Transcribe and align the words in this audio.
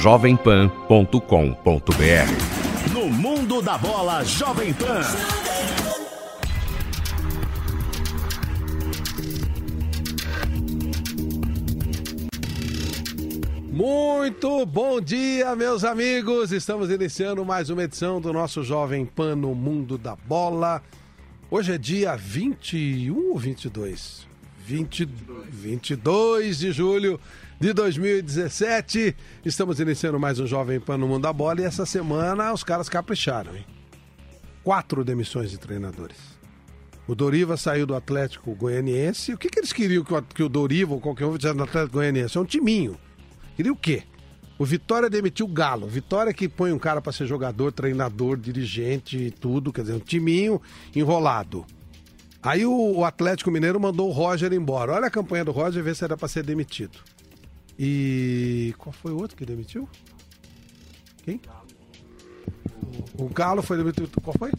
jovempan.com.br. 0.00 2.94
No 2.94 3.10
mundo 3.10 3.60
da 3.60 3.76
bola 3.76 4.24
Jovem 4.24 4.72
Pan. 4.72 5.02
Muito 13.70 14.64
bom 14.64 15.02
dia, 15.02 15.54
meus 15.54 15.84
amigos. 15.84 16.50
Estamos 16.50 16.88
iniciando 16.88 17.44
mais 17.44 17.68
uma 17.68 17.82
edição 17.82 18.22
do 18.22 18.32
nosso 18.32 18.64
Jovem 18.64 19.04
Pan 19.04 19.36
no 19.36 19.54
Mundo 19.54 19.98
da 19.98 20.16
Bola. 20.16 20.82
Hoje 21.50 21.74
é 21.74 21.78
dia 21.78 22.16
21 22.16 23.32
ou 23.32 23.38
22? 23.38 24.26
20, 24.64 25.04
22 25.50 26.58
de 26.58 26.72
julho 26.72 27.20
de 27.60 27.74
2017. 27.74 29.14
Estamos 29.44 29.78
iniciando 29.80 30.18
mais 30.18 30.40
um 30.40 30.46
Jovem 30.46 30.80
Pan 30.80 30.96
no 30.96 31.06
Mundo 31.06 31.24
da 31.24 31.32
Bola 31.32 31.60
e 31.60 31.64
essa 31.64 31.84
semana 31.84 32.54
os 32.54 32.64
caras 32.64 32.88
capricharam, 32.88 33.54
hein? 33.54 33.66
Quatro 34.64 35.04
demissões 35.04 35.50
de 35.50 35.58
treinadores. 35.58 36.16
O 37.06 37.14
Doriva 37.14 37.58
saiu 37.58 37.86
do 37.86 37.94
Atlético 37.94 38.54
Goianiense. 38.54 39.34
O 39.34 39.38
que, 39.38 39.50
que 39.50 39.60
eles 39.60 39.74
queriam 39.74 40.02
que 40.34 40.42
o, 40.42 40.48
Doriva 40.48 40.94
ou 40.94 41.00
qualquer 41.00 41.26
um 41.26 41.34
fizesse 41.34 41.54
no 41.54 41.64
Atlético 41.64 41.94
Goianiense? 41.94 42.38
É 42.38 42.40
um 42.40 42.46
timinho. 42.46 42.96
Queria 43.56 43.72
o 43.72 43.76
quê? 43.76 44.04
O 44.58 44.64
Vitória 44.64 45.10
demitiu 45.10 45.44
o 45.44 45.50
Galo. 45.50 45.86
Vitória 45.86 46.32
que 46.32 46.48
põe 46.48 46.72
um 46.72 46.78
cara 46.78 47.02
para 47.02 47.12
ser 47.12 47.26
jogador, 47.26 47.72
treinador, 47.72 48.38
dirigente 48.38 49.18
e 49.18 49.30
tudo, 49.30 49.70
quer 49.70 49.82
dizer, 49.82 49.94
um 49.94 50.00
timinho 50.00 50.62
enrolado. 50.96 51.66
Aí 52.42 52.64
o, 52.64 53.04
Atlético 53.04 53.50
Mineiro 53.50 53.78
mandou 53.78 54.08
o 54.08 54.12
Roger 54.12 54.50
embora. 54.54 54.92
Olha 54.92 55.08
a 55.08 55.10
campanha 55.10 55.44
do 55.44 55.52
Roger, 55.52 55.82
vê 55.82 55.94
se 55.94 56.04
era 56.04 56.16
para 56.16 56.28
ser 56.28 56.42
demitido. 56.42 56.98
E 57.82 58.74
qual 58.76 58.92
foi 58.92 59.10
o 59.10 59.16
outro 59.16 59.34
que 59.34 59.46
demitiu? 59.46 59.88
Quem? 61.24 61.40
O 63.18 63.26
Galo 63.30 63.62
foi 63.62 63.78
demitido. 63.78 64.10
Qual 64.22 64.36
foi? 64.38 64.50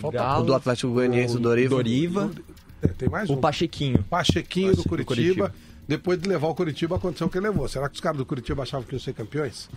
Falta- 0.00 0.16
Galo, 0.16 0.42
O 0.44 0.46
do 0.46 0.54
Atlético 0.54 0.92
Goianiense, 0.92 1.36
o 1.36 1.40
Doriva. 1.40 1.74
Doriva, 1.74 2.30
É, 2.82 2.88
Tem 2.88 3.08
mais 3.10 3.28
o 3.28 3.34
um. 3.34 3.40
Pachequinho. 3.40 4.02
Pachequinho 4.04 4.70
do 4.70 4.76
Pache- 4.76 4.82
do 4.84 4.88
Curitiba, 5.04 5.48
Curitiba. 5.50 5.54
depois 5.88 6.18
de 6.18 6.26
levar 6.28 6.48
o 6.48 6.54
Curitiba, 6.54 6.96
aconteceu 6.96 7.26
o 7.26 7.30
que 7.30 7.38
levou. 7.38 7.68
Será 7.68 7.88
que 7.90 7.94
os 7.96 8.00
caras 8.00 8.16
do 8.16 8.24
Curitiba 8.24 8.62
achavam 8.62 8.86
que 8.86 8.94
iam 8.94 9.00
ser 9.00 9.12
campeões? 9.12 9.68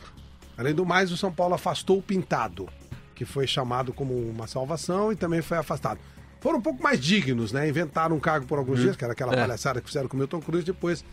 Além 0.57 0.73
do 0.73 0.85
mais, 0.85 1.11
o 1.11 1.17
São 1.17 1.29
Paulo 1.31 1.53
afastou 1.55 1.97
o 1.97 2.01
Pintado, 2.01 2.69
que 3.15 3.25
foi 3.25 3.45
chamado 3.47 3.91
como 3.91 4.13
uma 4.15 4.47
salvação 4.47 5.11
e 5.11 5.15
também 5.17 5.41
foi 5.41 5.57
afastado. 5.57 5.99
Foram 6.39 6.59
um 6.59 6.61
pouco 6.61 6.81
mais 6.81 6.97
dignos, 7.01 7.51
né? 7.51 7.67
Inventaram 7.67 8.15
um 8.15 8.19
cargo 8.21 8.45
por 8.45 8.57
alguns 8.59 8.79
dias, 8.79 8.95
que 8.95 9.03
era 9.03 9.11
aquela 9.11 9.33
palhaçada 9.35 9.81
que 9.81 9.87
fizeram 9.87 10.07
com 10.07 10.15
o 10.15 10.19
Milton 10.19 10.39
Cruz, 10.39 10.63
depois 10.63 11.03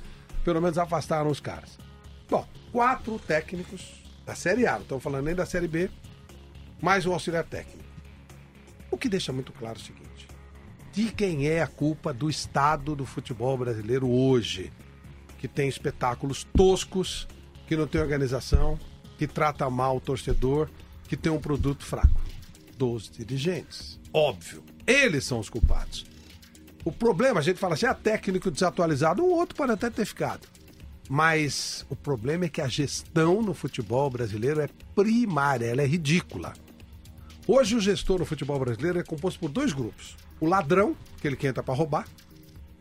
pelo 0.44 0.60
menos 0.60 0.78
afastaram 0.78 1.30
os 1.30 1.40
caras. 1.40 1.78
Bom, 2.28 2.46
quatro 2.72 3.18
técnicos 3.18 4.02
da 4.24 4.34
Série 4.34 4.66
A, 4.66 4.74
não 4.74 4.82
estamos 4.82 5.02
falando 5.02 5.24
nem 5.24 5.34
da 5.34 5.46
Série 5.46 5.68
B, 5.68 5.90
mais 6.80 7.06
um 7.06 7.12
auxiliar 7.12 7.44
técnico. 7.44 7.82
O 8.90 8.96
que 8.96 9.08
deixa 9.08 9.32
muito 9.32 9.52
claro 9.52 9.78
o 9.78 9.82
seguinte: 9.82 10.28
de 10.92 11.10
quem 11.12 11.48
é 11.48 11.62
a 11.62 11.66
culpa 11.66 12.12
do 12.12 12.28
estado 12.28 12.96
do 12.96 13.06
futebol 13.06 13.56
brasileiro 13.56 14.08
hoje, 14.08 14.72
que 15.38 15.48
tem 15.48 15.68
espetáculos 15.68 16.44
toscos, 16.56 17.28
que 17.66 17.76
não 17.76 17.86
tem 17.86 18.00
organização, 18.00 18.78
que 19.16 19.26
trata 19.26 19.68
mal 19.70 19.96
o 19.96 20.00
torcedor, 20.00 20.68
que 21.06 21.16
tem 21.16 21.30
um 21.30 21.40
produto 21.40 21.84
fraco? 21.84 22.20
Dos 22.76 23.10
dirigentes. 23.10 24.00
Óbvio. 24.12 24.64
Eles 24.86 25.24
são 25.24 25.38
os 25.38 25.50
culpados. 25.50 26.06
O 26.84 26.90
problema, 26.90 27.40
a 27.40 27.42
gente 27.42 27.58
fala 27.58 27.74
assim, 27.74 27.86
ah, 27.86 27.94
técnico 27.94 28.50
desatualizado, 28.50 29.22
um 29.22 29.30
outro 29.30 29.54
pode 29.54 29.72
até 29.72 29.90
ter 29.90 30.06
ficado. 30.06 30.48
Mas 31.08 31.84
o 31.90 31.96
problema 31.96 32.44
é 32.44 32.48
que 32.48 32.60
a 32.60 32.68
gestão 32.68 33.42
no 33.42 33.52
futebol 33.52 34.08
brasileiro 34.08 34.60
é 34.60 34.68
primária, 34.94 35.66
ela 35.66 35.82
é 35.82 35.86
ridícula. 35.86 36.52
Hoje 37.46 37.74
o 37.74 37.80
gestor 37.80 38.20
no 38.20 38.24
futebol 38.24 38.58
brasileiro 38.58 38.98
é 38.98 39.02
composto 39.02 39.40
por 39.40 39.50
dois 39.50 39.72
grupos. 39.72 40.16
O 40.40 40.46
ladrão, 40.46 40.96
aquele 41.18 41.36
que 41.36 41.46
entra 41.46 41.62
para 41.62 41.74
roubar, 41.74 42.06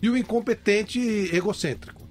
e 0.01 0.09
o 0.09 0.15
incompetente 0.15 0.99
egocêntrico. 1.33 2.07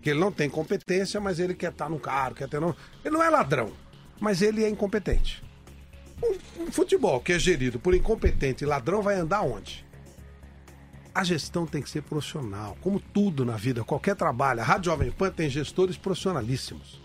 Que 0.00 0.10
ele 0.10 0.20
não 0.20 0.30
tem 0.30 0.48
competência, 0.48 1.20
mas 1.20 1.38
ele 1.38 1.54
quer 1.54 1.70
estar 1.70 1.88
no 1.88 1.98
carro, 1.98 2.34
quer 2.34 2.48
ter 2.48 2.60
não. 2.60 2.76
Ele 3.04 3.14
não 3.14 3.22
é 3.22 3.30
ladrão, 3.30 3.72
mas 4.20 4.42
ele 4.42 4.62
é 4.62 4.68
incompetente. 4.68 5.42
Um, 6.22 6.64
um 6.64 6.72
futebol 6.72 7.20
que 7.20 7.32
é 7.32 7.38
gerido 7.38 7.80
por 7.80 7.94
incompetente 7.94 8.62
e 8.62 8.66
ladrão 8.66 9.00
vai 9.00 9.16
andar 9.16 9.42
onde? 9.42 9.84
A 11.14 11.24
gestão 11.24 11.66
tem 11.66 11.82
que 11.82 11.90
ser 11.90 12.02
profissional, 12.02 12.76
como 12.80 12.98
tudo 12.98 13.44
na 13.44 13.56
vida, 13.56 13.84
qualquer 13.84 14.16
trabalho. 14.16 14.60
A 14.60 14.64
Rádio 14.64 14.90
Jovem 14.90 15.10
Pan 15.10 15.30
tem 15.30 15.50
gestores 15.50 15.96
profissionalíssimos. 15.96 17.00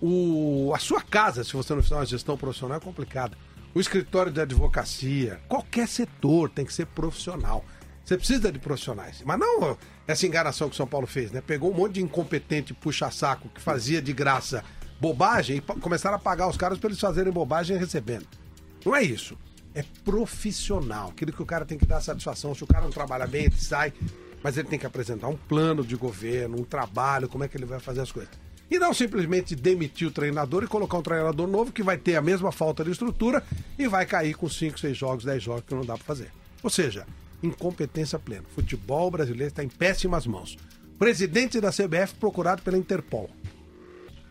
O, 0.00 0.72
a 0.74 0.78
sua 0.78 1.02
casa, 1.02 1.42
se 1.42 1.52
você 1.52 1.74
não 1.74 1.82
fizer 1.82 1.96
uma 1.96 2.06
gestão 2.06 2.36
profissional, 2.36 2.76
é 2.78 2.80
complicado. 2.80 3.36
O 3.74 3.80
escritório 3.80 4.30
de 4.30 4.40
advocacia, 4.40 5.40
qualquer 5.48 5.88
setor 5.88 6.50
tem 6.50 6.64
que 6.64 6.72
ser 6.72 6.86
profissional. 6.86 7.64
Você 8.04 8.16
precisa 8.16 8.52
de 8.52 8.60
profissionais. 8.60 9.22
Mas 9.26 9.38
não 9.38 9.76
essa 10.06 10.24
enganação 10.24 10.68
que 10.68 10.74
o 10.74 10.76
São 10.76 10.86
Paulo 10.86 11.08
fez, 11.08 11.32
né? 11.32 11.40
Pegou 11.40 11.72
um 11.72 11.74
monte 11.74 11.94
de 11.94 12.02
incompetente 12.02 12.72
puxa-saco 12.72 13.48
que 13.48 13.60
fazia 13.60 14.00
de 14.00 14.12
graça 14.12 14.62
bobagem 15.00 15.56
e 15.56 15.60
começaram 15.80 16.16
a 16.16 16.18
pagar 16.18 16.48
os 16.48 16.56
caras 16.56 16.78
para 16.78 16.88
eles 16.88 17.00
fazerem 17.00 17.32
bobagem 17.32 17.76
recebendo. 17.76 18.26
Não 18.84 18.94
é 18.94 19.02
isso. 19.02 19.36
É 19.76 19.84
profissional. 20.04 21.10
Aquilo 21.10 21.32
que 21.32 21.42
o 21.42 21.46
cara 21.46 21.66
tem 21.66 21.76
que 21.76 21.84
dar 21.84 22.00
satisfação. 22.00 22.54
Se 22.54 22.64
o 22.64 22.66
cara 22.66 22.82
não 22.84 22.90
trabalha 22.90 23.26
bem, 23.26 23.44
ele 23.44 23.56
sai. 23.56 23.92
Mas 24.42 24.56
ele 24.56 24.68
tem 24.68 24.78
que 24.78 24.86
apresentar 24.86 25.28
um 25.28 25.36
plano 25.36 25.84
de 25.84 25.94
governo, 25.94 26.58
um 26.58 26.64
trabalho, 26.64 27.28
como 27.28 27.44
é 27.44 27.48
que 27.48 27.58
ele 27.58 27.66
vai 27.66 27.78
fazer 27.78 28.00
as 28.00 28.10
coisas. 28.10 28.32
E 28.70 28.78
não 28.78 28.94
simplesmente 28.94 29.54
demitir 29.54 30.08
o 30.08 30.10
treinador 30.10 30.64
e 30.64 30.66
colocar 30.66 30.96
um 30.96 31.02
treinador 31.02 31.46
novo 31.46 31.72
que 31.72 31.82
vai 31.82 31.98
ter 31.98 32.16
a 32.16 32.22
mesma 32.22 32.50
falta 32.50 32.82
de 32.82 32.90
estrutura 32.90 33.44
e 33.78 33.86
vai 33.86 34.06
cair 34.06 34.34
com 34.34 34.48
5, 34.48 34.80
6 34.80 34.96
jogos, 34.96 35.24
10 35.24 35.42
jogos 35.42 35.64
que 35.66 35.74
não 35.74 35.84
dá 35.84 35.94
para 35.94 36.04
fazer. 36.04 36.32
Ou 36.62 36.70
seja, 36.70 37.06
incompetência 37.42 38.18
plena. 38.18 38.44
Futebol 38.54 39.10
brasileiro 39.10 39.48
está 39.48 39.62
em 39.62 39.68
péssimas 39.68 40.26
mãos. 40.26 40.56
Presidente 40.98 41.60
da 41.60 41.70
CBF 41.70 42.14
procurado 42.18 42.62
pela 42.62 42.78
Interpol. 42.78 43.30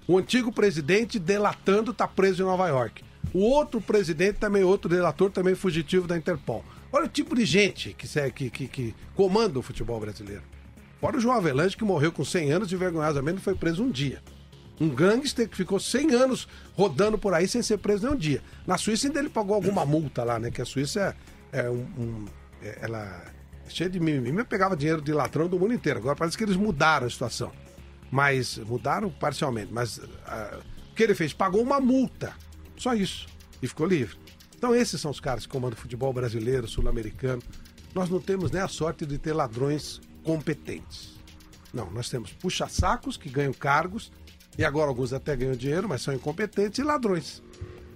O 0.07 0.17
antigo 0.17 0.51
presidente 0.51 1.17
delatando 1.19 1.91
está 1.91 2.07
preso 2.07 2.41
em 2.41 2.45
Nova 2.45 2.67
York. 2.67 3.04
O 3.33 3.39
outro 3.39 3.81
presidente, 3.81 4.37
também 4.39 4.63
outro 4.63 4.89
delator, 4.89 5.29
também 5.29 5.55
fugitivo 5.55 6.07
da 6.07 6.17
Interpol. 6.17 6.63
Olha 6.91 7.05
o 7.05 7.09
tipo 7.09 7.35
de 7.35 7.43
gente 7.45 7.93
que, 7.93 8.07
que, 8.31 8.49
que, 8.49 8.67
que 8.67 8.95
comanda 9.13 9.59
o 9.59 9.61
futebol 9.61 9.99
brasileiro. 9.99 10.43
Fora 11.01 11.17
o 11.17 11.19
João 11.19 11.35
Avelange, 11.35 11.75
que 11.75 11.83
morreu 11.83 12.11
com 12.11 12.23
100 12.23 12.51
anos 12.51 12.71
e 12.71 12.75
vergonhosamente 12.75 13.41
foi 13.41 13.53
preso 13.55 13.83
um 13.83 13.91
dia. 13.91 14.21
Um 14.79 14.89
gangster 14.89 15.47
que 15.47 15.55
ficou 15.55 15.79
100 15.79 16.11
anos 16.13 16.47
rodando 16.73 17.17
por 17.17 17.33
aí 17.33 17.47
sem 17.47 17.61
ser 17.61 17.77
preso 17.77 18.05
nem 18.05 18.13
um 18.15 18.17
dia. 18.17 18.41
Na 18.65 18.77
Suíça 18.77 19.07
ainda 19.07 19.19
ele 19.19 19.29
pagou 19.29 19.53
alguma 19.55 19.85
multa 19.85 20.23
lá, 20.23 20.39
né? 20.39 20.49
Que 20.51 20.61
a 20.61 20.65
Suíça 20.65 21.15
é, 21.51 21.59
é 21.65 21.69
um, 21.69 21.85
um- 21.97 22.25
é- 22.61 22.79
ela 22.81 23.23
é 23.65 23.69
cheia 23.69 23.89
de 23.89 23.99
mimimi, 23.99 24.43
pegava 24.43 24.75
dinheiro 24.75 25.01
de 25.01 25.11
ladrão 25.13 25.47
do 25.47 25.59
mundo 25.59 25.73
inteiro. 25.73 25.99
Agora 25.99 26.15
parece 26.15 26.37
que 26.37 26.43
eles 26.43 26.55
mudaram 26.55 27.07
a 27.07 27.09
situação. 27.09 27.51
Mas 28.11 28.57
mudaram 28.57 29.09
parcialmente. 29.09 29.71
Mas 29.73 29.99
ah, 30.25 30.59
o 30.91 30.95
que 30.95 31.03
ele 31.03 31.15
fez? 31.15 31.33
Pagou 31.33 31.61
uma 31.61 31.79
multa. 31.79 32.33
Só 32.77 32.93
isso. 32.93 33.27
E 33.61 33.67
ficou 33.67 33.85
livre. 33.85 34.17
Então 34.57 34.73
esses 34.73 34.99
são 34.99 35.11
os 35.11 35.19
caras 35.19 35.45
que 35.45 35.51
comandam 35.51 35.77
o 35.77 35.81
futebol 35.81 36.11
brasileiro, 36.11 36.67
sul-americano. 36.67 37.41
Nós 37.93 38.09
não 38.09 38.19
temos 38.19 38.51
nem 38.51 38.61
a 38.61 38.67
sorte 38.67 39.05
de 39.05 39.17
ter 39.17 39.33
ladrões 39.33 40.01
competentes. 40.23 41.15
Não, 41.73 41.91
nós 41.91 42.09
temos 42.09 42.31
puxa-sacos 42.31 43.17
que 43.17 43.29
ganham 43.29 43.53
cargos, 43.53 44.11
e 44.57 44.63
agora 44.63 44.89
alguns 44.89 45.11
até 45.13 45.35
ganham 45.35 45.55
dinheiro, 45.55 45.89
mas 45.89 46.01
são 46.01 46.13
incompetentes, 46.13 46.79
e 46.79 46.83
ladrões. 46.83 47.43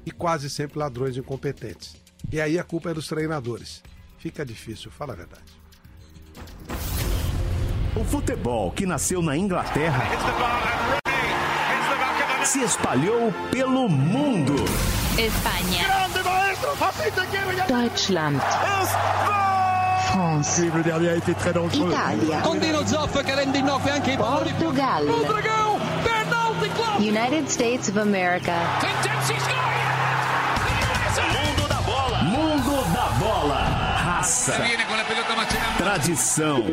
E 0.06 0.12
quase 0.12 0.50
sempre 0.50 0.78
ladrões 0.80 1.18
incompetentes. 1.18 1.96
E 2.32 2.40
aí 2.40 2.60
a 2.60 2.64
culpa 2.64 2.92
é 2.92 2.94
dos 2.94 3.08
treinadores. 3.08 3.82
Fica 4.18 4.46
difícil, 4.46 4.92
fala 4.92 5.14
a 5.14 5.16
verdade. 5.16 5.60
O 7.96 8.04
futebol 8.04 8.72
que 8.72 8.86
nasceu 8.86 9.22
na 9.22 9.36
Inglaterra 9.36 10.04
se 12.44 12.62
espalhou 12.64 13.34
pelo 13.52 13.90
mundo. 13.90 14.56
España. 15.18 15.86
Deutschland. 17.68 18.42
France. 20.12 20.66
Italia. 20.66 22.42
Portugal. 24.18 25.04
United 27.00 27.50
States 27.50 27.90
of 27.90 27.98
America. 28.00 28.54
Mundo 31.34 31.68
da 31.68 31.82
bola. 31.82 32.24
Mundo 32.24 32.94
da 32.94 33.10
bola. 33.20 33.56
Raça. 34.04 34.54
Tradição. 35.78 36.64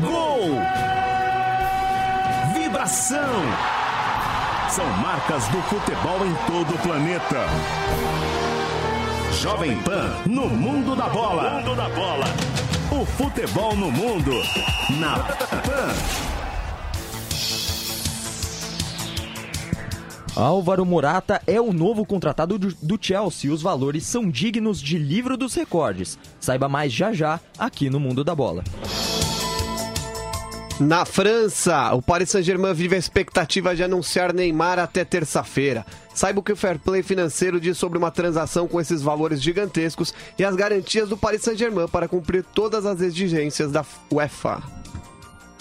Gol. 0.00 0.58
Vibração. 2.54 3.42
São 4.70 4.86
marcas 4.98 5.48
do 5.48 5.60
futebol 5.62 6.24
em 6.24 6.32
todo 6.46 6.72
o 6.72 6.78
planeta. 6.78 7.44
Jovem 9.32 9.76
Pan 9.82 10.14
no 10.26 10.48
mundo 10.48 10.94
da 10.94 11.08
bola. 11.08 11.50
Mundo 11.54 11.74
da 11.74 11.88
bola. 11.88 12.26
O 12.92 13.04
futebol 13.04 13.74
no 13.74 13.90
mundo. 13.90 14.30
Na 15.00 15.18
Pan. 15.18 15.92
Álvaro 20.36 20.86
Morata 20.86 21.42
é 21.48 21.60
o 21.60 21.72
novo 21.72 22.06
contratado 22.06 22.56
do, 22.56 22.72
do 22.72 22.96
Chelsea 23.00 23.50
e 23.50 23.52
os 23.52 23.62
valores 23.62 24.04
são 24.04 24.30
dignos 24.30 24.80
de 24.80 24.96
livro 24.96 25.36
dos 25.36 25.52
recordes. 25.52 26.16
Saiba 26.38 26.68
mais 26.68 26.92
já 26.92 27.12
já 27.12 27.40
aqui 27.58 27.90
no 27.90 27.98
Mundo 27.98 28.22
da 28.22 28.36
Bola. 28.36 28.62
Na 30.80 31.04
França, 31.04 31.92
o 31.92 32.00
Paris 32.00 32.30
Saint-Germain 32.30 32.72
vive 32.72 32.96
a 32.96 32.98
expectativa 32.98 33.76
de 33.76 33.82
anunciar 33.82 34.32
Neymar 34.32 34.78
até 34.78 35.04
terça-feira. 35.04 35.84
Saiba 36.14 36.40
o 36.40 36.42
que 36.42 36.52
o 36.52 36.56
Fair 36.56 36.78
Play 36.78 37.02
financeiro 37.02 37.60
diz 37.60 37.76
sobre 37.76 37.98
uma 37.98 38.10
transação 38.10 38.66
com 38.66 38.80
esses 38.80 39.02
valores 39.02 39.42
gigantescos 39.42 40.14
e 40.38 40.44
as 40.44 40.56
garantias 40.56 41.06
do 41.06 41.18
Paris 41.18 41.42
Saint-Germain 41.42 41.86
para 41.86 42.08
cumprir 42.08 42.42
todas 42.54 42.86
as 42.86 43.02
exigências 43.02 43.70
da 43.70 43.84
UEFA. 44.10 44.62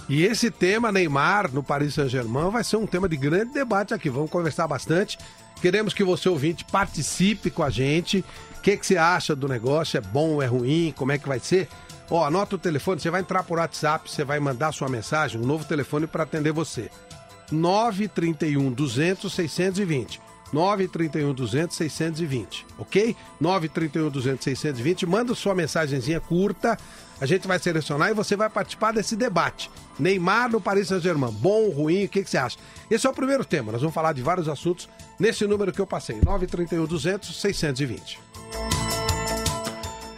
E 0.07 0.23
esse 0.23 0.49
tema, 0.49 0.89
Neymar, 0.89 1.51
no 1.51 1.61
Paris 1.61 1.95
Saint-Germain, 1.95 2.49
vai 2.49 2.63
ser 2.63 2.77
um 2.77 2.87
tema 2.87 3.09
de 3.09 3.17
grande 3.17 3.51
debate 3.51 3.93
aqui. 3.93 4.09
Vamos 4.09 4.31
conversar 4.31 4.69
bastante. 4.69 5.17
Queremos 5.61 5.93
que 5.93 6.03
você, 6.05 6.29
ouvinte, 6.29 6.63
participe 6.63 7.49
com 7.49 7.61
a 7.61 7.69
gente. 7.69 8.23
O 8.57 8.61
que, 8.61 8.77
que 8.77 8.85
você 8.85 8.95
acha 8.95 9.35
do 9.35 9.49
negócio? 9.49 9.97
É 9.97 10.01
bom, 10.01 10.41
é 10.41 10.45
ruim? 10.45 10.93
Como 10.95 11.11
é 11.11 11.17
que 11.17 11.27
vai 11.27 11.39
ser? 11.39 11.67
Ó, 12.09 12.25
anota 12.25 12.55
o 12.55 12.59
telefone, 12.59 12.99
você 12.99 13.09
vai 13.09 13.21
entrar 13.21 13.43
por 13.43 13.59
WhatsApp, 13.59 14.09
você 14.09 14.23
vai 14.23 14.39
mandar 14.39 14.71
sua 14.71 14.89
mensagem, 14.89 15.39
um 15.39 15.45
novo 15.45 15.65
telefone 15.65 16.07
para 16.07 16.23
atender 16.23 16.51
você. 16.51 16.89
931 17.51 18.71
200 18.71 19.31
620. 19.31 20.21
931 20.51 21.33
200 21.33 21.77
620, 21.77 22.65
ok? 22.77 23.15
931 23.39 24.09
200 24.09 24.43
620. 24.43 25.05
Manda 25.05 25.35
sua 25.35 25.53
mensagenzinha 25.53 26.19
curta, 26.19 26.77
a 27.21 27.25
gente 27.25 27.47
vai 27.47 27.59
selecionar 27.59 28.09
e 28.09 28.13
você 28.13 28.35
vai 28.35 28.49
participar 28.49 28.91
desse 28.91 29.15
debate. 29.15 29.69
Neymar 29.99 30.49
no 30.49 30.61
Paris 30.61 30.87
Saint-Germain, 30.87 31.31
bom, 31.31 31.69
ruim, 31.69 32.05
o 32.05 32.09
que, 32.09 32.23
que 32.23 32.29
você 32.29 32.37
acha? 32.37 32.57
Esse 32.89 33.05
é 33.05 33.09
o 33.09 33.13
primeiro 33.13 33.45
tema, 33.45 33.71
nós 33.71 33.81
vamos 33.81 33.93
falar 33.93 34.13
de 34.13 34.21
vários 34.21 34.47
assuntos 34.47 34.89
nesse 35.19 35.45
número 35.45 35.71
que 35.71 35.79
eu 35.79 35.87
passei, 35.87 36.15
931 36.15 36.85
200 36.85 37.41
620. 37.41 38.19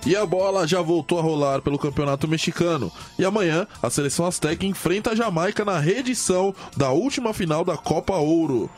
E 0.05 0.15
a 0.15 0.25
bola 0.25 0.67
já 0.67 0.81
voltou 0.81 1.19
a 1.19 1.21
rolar 1.21 1.61
pelo 1.61 1.77
campeonato 1.77 2.27
mexicano. 2.27 2.91
E 3.19 3.23
amanhã 3.23 3.67
a 3.83 3.89
seleção 3.89 4.25
Azteca 4.25 4.65
enfrenta 4.65 5.11
a 5.11 5.15
Jamaica 5.15 5.63
na 5.63 5.77
reedição 5.77 6.55
da 6.75 6.89
última 6.89 7.33
final 7.33 7.63
da 7.63 7.77
Copa 7.77 8.15
Ouro. 8.15 8.69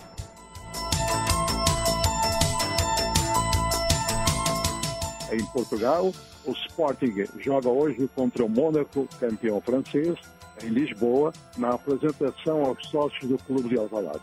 Em 5.32 5.44
Portugal, 5.46 6.14
o 6.46 6.52
Sporting 6.52 7.26
joga 7.40 7.70
hoje 7.70 8.10
contra 8.14 8.46
o 8.46 8.50
Mônaco, 8.50 9.08
campeão 9.20 9.62
francês, 9.62 10.16
em 10.62 10.68
Lisboa, 10.68 11.34
na 11.58 11.70
apresentação 11.70 12.66
aos 12.66 12.86
sócios 12.90 13.30
do 13.30 13.38
Clube 13.40 13.70
de 13.70 13.78
Alvalade. 13.78 14.22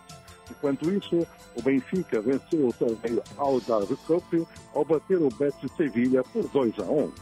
Enquanto 0.50 0.90
isso, 0.90 1.26
o 1.56 1.62
Benfica 1.62 2.20
venceu 2.20 2.68
o 2.68 2.72
torneio 2.72 3.22
Algarve 3.36 3.96
Cup 4.06 4.46
ao 4.74 4.84
bater 4.84 5.18
o 5.18 5.28
Betis 5.30 5.70
Sevilha 5.76 6.22
por 6.24 6.46
2 6.48 6.78
a 6.78 6.84
1. 6.84 7.12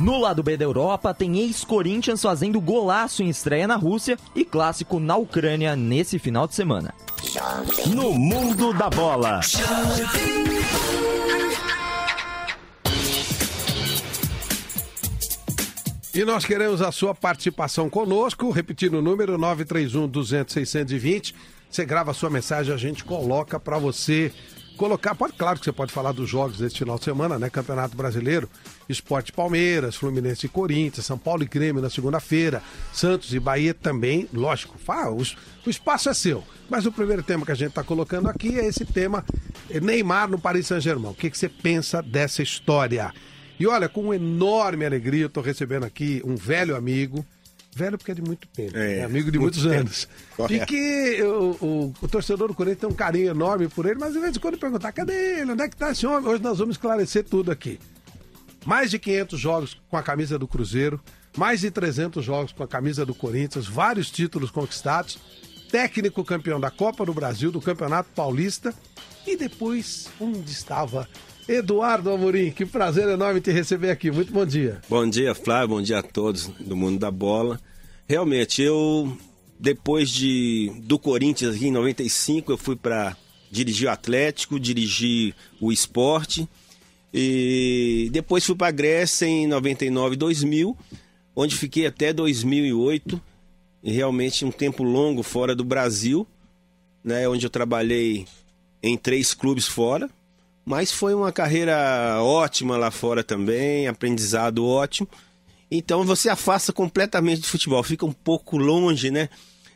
No 0.00 0.18
lado 0.18 0.42
B 0.42 0.56
da 0.56 0.64
Europa, 0.64 1.14
tem 1.14 1.38
ex-Corinthians 1.38 2.20
fazendo 2.20 2.60
golaço 2.60 3.22
em 3.22 3.28
estreia 3.28 3.66
na 3.66 3.76
Rússia 3.76 4.18
e 4.34 4.44
clássico 4.44 4.98
na 4.98 5.16
Ucrânia 5.16 5.76
nesse 5.76 6.18
final 6.18 6.46
de 6.46 6.54
semana. 6.54 6.92
No 7.86 8.12
mundo 8.12 8.72
da 8.74 8.90
bola. 8.90 9.40
E 16.14 16.24
nós 16.24 16.44
queremos 16.44 16.80
a 16.80 16.92
sua 16.92 17.12
participação 17.12 17.90
conosco, 17.90 18.48
repetindo 18.50 18.94
o 18.94 19.02
número 19.02 19.36
931 19.36 20.06
200 20.06 20.54
620. 20.54 21.34
Você 21.68 21.84
grava 21.84 22.12
a 22.12 22.14
sua 22.14 22.30
mensagem, 22.30 22.72
a 22.72 22.76
gente 22.76 23.02
coloca 23.02 23.58
para 23.58 23.80
você 23.80 24.32
colocar. 24.76 25.16
Pode, 25.16 25.32
claro 25.32 25.58
que 25.58 25.64
você 25.64 25.72
pode 25.72 25.92
falar 25.92 26.12
dos 26.12 26.30
jogos 26.30 26.58
desse 26.58 26.78
final 26.78 26.98
de 26.98 27.04
semana, 27.04 27.36
né? 27.36 27.50
Campeonato 27.50 27.96
Brasileiro, 27.96 28.48
Esporte 28.88 29.32
Palmeiras, 29.32 29.96
Fluminense 29.96 30.46
e 30.46 30.48
Corinthians, 30.48 31.04
São 31.04 31.18
Paulo 31.18 31.42
e 31.42 31.46
Grêmio 31.46 31.82
na 31.82 31.90
segunda-feira, 31.90 32.62
Santos 32.92 33.34
e 33.34 33.40
Bahia 33.40 33.74
também, 33.74 34.28
lógico. 34.32 34.78
Fala, 34.78 35.10
o, 35.10 35.20
o 35.66 35.68
espaço 35.68 36.08
é 36.08 36.14
seu. 36.14 36.44
Mas 36.70 36.86
o 36.86 36.92
primeiro 36.92 37.24
tema 37.24 37.44
que 37.44 37.50
a 37.50 37.56
gente 37.56 37.70
está 37.70 37.82
colocando 37.82 38.28
aqui 38.28 38.56
é 38.56 38.64
esse 38.64 38.84
tema 38.84 39.24
Neymar 39.82 40.30
no 40.30 40.38
Paris 40.38 40.68
Saint-Germain. 40.68 41.10
O 41.10 41.14
que, 41.14 41.28
que 41.28 41.36
você 41.36 41.48
pensa 41.48 42.00
dessa 42.00 42.40
história? 42.40 43.12
E 43.58 43.66
olha, 43.66 43.88
com 43.88 44.12
enorme 44.12 44.84
alegria, 44.84 45.22
eu 45.22 45.26
estou 45.28 45.42
recebendo 45.42 45.84
aqui 45.84 46.20
um 46.24 46.34
velho 46.36 46.74
amigo. 46.76 47.24
Velho 47.76 47.98
porque 47.98 48.12
é 48.12 48.14
de 48.14 48.22
muito 48.22 48.46
tempo, 48.48 48.76
É, 48.76 48.98
né? 48.98 49.04
amigo 49.04 49.32
de 49.32 49.38
muito 49.38 49.56
muitos 49.56 49.62
tempo. 49.62 49.80
anos. 49.80 50.08
E 50.32 50.36
Correto. 50.36 50.66
que 50.66 51.22
o, 51.24 51.56
o- 51.60 51.94
o 52.02 52.08
torcedor 52.08 52.46
do 52.46 52.54
Corinthians 52.54 52.80
tem 52.82 52.88
um 52.88 52.94
carinho 52.94 53.30
enorme 53.30 53.66
por 53.68 53.84
ele, 53.86 53.98
mas 53.98 54.12
de 54.12 54.20
vez 54.20 54.36
em 54.36 54.38
quando 54.38 54.56
perguntar, 54.58 54.92
cadê 54.92 55.40
ele? 55.40 55.50
Onde 55.52 55.62
é 55.62 55.68
que 55.68 55.74
está 55.74 55.90
esse 55.90 56.06
homem? 56.06 56.28
Hoje 56.30 56.40
nós 56.40 56.58
vamos 56.58 56.76
esclarecer 56.76 57.24
tudo 57.24 57.50
aqui. 57.50 57.80
Mais 58.64 58.92
de 58.92 58.98
500 59.00 59.40
jogos 59.40 59.76
com 59.90 59.96
a 59.96 60.02
camisa 60.04 60.38
do 60.38 60.46
Cruzeiro, 60.46 61.00
mais 61.36 61.62
de 61.62 61.70
300 61.70 62.24
jogos 62.24 62.52
com 62.52 62.62
a 62.62 62.68
camisa 62.68 63.04
do 63.04 63.12
Corinthians, 63.14 63.66
vários 63.66 64.08
títulos 64.08 64.52
conquistados, 64.52 65.18
técnico 65.70 66.24
campeão 66.24 66.60
da 66.60 66.70
Copa 66.70 67.04
do 67.04 67.12
Brasil, 67.12 67.50
do 67.50 67.60
Campeonato 67.60 68.08
Paulista 68.14 68.72
e 69.26 69.36
depois 69.36 70.08
onde 70.20 70.48
estava 70.52 71.08
Eduardo 71.48 72.10
Amorim. 72.10 72.50
Que 72.50 72.64
prazer 72.64 73.08
enorme 73.08 73.40
te 73.40 73.50
receber 73.50 73.90
aqui. 73.90 74.10
Muito 74.10 74.32
bom 74.32 74.46
dia. 74.46 74.80
Bom 74.88 75.08
dia, 75.08 75.34
Flávio. 75.34 75.76
Bom 75.76 75.82
dia 75.82 75.98
a 75.98 76.02
todos 76.02 76.48
do 76.60 76.76
mundo 76.76 76.98
da 76.98 77.10
bola. 77.10 77.60
Realmente, 78.08 78.62
eu 78.62 79.16
depois 79.58 80.10
de 80.10 80.72
do 80.82 80.98
Corinthians 80.98 81.56
aqui 81.56 81.68
em 81.68 81.72
95, 81.72 82.52
eu 82.52 82.58
fui 82.58 82.76
para 82.76 83.16
dirigir 83.50 83.88
o 83.88 83.90
Atlético, 83.90 84.58
dirigir 84.58 85.34
o 85.60 85.70
esporte 85.72 86.48
e 87.12 88.08
depois 88.12 88.44
fui 88.44 88.56
para 88.56 88.72
Grécia 88.72 89.26
em 89.26 89.46
99, 89.46 90.16
2000, 90.16 90.76
onde 91.36 91.56
fiquei 91.56 91.86
até 91.86 92.12
2008 92.12 93.20
e 93.82 93.92
realmente 93.92 94.44
um 94.44 94.50
tempo 94.50 94.82
longo 94.82 95.22
fora 95.22 95.54
do 95.54 95.64
Brasil, 95.64 96.26
né, 97.04 97.28
onde 97.28 97.46
eu 97.46 97.50
trabalhei 97.50 98.26
em 98.82 98.96
três 98.96 99.32
clubes 99.32 99.66
fora, 99.66 100.10
mas 100.64 100.90
foi 100.90 101.14
uma 101.14 101.30
carreira 101.32 102.18
ótima 102.22 102.76
lá 102.76 102.90
fora 102.90 103.22
também, 103.22 103.86
aprendizado 103.86 104.64
ótimo. 104.66 105.08
Então 105.70 106.04
você 106.04 106.28
afasta 106.28 106.72
completamente 106.72 107.40
do 107.40 107.46
futebol, 107.46 107.82
fica 107.82 108.06
um 108.06 108.12
pouco 108.12 108.56
longe, 108.56 109.10
né? 109.10 109.28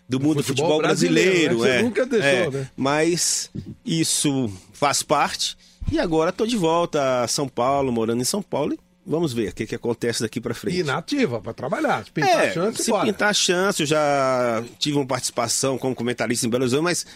Do 0.08 0.18
mundo 0.18 0.36
do 0.38 0.42
futebol 0.42 0.68
futebol 0.70 0.78
brasileiro. 0.82 1.58
brasileiro, 1.58 1.62
né? 1.62 1.80
É, 1.80 1.82
nunca 1.82 2.06
deixou, 2.06 2.30
é. 2.30 2.50
né? 2.50 2.70
Mas 2.76 3.50
isso 3.84 4.50
faz 4.72 5.02
parte. 5.02 5.56
E 5.90 5.98
agora 5.98 6.30
estou 6.30 6.46
de 6.46 6.56
volta 6.56 7.22
a 7.24 7.28
São 7.28 7.48
Paulo, 7.48 7.92
morando 7.92 8.20
em 8.22 8.24
São 8.24 8.40
Paulo. 8.42 8.72
E 8.74 8.78
vamos 9.06 9.32
ver 9.32 9.50
o 9.50 9.54
que, 9.54 9.66
que 9.66 9.74
acontece 9.74 10.22
daqui 10.22 10.40
para 10.40 10.54
frente. 10.54 10.78
E 10.78 10.82
nativa, 10.82 11.40
para 11.40 11.52
trabalhar. 11.52 12.04
Se 12.04 12.10
pintar 12.12 12.44
É, 12.44 12.48
a 12.48 12.52
chance, 12.52 12.82
se 12.84 12.90
bora. 12.90 13.06
pintar 13.06 13.28
a 13.30 13.34
chance, 13.34 13.82
eu 13.82 13.86
já 13.86 14.64
tive 14.78 14.96
uma 14.96 15.06
participação 15.06 15.76
como 15.76 15.94
comentarista 15.94 16.46
em 16.46 16.50
Belo 16.50 16.62
Horizonte, 16.64 16.82
mas 16.84 17.06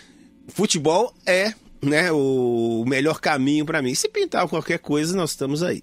futebol 0.48 1.14
é 1.24 1.54
né, 1.82 2.12
o 2.12 2.84
melhor 2.86 3.20
caminho 3.20 3.66
para 3.66 3.82
mim. 3.82 3.94
Se 3.94 4.08
pintar 4.08 4.46
qualquer 4.48 4.78
coisa, 4.78 5.16
nós 5.16 5.30
estamos 5.30 5.62
aí. 5.62 5.82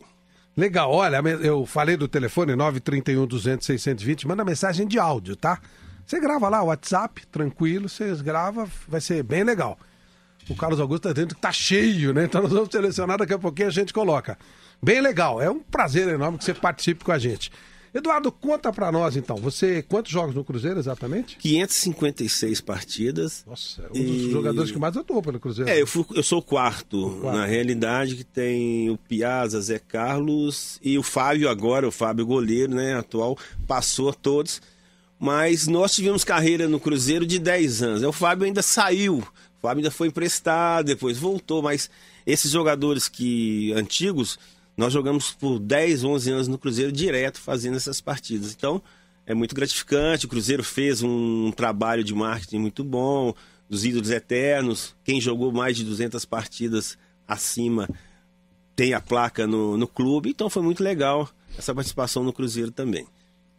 Legal, 0.56 0.91
olha, 0.91 1.18
eu 1.41 1.65
falei 1.65 1.96
do 1.96 2.08
telefone 2.08 2.56
931 2.56 3.25
200 3.27 3.65
620, 3.65 4.27
manda 4.27 4.44
mensagem 4.44 4.88
de 4.88 4.98
áudio, 4.98 5.36
tá? 5.36 5.60
Você 6.06 6.20
grava 6.20 6.50
lá 6.50 6.63
o 6.63 6.68
WhatsApp, 6.68 7.25
tranquilo, 7.27 7.88
você 7.88 8.13
grava, 8.15 8.68
vai 8.88 9.00
ser 9.00 9.24
bem 9.24 9.44
legal. 9.44 9.77
O 10.50 10.56
Carlos 10.56 10.79
Augusto 10.79 11.03
tá 11.03 11.13
dentro 11.13 11.36
que 11.36 11.41
tá 11.41 11.51
cheio, 11.51 12.13
né? 12.13 12.25
Então 12.25 12.41
nós 12.41 12.51
vamos 12.51 12.70
selecionar 12.72 13.20
daqui 13.20 13.34
a 13.34 13.39
pouquinho 13.39 13.68
a 13.68 13.72
gente 13.72 13.94
coloca. 13.94 14.38
Bem 14.82 15.01
legal, 15.01 15.41
é 15.41 15.50
um 15.50 15.60
prazer 15.60 16.08
enorme 16.08 16.38
que 16.38 16.44
você 16.44 16.53
participe 16.53 17.06
com 17.06 17.12
a 17.12 17.20
gente. 17.20 17.51
Eduardo, 17.93 18.31
conta 18.31 18.72
pra 18.72 18.91
nós 18.91 19.15
então, 19.15 19.38
você 19.38 19.81
quantos 19.81 20.12
jogos 20.12 20.36
no 20.36 20.43
Cruzeiro 20.43 20.79
exatamente? 20.79 21.38
556 21.38 22.62
partidas. 22.62 23.43
Nossa, 23.48 23.81
é 23.81 23.86
um 23.88 24.03
dos 24.05 24.15
E- 24.27 24.31
jogadores 24.31 24.72
que 24.72 24.77
mais 24.79 24.96
atuou 24.96 25.22
pelo 25.22 25.39
Cruzeiro. 25.39 25.69
É, 25.69 25.81
eu, 25.81 25.88
fui- 25.88 26.05
eu 26.15 26.24
sou 26.24 26.39
o 26.39 26.41
quarto, 26.43 27.17
quarto. 27.22 27.38
na 27.38 27.46
realidade, 27.46 28.15
que 28.15 28.24
tem 28.24 28.89
o 28.89 28.98
Piazza, 28.98 29.60
Zé 29.62 29.79
Carlos 29.79 30.79
e 30.84 30.98
o 30.98 31.03
Fábio 31.03 31.50
agora, 31.50 31.88
o 31.88 31.91
Fábio 31.91 32.25
goleiro, 32.25 32.74
né, 32.75 32.96
atual, 32.96 33.38
passou 33.67 34.10
a 34.10 34.13
todos. 34.13 34.62
Mas 35.19 35.67
nós 35.67 35.93
tivemos 35.93 36.24
carreira 36.24 36.67
no 36.67 36.79
Cruzeiro 36.79 37.25
de 37.25 37.39
10 37.39 37.81
anos. 37.84 38.03
O 38.03 38.12
Fábio 38.13 38.46
ainda 38.46 38.62
saiu, 38.62 39.17
o 39.17 39.62
Fábio 39.62 39.79
ainda 39.79 39.91
foi 39.91 40.08
emprestado, 40.08 40.86
depois 40.86 41.17
voltou, 41.17 41.62
mas 41.62 41.89
esses 42.25 42.51
jogadores 42.51 43.10
que 43.10 43.74
antigos, 43.74 44.39
nós 44.79 44.93
jogamos 44.93 45.33
por 45.33 45.59
10, 45.59 46.05
11 46.05 46.31
anos 46.31 46.48
no 46.48 46.57
Cruzeiro 46.57 46.89
direto 46.89 47.38
fazendo 47.38 47.75
essas 47.75 48.00
partidas. 48.00 48.53
Então, 48.53 48.81
é 49.25 49.33
muito 49.33 49.53
gratificante. 49.53 50.25
O 50.25 50.29
Cruzeiro 50.29 50.63
fez 50.63 51.03
um 51.03 51.51
trabalho 51.51 52.01
de 52.01 52.15
marketing 52.15 52.59
muito 52.59 52.81
bom, 52.81 53.33
dos 53.69 53.83
ídolos 53.83 54.09
eternos. 54.09 54.95
Quem 55.03 55.19
jogou 55.19 55.51
mais 55.51 55.75
de 55.75 55.83
200 55.83 56.24
partidas 56.24 56.98
acima 57.27 57.89
tem 58.74 58.93
a 58.93 59.01
placa 59.01 59.45
no, 59.45 59.75
no 59.75 59.86
clube. 59.86 60.29
Então 60.29 60.50
foi 60.50 60.63
muito 60.63 60.81
legal 60.81 61.29
essa 61.57 61.75
participação 61.75 62.24
no 62.24 62.31
Cruzeiro 62.31 62.71
também. 62.71 63.05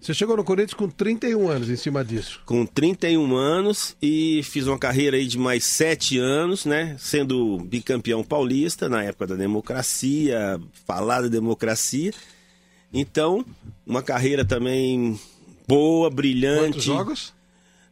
Você 0.01 0.15
chegou 0.15 0.37
no 0.37 0.43
Corinthians 0.43 0.73
com 0.73 0.89
31 0.89 1.49
anos 1.49 1.69
em 1.69 1.77
cima 1.77 2.03
disso. 2.03 2.41
com 2.47 2.65
31 2.65 3.37
anos 3.37 3.95
e 4.01 4.41
fiz 4.45 4.67
uma 4.67 4.79
carreira 4.79 5.17
aí 5.17 5.27
de 5.27 5.37
mais 5.39 5.65
sete 5.65 6.19
anos, 6.19 6.65
né? 6.65 6.97
Sendo 6.99 7.59
bicampeão 7.59 8.25
paulista 8.25 8.89
na 8.89 9.05
época 9.05 9.27
da 9.27 9.37
democracia, 9.37 10.59
falada 10.87 11.29
democracia. 11.29 12.13
Então, 12.93 13.45
uma 13.87 14.03
carreira 14.03 14.45
também 14.45 15.21
boa, 15.69 16.09
brilhante. 16.09 16.73
Quantos 16.73 16.85
jogos? 16.85 17.35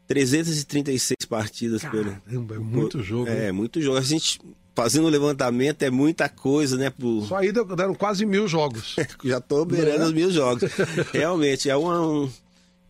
336 0.08 1.26
partidas 1.28 1.82
pelo. 1.82 2.10
Caramba, 2.24 2.54
é 2.54 2.58
muito 2.58 3.02
jogo. 3.02 3.28
É, 3.28 3.46
hein? 3.46 3.52
muito 3.52 3.80
jogo. 3.82 3.98
A 3.98 4.02
gente 4.02 4.40
fazendo 4.78 5.06
o 5.06 5.10
levantamento 5.10 5.82
é 5.82 5.90
muita 5.90 6.28
coisa, 6.28 6.76
né? 6.76 6.88
Pro... 6.88 7.22
Só 7.22 7.38
aí 7.38 7.50
deram 7.50 7.96
quase 7.96 8.24
mil 8.24 8.46
jogos. 8.46 8.94
Já 9.24 9.40
tô 9.40 9.64
beirando 9.64 10.04
é? 10.04 10.06
os 10.06 10.12
mil 10.12 10.30
jogos. 10.30 10.70
Realmente, 11.12 11.68
é 11.68 11.76
um, 11.76 12.22
um- 12.22 12.30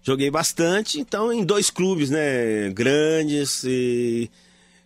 Joguei 0.02 0.30
bastante, 0.30 1.00
então, 1.00 1.32
em 1.32 1.42
dois 1.42 1.70
clubes, 1.70 2.10
né? 2.10 2.68
Grandes 2.74 3.64
e, 3.64 4.30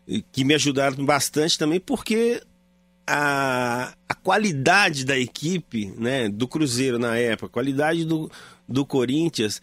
e 0.07 0.23
que 0.23 0.45
me 0.45 0.55
ajudaram 0.55 1.05
bastante 1.05 1.59
também, 1.59 1.81
porque 1.81 2.41
a, 3.05 3.93
a 4.09 4.15
qualidade 4.15 5.05
da 5.05 5.19
equipe, 5.19 5.93
né? 5.99 6.29
Do 6.29 6.47
Cruzeiro 6.47 7.01
na 7.01 7.17
época, 7.17 7.47
a 7.47 7.51
qualidade 7.51 8.05
do, 8.05 8.31
do 8.69 8.87
Corinthians 8.87 9.61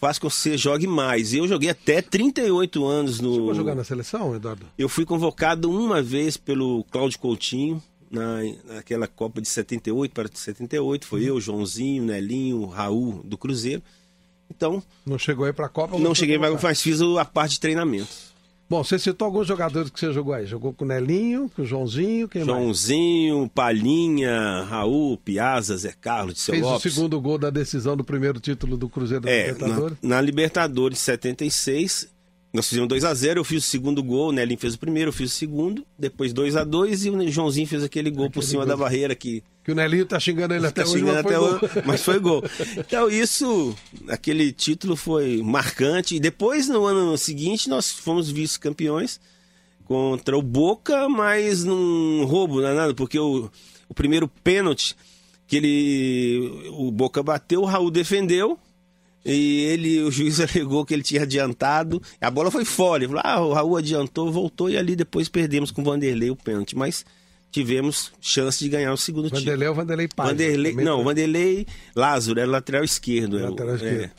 faz 0.00 0.18
que 0.18 0.24
você 0.24 0.56
jogue 0.56 0.86
mais. 0.86 1.34
Eu 1.34 1.46
joguei 1.46 1.68
até 1.70 2.00
38 2.00 2.84
anos 2.86 3.20
no. 3.20 3.50
A 3.50 3.54
jogar 3.54 3.74
na 3.74 3.84
seleção, 3.84 4.34
Eduardo? 4.34 4.66
Eu 4.78 4.88
fui 4.88 5.04
convocado 5.04 5.70
uma 5.70 6.02
vez 6.02 6.36
pelo 6.36 6.82
Cláudio 6.90 7.18
Coutinho, 7.18 7.82
na, 8.10 8.38
naquela 8.66 9.06
Copa 9.06 9.40
de 9.40 9.48
78 9.48 10.12
para 10.12 10.28
78. 10.32 11.06
Foi 11.06 11.22
eu, 11.22 11.40
Joãozinho, 11.40 12.02
Nelinho, 12.02 12.64
Raul 12.66 13.20
do 13.24 13.36
Cruzeiro. 13.36 13.82
Então, 14.50 14.82
Não 15.06 15.16
chegou 15.18 15.44
aí 15.44 15.52
pra 15.52 15.68
Copa? 15.68 15.96
não 15.98 16.12
cheguei, 16.14 16.36
mas 16.36 16.60
mas 16.60 16.82
fiz 16.82 17.00
a 17.00 17.24
parte 17.24 17.52
de 17.52 17.60
treinamento. 17.60 18.29
Bom, 18.70 18.84
você 18.84 19.00
citou 19.00 19.26
alguns 19.26 19.48
jogadores 19.48 19.90
que 19.90 19.98
você 19.98 20.12
jogou 20.12 20.32
aí. 20.32 20.46
Jogou 20.46 20.72
com 20.72 20.84
o 20.84 20.88
Nelinho, 20.88 21.50
com 21.56 21.62
o 21.62 21.66
Joãozinho, 21.66 22.28
quem 22.28 22.44
mais? 22.44 22.56
Joãozinho, 22.56 23.50
Palhinha, 23.52 24.62
Raul, 24.62 25.16
Piazza, 25.18 25.76
Zé 25.76 25.92
Carlos, 26.00 26.34
de 26.34 26.40
seu 26.40 26.54
Fez 26.54 26.64
Lopes. 26.64 26.86
o 26.86 26.90
segundo 26.94 27.20
gol 27.20 27.36
da 27.36 27.50
decisão 27.50 27.96
do 27.96 28.04
primeiro 28.04 28.38
título 28.38 28.76
do 28.76 28.88
Cruzeiro 28.88 29.24
da 29.24 29.30
É, 29.30 29.48
Libertadores. 29.50 29.98
na, 30.00 30.08
na 30.16 30.20
Libertadores 30.20 30.98
76, 31.00 32.08
nós 32.52 32.68
fizemos 32.68 32.88
2 32.88 33.04
a 33.04 33.14
0 33.14 33.40
eu 33.40 33.44
fiz 33.44 33.64
o 33.64 33.68
segundo 33.68 34.02
gol, 34.02 34.28
o 34.28 34.32
Nelinho 34.32 34.58
fez 34.58 34.74
o 34.74 34.78
primeiro, 34.78 35.10
eu 35.10 35.12
fiz 35.12 35.32
o 35.32 35.36
segundo, 35.36 35.86
depois 35.98 36.32
2 36.32 36.56
a 36.56 36.64
2 36.64 37.04
e 37.04 37.10
o 37.10 37.30
Joãozinho 37.30 37.66
fez 37.66 37.84
aquele 37.84 38.10
gol 38.10 38.28
por 38.28 38.42
cima 38.42 38.66
da 38.66 38.76
barreira 38.76 39.14
que 39.14 39.42
Que 39.62 39.70
o 39.70 39.74
Nelinho 39.74 40.04
tá 40.04 40.18
xingando 40.18 40.54
ele 40.54 40.66
até 40.66 40.82
tá 40.82 40.88
hoje, 40.88 40.98
xingando 40.98 41.14
mas 41.14 41.22
foi 41.22 41.34
até 41.34 41.38
gol. 41.38 41.54
hoje, 41.54 41.86
mas 41.86 42.02
foi 42.02 42.18
gol. 42.18 42.44
Então 42.76 43.08
isso, 43.08 43.76
aquele 44.08 44.52
título 44.52 44.96
foi 44.96 45.40
marcante. 45.42 46.16
E 46.16 46.20
depois, 46.20 46.68
no 46.68 46.84
ano 46.86 47.16
seguinte, 47.16 47.68
nós 47.68 47.90
fomos 47.90 48.30
vice-campeões 48.30 49.20
contra 49.84 50.36
o 50.36 50.42
Boca, 50.42 51.08
mas 51.08 51.64
num 51.64 52.24
roubo, 52.24 52.60
não 52.60 52.68
é 52.68 52.74
nada, 52.74 52.94
porque 52.94 53.18
o, 53.18 53.50
o 53.88 53.94
primeiro 53.94 54.26
pênalti 54.28 54.96
que 55.46 55.56
ele 55.56 56.68
o 56.70 56.90
Boca 56.92 57.22
bateu, 57.22 57.62
o 57.62 57.64
Raul 57.64 57.90
defendeu. 57.90 58.58
E 59.24 59.60
ele, 59.64 60.02
o 60.02 60.10
juiz 60.10 60.40
alegou 60.40 60.84
que 60.84 60.94
ele 60.94 61.02
tinha 61.02 61.22
adiantado. 61.22 62.00
A 62.20 62.30
bola 62.30 62.50
foi 62.50 62.64
fora. 62.64 63.04
Ele 63.04 63.12
falou: 63.12 63.22
ah, 63.24 63.40
o 63.46 63.52
Raul 63.52 63.76
adiantou, 63.76 64.30
voltou 64.32 64.70
e 64.70 64.76
ali 64.78 64.96
depois 64.96 65.28
perdemos 65.28 65.70
com 65.70 65.82
o 65.82 65.84
Vanderlei 65.84 66.30
o 66.30 66.36
pênalti. 66.36 66.74
Mas 66.76 67.04
tivemos 67.50 68.12
chance 68.20 68.62
de 68.62 68.70
ganhar 68.70 68.92
o 68.92 68.96
segundo 68.96 69.24
título. 69.24 69.40
Vanderlei 69.44 69.68
ou 69.68 69.74
Vanderlei 69.74 70.08
Paz? 70.08 70.30
Vanderlei, 70.30 70.72
não, 70.74 70.96
foi 70.96 71.04
Vanderlei 71.04 71.66
Lázaro, 71.94 72.40
era 72.40 72.50
lateral 72.50 72.82
esquerdo. 72.84 73.38
é 73.38 73.42
o- 73.46 73.50
lateral 73.50 73.74
esquerdo. 73.74 74.04
é. 74.04 74.10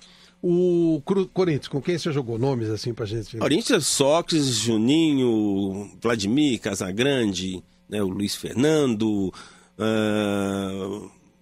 O 0.43 1.01
Cru- 1.05 1.27
Corinthians, 1.27 1.67
com 1.67 1.79
quem 1.81 1.97
você 1.97 2.11
jogou? 2.11 2.37
Nomes 2.39 2.67
assim 2.69 2.93
pra 2.95 3.05
gente? 3.05 3.37
Corinthians, 3.37 3.85
Sócrates, 3.87 4.47
Juninho, 4.55 5.89
Vladimir, 6.01 6.59
Casagrande, 6.59 7.63
né, 7.87 8.01
o 8.01 8.07
Luiz 8.09 8.35
Fernando, 8.35 9.31
ah, 9.77 11.01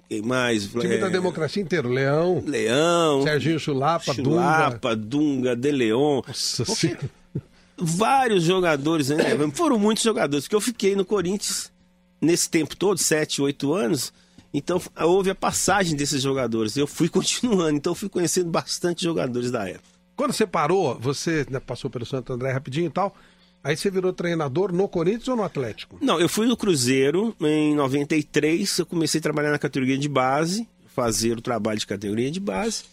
quem 0.09 0.21
mais? 0.23 0.65
Time 0.67 0.95
É, 0.95 0.97
da 0.97 1.07
democracia 1.09 1.61
inteiro. 1.61 1.87
Leão, 1.89 2.43
Leão, 2.45 3.21
Serginho 3.21 3.59
Chulapa, 3.59 4.13
Dunga. 4.13 4.23
Chulapa, 4.23 4.95
Dunga, 4.95 5.55
De 5.55 5.71
Leon. 5.71 6.21
Nossa 6.27 6.65
Porque 6.65 6.87
Senhora. 6.87 7.09
vários 7.77 8.43
jogadores, 8.43 9.09
né? 9.09 9.23
Foram 9.53 9.77
muitos 9.77 10.03
jogadores, 10.03 10.45
porque 10.45 10.55
eu 10.55 10.61
fiquei 10.61 10.95
no 10.95 11.05
Corinthians 11.05 11.71
nesse 12.19 12.49
tempo 12.49 12.75
todo, 12.75 12.97
7, 12.97 13.41
8 13.41 13.73
anos. 13.73 14.11
Então 14.51 14.81
houve 15.01 15.29
a 15.29 15.35
passagem 15.35 15.95
desses 15.95 16.21
jogadores. 16.23 16.75
Eu 16.75 16.87
fui 16.87 17.07
continuando, 17.09 17.69
então 17.77 17.93
fui 17.93 18.09
conhecendo 18.09 18.49
bastante 18.49 19.03
jogadores 19.03 19.51
da 19.51 19.67
época. 19.69 19.83
Quando 20.15 20.33
você 20.33 20.45
parou, 20.45 20.99
você 20.99 21.45
né, 21.49 21.59
passou 21.59 21.89
pelo 21.89 22.05
Santo 22.05 22.33
André 22.33 22.51
rapidinho 22.51 22.87
e 22.87 22.89
tal. 22.89 23.15
Aí 23.63 23.75
você 23.75 23.89
virou 23.91 24.13
treinador 24.13 24.71
no 24.71 24.87
Corinthians 24.87 25.27
ou 25.27 25.35
no 25.35 25.43
Atlético? 25.43 25.97
Não, 26.01 26.19
eu 26.19 26.29
fui 26.29 26.47
no 26.47 26.55
Cruzeiro 26.55 27.35
em 27.41 27.75
93, 27.75 28.79
eu 28.79 28.85
comecei 28.85 29.19
a 29.19 29.21
trabalhar 29.21 29.51
na 29.51 29.59
categoria 29.59 29.97
de 29.97 30.07
base, 30.07 30.67
fazer 30.95 31.37
o 31.37 31.41
trabalho 31.41 31.77
de 31.79 31.85
categoria 31.87 32.31
de 32.31 32.39
base. 32.39 32.83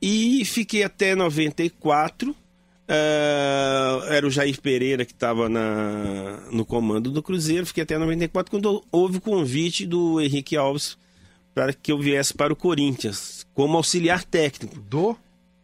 E 0.00 0.44
fiquei 0.44 0.82
até 0.84 1.14
94. 1.14 2.34
eh, 2.88 4.00
era 4.16 4.26
o 4.26 4.30
Jair 4.30 4.60
Pereira 4.60 5.04
que 5.04 5.12
estava 5.12 5.48
no 6.50 6.64
comando 6.64 7.10
do 7.10 7.22
Cruzeiro. 7.22 7.66
Fiquei 7.66 7.82
até 7.82 7.96
94 7.98 8.50
quando 8.50 8.82
houve 8.90 9.18
o 9.18 9.20
convite 9.20 9.86
do 9.86 10.20
Henrique 10.20 10.56
Alves 10.56 10.96
para 11.54 11.72
que 11.72 11.92
eu 11.92 11.98
viesse 11.98 12.32
para 12.34 12.52
o 12.52 12.56
Corinthians 12.56 13.46
como 13.54 13.76
auxiliar 13.76 14.24
técnico. 14.24 14.78
Do? 14.80 15.16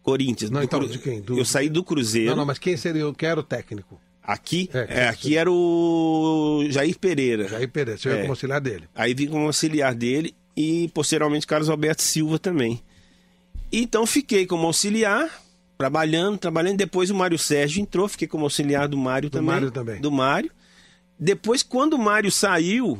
Corinthians. 0.02 0.50
Não, 0.50 0.60
do 0.60 0.64
então, 0.64 0.78
Cru- 0.80 0.88
de 0.88 0.98
quem? 0.98 1.20
Do- 1.20 1.36
Eu 1.38 1.44
saí 1.44 1.68
do 1.68 1.82
Cruzeiro. 1.82 2.30
Não, 2.30 2.36
não, 2.36 2.46
mas 2.46 2.58
quem 2.58 2.76
seria? 2.76 3.02
Eu 3.02 3.12
quero 3.14 3.40
o 3.40 3.44
técnico. 3.44 4.00
Aqui, 4.26 4.68
É, 4.74 5.02
é, 5.04 5.08
aqui 5.08 5.36
era 5.36 5.50
o 5.50 6.64
Jair 6.68 6.98
Pereira. 6.98 7.46
Jair 7.48 7.68
Pereira, 7.70 7.96
você 7.98 8.08
veio 8.08 8.18
É. 8.18 8.22
como 8.22 8.32
auxiliar 8.32 8.60
dele. 8.60 8.84
Aí 8.94 9.14
vim 9.14 9.28
como 9.28 9.46
auxiliar 9.46 9.94
dele 9.94 10.34
e 10.56 10.90
posteriormente 10.92 11.46
Carlos 11.46 11.68
Alberto 11.70 12.02
Silva 12.02 12.38
também. 12.38 12.82
Então 13.72 14.06
fiquei 14.06 14.46
como 14.46 14.66
auxiliar, 14.66 15.28
trabalhando, 15.78 16.38
trabalhando. 16.38 16.76
Depois 16.76 17.10
o 17.10 17.14
Mário 17.14 17.38
Sérgio 17.38 17.80
entrou, 17.80 18.08
fiquei 18.08 18.26
como 18.26 18.44
auxiliar 18.44 18.88
do 18.88 18.96
Mário 18.96 19.30
também. 19.30 19.46
Mário 19.46 19.70
também. 19.70 20.00
Do 20.00 20.10
Mário. 20.10 20.50
Depois, 21.18 21.62
quando 21.62 21.94
o 21.94 21.98
Mário 21.98 22.30
saiu, 22.30 22.98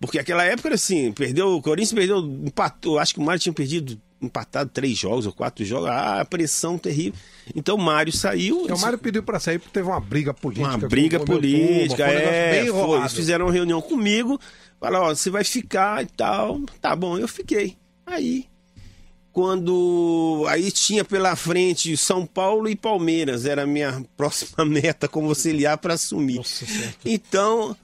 porque 0.00 0.18
aquela 0.18 0.44
época 0.44 0.68
era 0.68 0.74
assim, 0.74 1.12
perdeu, 1.12 1.54
o 1.56 1.62
Corinthians 1.62 1.92
perdeu, 1.92 2.18
empatou, 2.18 2.98
acho 2.98 3.14
que 3.14 3.20
o 3.20 3.22
Mário 3.22 3.40
tinha 3.40 3.52
perdido, 3.52 4.00
empatado 4.24 4.70
três 4.70 4.98
jogos 4.98 5.26
ou 5.26 5.32
quatro 5.32 5.64
jogos, 5.64 5.88
ah, 5.90 6.24
pressão 6.28 6.78
terrível. 6.78 7.18
Então 7.54 7.76
o 7.76 7.80
Mário 7.80 8.12
saiu. 8.12 8.62
Então, 8.64 8.76
o 8.76 8.80
Mário 8.80 8.98
pediu 8.98 9.22
pra 9.22 9.38
sair 9.38 9.58
porque 9.58 9.72
teve 9.72 9.88
uma 9.88 10.00
briga 10.00 10.32
política. 10.32 10.68
Uma 10.68 10.88
briga 10.88 11.20
política, 11.20 12.04
turma, 12.04 12.20
um 12.20 12.24
é. 12.24 12.50
bem 12.50 12.70
foi. 12.70 12.98
Eles 12.98 13.12
fizeram 13.12 13.46
uma 13.46 13.52
reunião 13.52 13.80
comigo, 13.82 14.40
falaram, 14.80 15.06
ó, 15.06 15.14
você 15.14 15.30
vai 15.30 15.44
ficar 15.44 16.02
e 16.02 16.06
tal. 16.06 16.60
Tá 16.80 16.94
bom, 16.96 17.18
eu 17.18 17.28
fiquei. 17.28 17.76
Aí, 18.06 18.46
quando. 19.32 20.44
Aí 20.48 20.70
tinha 20.70 21.04
pela 21.04 21.34
frente 21.36 21.96
São 21.96 22.24
Paulo 22.24 22.68
e 22.68 22.76
Palmeiras, 22.76 23.44
era 23.44 23.64
a 23.64 23.66
minha 23.66 24.04
próxima 24.16 24.64
meta 24.64 25.08
como 25.08 25.28
auxiliar 25.28 25.76
para 25.78 25.94
assumir. 25.94 26.36
Nossa. 26.36 26.64
Então, 27.04 27.76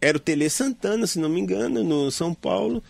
era 0.00 0.16
o 0.16 0.20
Tele 0.20 0.48
Santana, 0.48 1.06
se 1.06 1.18
não 1.18 1.28
me 1.28 1.40
engano, 1.40 1.84
no 1.84 2.10
São 2.10 2.32
Paulo. 2.32 2.82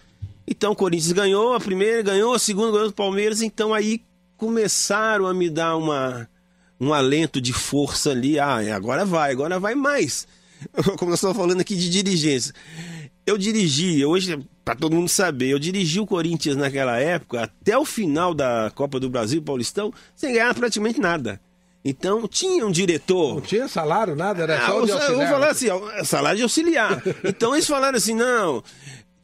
Então 0.51 0.73
o 0.73 0.77
Corinthians 0.77 1.13
ganhou 1.13 1.53
a 1.55 1.61
primeira, 1.61 2.01
ganhou 2.03 2.33
a 2.33 2.39
segunda, 2.39 2.73
ganhou 2.73 2.89
o 2.89 2.93
Palmeiras. 2.93 3.43
Então 3.43 3.75
aí 3.75 4.01
começaram 4.37 5.27
a 5.27 5.35
me 5.35 5.51
dar 5.51 5.77
uma, 5.77 6.29
um 6.81 6.93
alento 6.95 7.41
de 7.41 7.53
força 7.53 8.11
ali. 8.11 8.39
Ah, 8.39 8.57
agora 8.75 9.05
vai, 9.05 9.31
agora 9.31 9.61
vai 9.61 9.75
mais. 9.75 10.27
Como 10.99 11.11
nós 11.11 11.19
estamos 11.19 11.37
falando 11.37 11.61
aqui 11.61 11.77
de 11.77 11.91
dirigência. 11.91 12.55
Eu 13.27 13.37
dirigi, 13.37 14.03
hoje, 14.07 14.39
para 14.65 14.75
todo 14.75 14.97
mundo 14.97 15.09
saber, 15.09 15.51
eu 15.51 15.59
dirigi 15.59 16.01
o 16.01 16.07
Corinthians 16.07 16.57
naquela 16.57 16.99
época 16.99 17.43
até 17.43 17.77
o 17.77 17.85
final 17.85 18.33
da 18.33 18.73
Copa 18.75 18.99
do 18.99 19.11
Brasil 19.11 19.43
Paulistão 19.43 19.93
sem 20.17 20.33
ganhar 20.33 20.55
praticamente 20.55 20.99
nada. 20.99 21.39
Então 21.85 22.27
tinha 22.27 22.67
um 22.67 22.71
diretor. 22.71 23.35
Não 23.35 23.41
tinha 23.43 23.69
salário, 23.69 24.17
nada, 24.17 24.43
era 24.45 24.57
Ah, 24.63 24.67
só 24.67 24.79
eu, 24.79 24.85
de 24.87 24.91
eu 24.91 24.97
auxiliar. 24.97 25.19
vou 25.19 25.27
falar 25.27 25.51
assim, 25.51 25.67
salário 26.05 26.37
de 26.39 26.43
auxiliar. 26.43 27.03
Então 27.23 27.55
eles 27.55 27.67
falaram 27.67 27.99
assim, 27.99 28.15
não. 28.15 28.63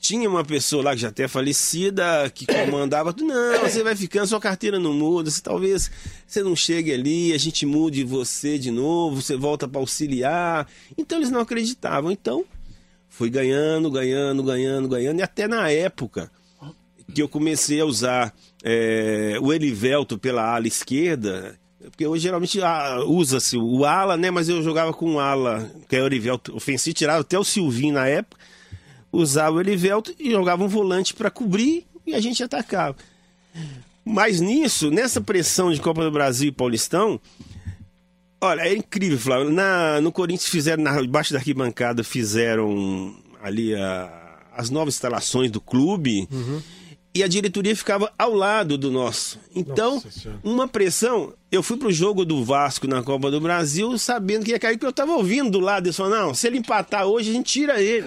Tinha 0.04 0.28
uma 0.28 0.44
pessoa 0.44 0.84
lá 0.84 0.94
que 0.94 1.00
já 1.00 1.08
até 1.08 1.23
é 1.23 1.28
falecida, 1.28 2.30
que 2.34 2.44
comandava, 2.44 3.14
não, 3.18 3.61
você 3.61 3.82
vai 3.82 3.96
ficando, 3.96 4.26
sua 4.26 4.38
carteira 4.38 4.78
não 4.78 4.92
muda, 4.92 5.30
se 5.30 5.42
talvez 5.42 5.90
você 6.26 6.42
não 6.42 6.54
chegue 6.54 6.92
ali, 6.92 7.32
a 7.32 7.38
gente 7.38 7.64
mude 7.64 8.04
você 8.04 8.58
de 8.58 8.70
novo, 8.70 9.23
você 9.23 9.34
volta 9.34 9.66
para 9.66 9.80
auxiliar. 9.80 10.68
Então 10.99 11.16
eles 11.16 11.30
não 11.30 11.40
acreditavam. 11.40 12.12
Então, 12.12 12.44
fui 13.08 13.30
ganhando, 13.30 13.90
ganhando, 13.90 14.42
ganhando, 14.42 14.88
ganhando, 14.88 15.20
e 15.20 15.23
até 15.23 15.49
na 15.49 15.70
época 15.70 16.30
que 17.14 17.23
eu 17.23 17.28
comecei 17.28 17.80
a 17.80 17.87
usar 17.87 18.34
é, 18.62 19.38
o 19.40 19.54
Elivelto 19.54 20.18
pela 20.18 20.54
ala 20.54 20.66
esquerda, 20.66 21.58
porque 21.80 22.06
hoje 22.06 22.25
geralmente 22.25 22.61
usa-se 23.06 23.56
o 23.56 23.87
ala, 23.87 24.18
né? 24.18 24.30
Mas 24.30 24.50
eu 24.50 24.62
jogava 24.62 24.92
com 24.92 25.14
o 25.14 25.18
ala, 25.18 25.66
que 25.88 25.96
é 25.96 26.02
o 26.02 26.06
Elivelto 26.06 26.54
ofensivo, 26.54 26.92
tirava 26.92 27.23
até 27.23 27.38
o 27.38 27.44
Silvinho 27.44 27.94
na 27.94 28.06
época, 28.06 28.43
usava 29.14 29.56
o 29.56 29.61
Elivelto 29.61 30.14
e 30.18 30.30
jogava 30.30 30.62
um 30.64 30.68
volante 30.68 31.14
para 31.14 31.30
cobrir 31.30 31.87
e 32.06 32.14
a 32.14 32.21
gente 32.21 32.42
atacava. 32.42 32.97
Mas 34.04 34.40
nisso, 34.40 34.90
nessa 34.90 35.21
pressão 35.21 35.73
de 35.73 35.80
Copa 35.80 36.02
do 36.04 36.11
Brasil 36.11 36.49
e 36.49 36.52
Paulistão, 36.52 37.18
olha, 38.40 38.62
é 38.62 38.75
incrível, 38.76 39.18
Flávio. 39.18 39.50
Na, 39.50 40.00
no 40.00 40.12
Corinthians 40.12 40.49
fizeram, 40.50 40.83
na, 40.83 41.00
debaixo 41.00 41.33
da 41.33 41.38
arquibancada, 41.38 42.04
fizeram 42.04 43.16
ali 43.42 43.75
a- 43.75 44.38
as 44.56 44.71
novas 44.71 44.94
instalações 44.94 45.50
do 45.50 45.61
clube 45.61 46.28
e 47.14 47.23
a 47.23 47.28
diretoria 47.28 47.76
ficava 47.76 48.12
ao 48.18 48.35
lado 48.35 48.76
do 48.76 48.90
nosso. 48.90 49.38
Então, 49.54 50.02
uma 50.42 50.66
pressão. 50.66 51.33
Eu 51.50 51.62
fui 51.62 51.76
pro 51.76 51.92
jogo 51.92 52.25
do 52.25 52.44
Vasco 52.44 52.88
na 52.88 53.04
Copa 53.04 53.30
do 53.30 53.40
Brasil 53.40 53.97
sabendo 53.97 54.44
que 54.44 54.50
ia 54.50 54.59
cair, 54.59 54.75
porque 54.75 54.87
eu 54.87 54.92
tava 54.92 55.12
ouvindo 55.12 55.52
do 55.52 55.61
lado. 55.61 55.87
Eles 55.87 55.97
falaram, 55.97 56.26
não, 56.26 56.35
se 56.35 56.49
ele 56.49 56.59
empatar 56.59 57.06
hoje, 57.06 57.30
a 57.30 57.33
gente 57.33 57.52
tira 57.52 57.80
ele. 57.80 58.06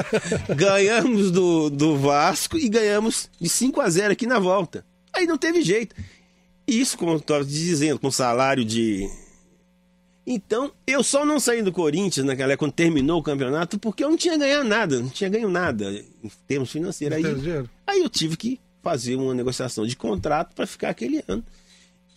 ganhamos 0.56 1.30
do, 1.30 1.68
do 1.68 1.98
Vasco 1.98 2.56
e 2.56 2.66
ganhamos 2.70 3.28
de 3.38 3.50
5 3.50 3.78
a 3.82 3.90
0 3.90 4.12
aqui 4.12 4.26
na 4.26 4.38
volta. 4.38 4.82
Aí 5.12 5.26
não 5.26 5.36
teve 5.36 5.60
jeito. 5.60 5.94
Isso, 6.66 6.96
como 6.96 7.12
eu 7.12 7.16
estava 7.18 7.44
dizendo, 7.44 7.98
com 7.98 8.10
salário 8.10 8.64
de. 8.64 9.06
Então, 10.30 10.70
eu 10.86 11.02
só 11.02 11.24
não 11.24 11.40
saí 11.40 11.62
do 11.62 11.72
Corinthians 11.72 12.26
naquela 12.26 12.52
época, 12.52 12.66
quando 12.66 12.74
terminou 12.74 13.18
o 13.18 13.22
campeonato, 13.22 13.78
porque 13.78 14.04
eu 14.04 14.10
não 14.10 14.16
tinha 14.16 14.36
ganhado 14.36 14.68
nada, 14.68 15.00
não 15.00 15.08
tinha 15.08 15.30
ganho 15.30 15.48
nada 15.48 15.90
em 15.90 16.30
termos 16.46 16.70
financeiros. 16.70 17.16
Aí, 17.16 17.24
aí 17.86 18.02
eu 18.02 18.10
tive 18.10 18.36
que 18.36 18.60
fazer 18.82 19.16
uma 19.16 19.32
negociação 19.32 19.86
de 19.86 19.96
contrato 19.96 20.54
para 20.54 20.66
ficar 20.66 20.90
aquele 20.90 21.24
ano. 21.26 21.42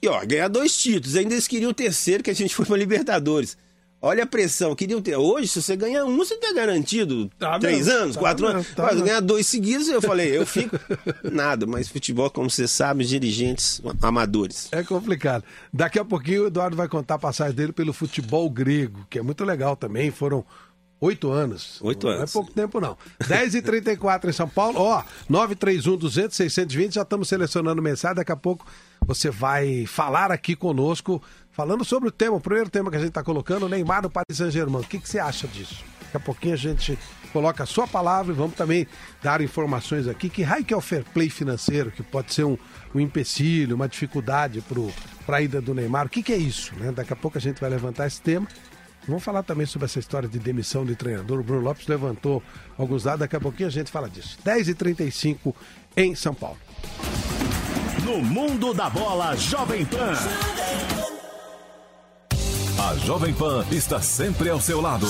E 0.02 0.10
ó, 0.10 0.26
ganhar 0.26 0.50
dois 0.50 0.76
títulos. 0.76 1.16
Ainda 1.16 1.36
eles 1.36 1.48
queriam 1.48 1.72
o 1.72 1.74
terceiro, 1.74 2.22
que 2.22 2.30
a 2.30 2.36
gente 2.36 2.54
foi 2.54 2.66
para 2.66 2.76
Libertadores. 2.76 3.58
Olha 4.04 4.24
a 4.24 4.28
pressão, 4.28 4.74
queriam 4.76 5.00
ter. 5.00 5.16
Hoje, 5.16 5.48
se 5.48 5.62
você 5.62 5.76
ganhar 5.76 6.04
um, 6.06 6.18
você 6.18 6.36
tá 6.38 6.52
garantido 6.54 7.30
Tá 7.38 7.60
três 7.60 7.86
mesmo, 7.86 8.02
anos, 8.02 8.16
tá 8.16 8.20
quatro 8.22 8.46
mesmo, 8.46 8.58
anos. 8.58 8.74
tá 8.74 8.84
Mas 8.84 9.00
ganhar 9.02 9.20
dois 9.20 9.46
seguidos, 9.46 9.88
eu 9.90 10.02
falei, 10.02 10.36
eu 10.36 10.44
fico. 10.46 10.76
Nada, 11.32 11.68
mas 11.68 11.88
futebol, 11.88 12.30
como 12.32 12.50
você 12.50 12.68
sabe, 12.68 13.06
dirigentes 13.06 13.80
amadores. 14.02 14.70
É 14.72 14.82
complicado. 14.84 15.44
Daqui 15.72 16.00
a 16.00 16.06
pouquinho 16.06 16.44
o 16.44 16.48
Eduardo 16.48 16.76
vai 16.76 16.88
contar 16.88 17.16
a 17.16 17.20
passagem 17.20 17.54
dele 17.56 17.72
pelo 17.74 17.94
futebol 17.94 18.50
grego, 18.50 19.06
que 19.08 19.20
é 19.20 19.22
muito 19.22 19.44
legal 19.44 19.76
também. 19.76 20.10
Foram 20.10 20.44
oito 21.00 21.30
anos. 21.30 21.80
Oito 21.82 22.08
não 22.08 22.14
anos. 22.14 22.30
é 22.32 22.34
pouco 22.34 22.52
tempo, 22.52 22.80
não. 22.82 22.98
10h34 23.24 24.30
em 24.30 24.34
São 24.34 24.50
Paulo. 24.50 24.80
Ó, 24.80 25.04
931 25.30 25.96
200 25.98 26.36
620. 26.38 26.96
Já 26.96 27.02
estamos 27.04 27.28
selecionando 27.30 27.82
mensagem. 27.84 28.16
Daqui 28.16 28.32
a 28.32 28.36
pouco 28.36 28.66
você 29.06 29.30
vai 29.30 29.86
falar 29.88 30.32
aqui 30.32 30.56
conosco, 30.56 31.22
falando 31.52 31.84
sobre 31.84 32.10
o 32.10 32.12
tema, 32.12 32.38
o 32.38 32.42
primeiro 32.42 32.70
tema 32.70 32.90
que 32.90 32.98
a 32.98 33.00
gente 33.00 33.10
está 33.10 33.24
colocando, 33.24 33.68
Neymar 33.68 34.02
do 34.02 34.10
Paris 34.10 34.38
Saint-Germain. 34.38 34.82
O 34.82 34.88
que, 34.88 35.00
que 35.00 35.08
você 35.08 35.20
acha 35.20 35.48
disso? 35.48 35.84
Daqui 36.02 36.18
a 36.18 36.20
pouquinho 36.20 36.54
a 36.54 36.58
gente 36.58 36.98
coloca 37.32 37.64
a 37.64 37.66
sua 37.66 37.88
palavra 37.88 38.34
e 38.34 38.36
vamos 38.36 38.56
também 38.56 38.88
dar 39.22 39.42
informações 39.42 40.08
aqui. 40.08 40.30
Que 40.30 40.44
raio 40.44 40.66
que 40.66 40.74
é 40.74 40.78
o 40.78 40.82
fair 40.82 41.06
play 41.14 41.30
financeiro, 41.30 41.92
que 41.92 42.04
pode 42.04 42.34
ser 42.34 42.44
um, 42.44 42.58
um 42.94 43.00
empecilho, 43.00 43.76
uma 43.76 43.88
dificuldade 43.88 44.64
para 45.26 45.38
a 45.38 45.42
ida 45.42 45.62
do 45.62 45.74
Neymar. 45.74 46.08
O 46.08 46.10
que, 46.10 46.22
que 46.22 46.34
é 46.34 46.38
isso? 46.38 46.76
Né? 46.76 46.92
Daqui 46.92 47.14
a 47.14 47.16
pouco 47.16 47.38
a 47.38 47.42
gente 47.42 47.60
vai 47.60 47.70
levantar 47.70 48.08
esse 48.08 48.22
tema. 48.22 48.48
Vamos 49.08 49.24
falar 49.24 49.42
também 49.42 49.66
sobre 49.66 49.86
essa 49.86 50.00
história 50.00 50.30
de 50.30 50.38
demissão 50.38 50.86
de 50.86 50.96
treinador. 50.96 51.40
O 51.40 51.44
Bruno 51.44 51.62
Lopes 51.62 51.88
levantou 51.88 52.44
alguns 52.78 53.04
dados, 53.04 53.22
daqui 53.22 53.36
a 53.36 53.40
pouquinho 53.40 53.68
a 53.68 53.72
gente 53.72 53.90
fala 53.90 54.10
disso. 54.10 54.38
10h35 54.46 55.56
em 55.98 56.14
São 56.14 56.36
Paulo. 56.36 56.58
No 58.04 58.20
mundo 58.20 58.74
da 58.74 58.90
bola, 58.90 59.36
Jovem 59.36 59.86
Pan. 59.86 60.14
A 62.90 62.96
Jovem 63.06 63.32
Pan 63.34 63.64
está 63.72 64.02
sempre 64.02 64.50
ao 64.50 64.60
seu 64.60 64.82
lado. 64.82 65.08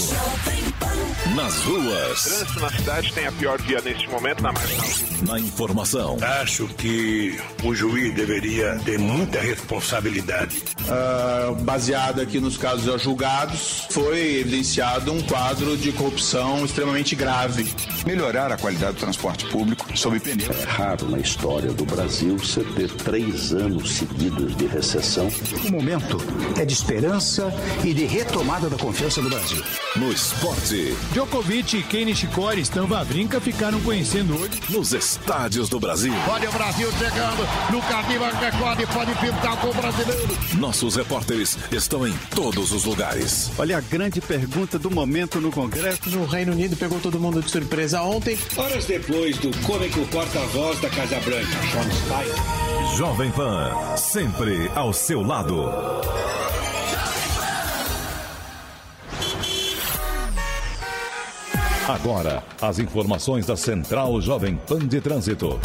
Nas 1.35 1.55
ruas, 1.63 2.23
trânsito 2.23 2.59
na 2.59 2.69
cidade 2.69 3.13
tem 3.13 3.25
a 3.25 3.31
pior 3.31 3.57
via 3.61 3.79
neste 3.81 4.09
momento 4.09 4.43
na 4.43 4.51
marginal. 4.51 4.87
na 5.25 5.39
informação, 5.39 6.17
Acho 6.41 6.67
que 6.67 7.39
o 7.63 7.73
juiz 7.73 8.13
deveria 8.13 8.77
ter 8.83 8.99
muita 8.99 9.39
responsabilidade. 9.39 10.61
Ah, 10.89 11.53
baseado 11.61 12.19
aqui 12.19 12.39
nos 12.39 12.57
casos 12.57 12.83
já 12.85 12.97
julgados, 12.97 13.87
foi 13.91 14.39
evidenciado 14.39 15.11
um 15.13 15.21
quadro 15.21 15.77
de 15.77 15.91
corrupção 15.93 16.65
extremamente 16.65 17.15
grave. 17.15 17.73
Melhorar 18.05 18.51
a 18.51 18.57
qualidade 18.57 18.93
do 18.93 18.99
transporte 18.99 19.45
público 19.45 19.85
sob 19.95 20.19
pneu. 20.19 20.49
É 20.51 20.63
raro 20.65 21.09
na 21.09 21.19
história 21.19 21.71
do 21.71 21.85
Brasil 21.85 22.35
você 22.37 22.63
ter 22.63 22.89
três 22.91 23.53
anos 23.53 23.91
seguidos 23.93 24.55
de 24.57 24.65
recessão. 24.65 25.29
O 25.67 25.71
momento 25.71 26.17
é 26.59 26.65
de 26.65 26.73
esperança 26.73 27.53
e 27.83 27.93
de 27.93 28.05
retomada 28.05 28.69
da 28.69 28.77
confiança 28.77 29.21
do 29.21 29.29
Brasil. 29.29 29.63
no 29.95 30.11
esporte, 30.11 30.95
Djokovic 31.13 31.77
e 31.77 31.83
Kenny 31.83 32.15
Chicori 32.15 32.61
estão 32.61 32.87
Vavrinca 32.87 33.39
ficaram 33.39 33.79
conhecendo 33.81 34.35
hoje. 34.39 34.61
nos 34.69 34.93
estádios 34.93 35.69
do 35.69 35.79
Brasil. 35.79 36.13
Olha 36.29 36.49
o 36.49 36.53
Brasil 36.53 36.91
chegando, 36.93 37.47
Lucas 37.71 38.07
Lima 38.07 38.29
recorde, 38.31 38.87
pode 38.87 39.13
pintar 39.15 39.57
com 39.57 39.67
o 39.67 39.73
brasileiro. 39.73 40.37
Nossos 40.57 40.95
repórteres 40.95 41.57
estão 41.71 42.07
em 42.07 42.13
todos 42.35 42.71
os 42.71 42.85
lugares. 42.85 43.51
Olha 43.57 43.77
a 43.77 43.81
grande 43.81 44.21
pergunta 44.21 44.77
do 44.79 44.89
momento 44.91 45.39
no 45.39 45.51
Congresso. 45.51 46.17
O 46.19 46.25
Reino 46.25 46.51
Unido 46.51 46.75
pegou 46.75 46.99
todo 46.99 47.19
mundo 47.19 47.41
de 47.41 47.49
surpresa 47.49 48.01
ontem. 48.01 48.37
Horas 48.55 48.85
depois 48.85 49.37
do 49.37 49.51
cômico 49.65 50.05
porta-voz 50.07 50.79
da 50.79 50.89
Casa 50.89 51.19
Branca, 51.19 51.47
Sean 51.71 51.91
Stein. 51.91 52.97
Jovem 52.97 53.31
Pan, 53.31 53.71
sempre 53.97 54.69
ao 54.75 54.91
seu 54.93 55.21
lado. 55.21 55.71
Agora, 61.87 62.43
as 62.61 62.77
informações 62.77 63.45
da 63.47 63.57
Central 63.57 64.21
Jovem 64.21 64.55
Pan 64.55 64.79
de 64.87 65.01
Trânsito. 65.01 65.59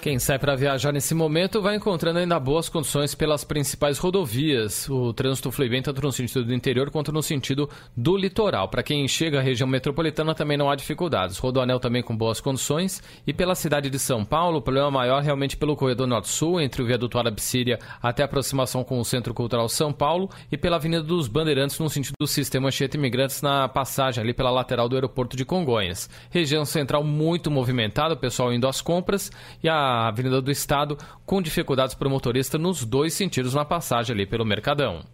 Quem 0.00 0.18
sai 0.18 0.38
para 0.38 0.56
viajar 0.56 0.92
nesse 0.92 1.14
momento 1.14 1.60
vai 1.60 1.76
encontrando 1.76 2.20
ainda 2.20 2.40
boas 2.40 2.70
condições 2.70 3.14
pelas 3.14 3.44
principais 3.44 3.98
rodovias. 3.98 4.88
O 4.88 5.12
trânsito 5.12 5.52
flui 5.52 5.68
bem 5.68 5.82
tanto 5.82 6.00
no 6.00 6.10
sentido 6.10 6.42
do 6.42 6.54
interior 6.54 6.90
quanto 6.90 7.12
no 7.12 7.22
sentido 7.22 7.68
do 7.94 8.16
litoral. 8.16 8.66
Para 8.70 8.82
quem 8.82 9.06
chega 9.06 9.40
à 9.40 9.42
região 9.42 9.68
metropolitana 9.68 10.34
também 10.34 10.56
não 10.56 10.70
há 10.70 10.74
dificuldades. 10.74 11.36
Rodoanel 11.36 11.78
também 11.78 12.02
com 12.02 12.16
boas 12.16 12.40
condições. 12.40 13.02
E 13.26 13.34
pela 13.34 13.54
cidade 13.54 13.90
de 13.90 13.98
São 13.98 14.24
Paulo, 14.24 14.58
o 14.58 14.62
problema 14.62 14.90
maior 14.90 15.22
realmente 15.22 15.54
pelo 15.54 15.76
corredor 15.76 16.06
norte-sul, 16.06 16.58
entre 16.62 16.80
o 16.80 16.86
viaduto 16.86 17.18
Árabe-Síria 17.18 17.78
até 18.02 18.22
a 18.22 18.24
aproximação 18.24 18.82
com 18.82 18.98
o 18.98 19.04
Centro 19.04 19.34
Cultural 19.34 19.68
São 19.68 19.92
Paulo 19.92 20.30
e 20.50 20.56
pela 20.56 20.76
Avenida 20.76 21.02
dos 21.02 21.28
Bandeirantes 21.28 21.78
no 21.78 21.90
sentido 21.90 22.14
do 22.18 22.26
sistema 22.26 22.68
Anchieta 22.68 22.96
Imigrantes 22.96 23.42
na 23.42 23.68
passagem 23.68 24.24
ali 24.24 24.32
pela 24.32 24.50
lateral 24.50 24.88
do 24.88 24.96
aeroporto 24.96 25.36
de 25.36 25.44
Congonhas. 25.44 26.08
Região 26.30 26.64
central 26.64 27.04
muito 27.04 27.50
movimentada, 27.50 28.14
o 28.14 28.16
pessoal 28.16 28.50
indo 28.50 28.66
às 28.66 28.80
compras 28.80 29.30
e 29.62 29.68
a 29.68 29.89
Avenida 30.08 30.40
do 30.40 30.50
Estado 30.50 30.96
com 31.24 31.42
dificuldades 31.42 31.94
para 31.94 32.08
o 32.08 32.10
motorista 32.10 32.58
nos 32.58 32.84
dois 32.84 33.14
sentidos 33.14 33.54
na 33.54 33.64
passagem 33.64 34.14
ali 34.14 34.26
pelo 34.26 34.44
Mercadão. 34.44 35.04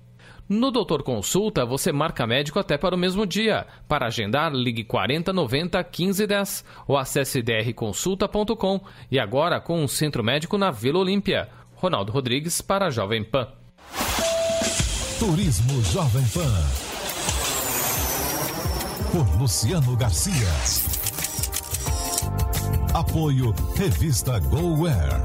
No 0.49 0.71
Doutor 0.71 1.03
Consulta, 1.03 1.65
você 1.65 1.91
marca 1.91 2.25
médico 2.25 2.59
até 2.61 2.79
para 2.79 2.95
o 2.95 2.99
mesmo 2.99 3.27
dia. 3.27 3.67
Para 3.89 4.07
agendar, 4.07 4.53
ligue 4.53 4.85
40 4.85 5.33
90 5.33 5.83
15 5.83 6.27
10 6.27 6.65
ou 6.87 6.97
acesse 6.97 7.43
drconsulta.com. 7.43 8.81
E 9.11 9.19
agora 9.19 9.61
com 9.61 9.83
um 9.83 9.89
centro 9.89 10.23
médico 10.23 10.57
na 10.57 10.71
Vila 10.71 11.01
Olímpia. 11.01 11.49
Ronaldo 11.75 12.13
Rodrigues 12.13 12.61
para 12.61 12.87
a 12.87 12.91
Jovem 12.91 13.25
Pan. 13.25 13.49
Turismo 15.19 15.83
Jovem 15.83 16.25
Pan. 16.29 16.87
Por 19.11 19.41
Luciano 19.41 19.97
Garcia. 19.97 20.96
Apoio 22.97 23.55
Revista 23.75 24.39
GoWare. 24.39 25.21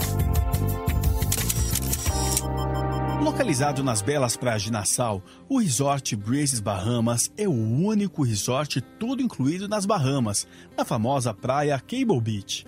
Localizado 3.24 3.82
nas 3.82 4.02
belas 4.02 4.36
praias 4.36 4.64
de 4.64 4.70
Nassau, 4.70 5.24
o 5.48 5.58
Resort 5.58 6.14
Breezes 6.18 6.60
Bahamas 6.60 7.32
é 7.38 7.48
o 7.48 7.54
único 7.54 8.24
resort 8.24 8.82
tudo 9.00 9.22
incluído 9.22 9.70
nas 9.70 9.86
Bahamas, 9.86 10.46
na 10.78 10.84
famosa 10.84 11.34
praia 11.34 11.80
Cable 11.80 12.20
Beach. 12.20 12.66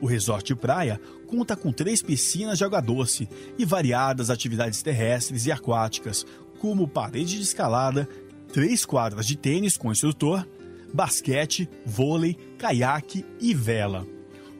O 0.00 0.06
Resort 0.08 0.52
Praia 0.56 1.00
conta 1.28 1.54
com 1.54 1.70
três 1.70 2.02
piscinas 2.02 2.58
de 2.58 2.64
água 2.64 2.80
doce 2.80 3.28
e 3.56 3.64
variadas 3.64 4.30
atividades 4.30 4.82
terrestres 4.82 5.46
e 5.46 5.52
aquáticas, 5.52 6.26
como 6.58 6.88
parede 6.88 7.36
de 7.36 7.42
escalada, 7.42 8.08
três 8.52 8.84
quadras 8.84 9.28
de 9.28 9.36
tênis 9.36 9.76
com 9.76 9.92
instrutor, 9.92 10.44
basquete, 10.92 11.70
vôlei, 11.86 12.36
caiaque 12.58 13.24
e 13.40 13.54
vela. 13.54 14.04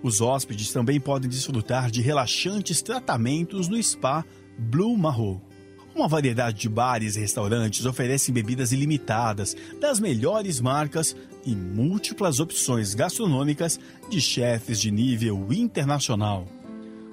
Os 0.03 0.21
hóspedes 0.21 0.73
também 0.73 0.99
podem 0.99 1.29
desfrutar 1.29 1.91
de 1.91 2.01
relaxantes 2.01 2.81
tratamentos 2.81 3.69
no 3.69 3.83
spa 3.83 4.25
Blue 4.59 4.97
Marrow. 4.97 5.41
Uma 5.95 6.09
variedade 6.09 6.61
de 6.61 6.69
bares 6.69 7.17
e 7.17 7.21
restaurantes 7.21 7.85
oferecem 7.85 8.33
bebidas 8.33 8.73
ilimitadas 8.73 9.57
das 9.81 10.01
melhores 10.01 10.61
marcas 10.61 11.17
e 11.45 11.55
múltiplas 11.55 12.41
opções 12.41 12.95
gastronômicas 12.95 13.79
de 14.09 14.21
chefes 14.21 14.81
de 14.81 14.91
nível 14.91 15.53
internacional. 15.53 16.47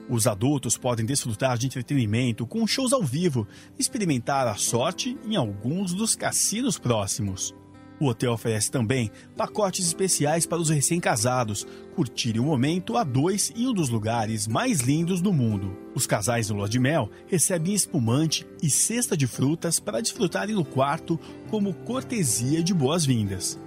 Os 0.10 0.26
adultos 0.26 0.78
podem 0.78 1.06
desfrutar 1.06 1.58
de 1.58 1.65
entretenimento 1.65 2.45
com 2.47 2.65
shows 2.65 2.93
ao 2.93 3.04
vivo 3.04 3.45
experimentar 3.78 4.47
a 4.47 4.56
sorte 4.56 5.17
em 5.26 5.36
alguns 5.36 5.93
dos 5.93 6.15
cassinos 6.15 6.78
próximos. 6.78 7.54
O 7.99 8.07
hotel 8.07 8.31
oferece 8.31 8.69
também 8.69 9.10
pacotes 9.36 9.88
especiais 9.88 10.45
para 10.45 10.60
os 10.60 10.69
recém-casados 10.69 11.65
curtirem 11.95 12.39
o 12.39 12.45
momento 12.45 12.95
a 12.95 13.03
dois 13.03 13.51
em 13.55 13.67
um 13.67 13.73
dos 13.73 13.89
lugares 13.89 14.47
mais 14.47 14.81
lindos 14.81 15.19
do 15.19 15.33
mundo. 15.33 15.75
Os 15.95 16.05
casais 16.05 16.47
do 16.47 16.53
Lua 16.53 16.69
de 16.69 16.79
Mel 16.79 17.10
recebem 17.25 17.73
espumante 17.73 18.45
e 18.62 18.69
cesta 18.69 19.17
de 19.17 19.25
frutas 19.25 19.79
para 19.79 19.99
desfrutarem 19.99 20.53
no 20.53 20.63
quarto 20.63 21.19
como 21.49 21.73
cortesia 21.73 22.62
de 22.62 22.71
boas-vindas. 22.71 23.60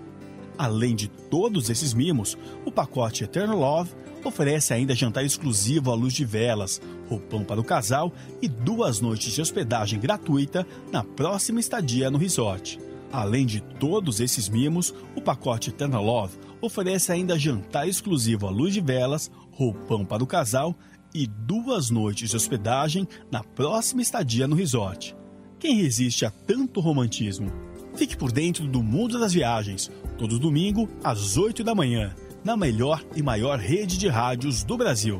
Além 0.56 0.94
de 0.94 1.08
todos 1.08 1.70
esses 1.70 1.92
mimos, 1.92 2.38
o 2.64 2.70
pacote 2.70 3.24
Eternal 3.24 3.58
Love 3.58 3.90
oferece 4.22 4.74
ainda 4.74 4.94
jantar 4.94 5.24
exclusivo 5.24 5.90
à 5.90 5.94
luz 5.94 6.12
de 6.12 6.24
velas, 6.24 6.80
roupão 7.08 7.42
para 7.42 7.60
o 7.60 7.64
casal 7.64 8.12
e 8.40 8.46
duas 8.46 9.00
noites 9.00 9.32
de 9.32 9.40
hospedagem 9.40 9.98
gratuita 9.98 10.66
na 10.92 11.02
próxima 11.02 11.58
estadia 11.58 12.10
no 12.10 12.18
resort. 12.18 12.78
Além 13.12 13.44
de 13.44 13.61
todos 13.61 14.20
esses 14.20 14.49
mimos, 14.49 14.94
o 15.16 15.20
pacote 15.20 15.70
Eternal 15.70 16.05
Love 16.05 16.38
oferece 16.61 17.11
ainda 17.11 17.38
jantar 17.38 17.88
exclusivo 17.88 18.46
à 18.46 18.51
luz 18.51 18.73
de 18.73 18.81
velas, 18.81 19.31
roupão 19.51 20.05
para 20.05 20.23
o 20.23 20.27
casal 20.27 20.77
e 21.12 21.27
duas 21.27 21.90
noites 21.90 22.31
de 22.31 22.37
hospedagem 22.37 23.09
na 23.31 23.42
próxima 23.42 24.01
estadia 24.01 24.46
no 24.46 24.55
resort. 24.55 25.16
Quem 25.59 25.83
resiste 25.83 26.25
a 26.25 26.31
tanto 26.31 26.81
romantismo? 26.81 27.51
Fique 27.96 28.16
por 28.16 28.31
dentro 28.31 28.66
do 28.66 28.83
mundo 28.83 29.18
das 29.18 29.33
viagens, 29.33 29.90
todo 30.16 30.38
domingo 30.38 30.88
às 31.03 31.37
8 31.37 31.64
da 31.64 31.75
manhã, 31.75 32.14
na 32.44 32.57
melhor 32.57 33.05
e 33.16 33.23
maior 33.23 33.59
rede 33.59 33.99
de 33.99 34.09
rádios 34.09 34.62
do 34.62 34.77
Brasil. 34.77 35.18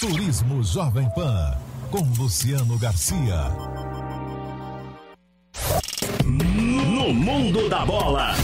Turismo 0.00 0.62
Jovem 0.62 1.08
Pan, 1.14 1.56
com 1.90 2.02
Luciano 2.20 2.76
Garcia. 2.78 3.83
Mundo 7.24 7.70
da 7.70 7.86
bola. 7.86 8.34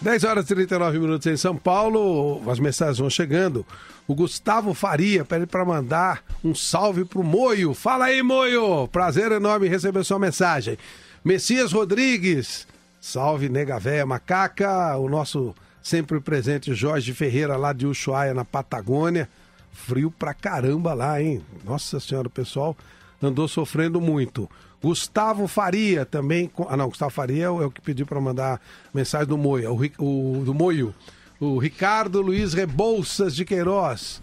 10 0.00 0.24
horas 0.24 0.44
e 0.46 0.54
39 0.54 0.98
minutos 0.98 1.26
em 1.26 1.36
São 1.36 1.54
Paulo, 1.54 2.40
as 2.50 2.58
mensagens 2.58 2.96
vão 2.96 3.10
chegando. 3.10 3.66
O 4.06 4.14
Gustavo 4.14 4.72
Faria 4.72 5.26
pede 5.26 5.44
para 5.44 5.62
mandar 5.62 6.24
um 6.42 6.54
salve 6.54 7.04
pro 7.04 7.22
Moio. 7.22 7.74
Fala 7.74 8.06
aí, 8.06 8.22
Moio! 8.22 8.88
Prazer 8.88 9.30
enorme 9.30 9.68
receber 9.68 10.02
sua 10.04 10.18
mensagem. 10.18 10.78
Messias 11.22 11.72
Rodrigues, 11.72 12.66
salve 12.98 13.50
nega 13.50 13.78
véia 13.78 14.06
macaca, 14.06 14.96
o 14.96 15.06
nosso 15.06 15.54
sempre 15.82 16.18
presente 16.18 16.72
Jorge 16.72 17.12
Ferreira 17.12 17.58
lá 17.58 17.74
de 17.74 17.86
Ushuaia, 17.86 18.32
na 18.32 18.44
Patagônia. 18.46 19.28
Frio 19.70 20.10
pra 20.10 20.32
caramba 20.32 20.94
lá, 20.94 21.20
hein? 21.20 21.44
Nossa 21.62 22.00
senhora, 22.00 22.28
o 22.28 22.30
pessoal 22.30 22.74
andou 23.22 23.48
sofrendo 23.48 24.00
muito. 24.00 24.48
Gustavo 24.82 25.48
Faria 25.48 26.04
também. 26.04 26.50
Ah, 26.68 26.76
não, 26.76 26.88
Gustavo 26.88 27.10
Faria 27.10 27.44
é 27.44 27.50
o 27.50 27.70
que 27.70 27.80
pediu 27.80 28.06
para 28.06 28.20
mandar 28.20 28.60
mensagem 28.94 29.26
do 29.26 29.36
Moio, 29.36 29.72
o, 29.98 30.40
o, 30.40 30.44
do 30.44 30.54
Moio. 30.54 30.94
O 31.40 31.58
Ricardo 31.58 32.20
Luiz 32.20 32.52
Rebouças 32.52 33.34
de 33.34 33.44
Queiroz. 33.44 34.22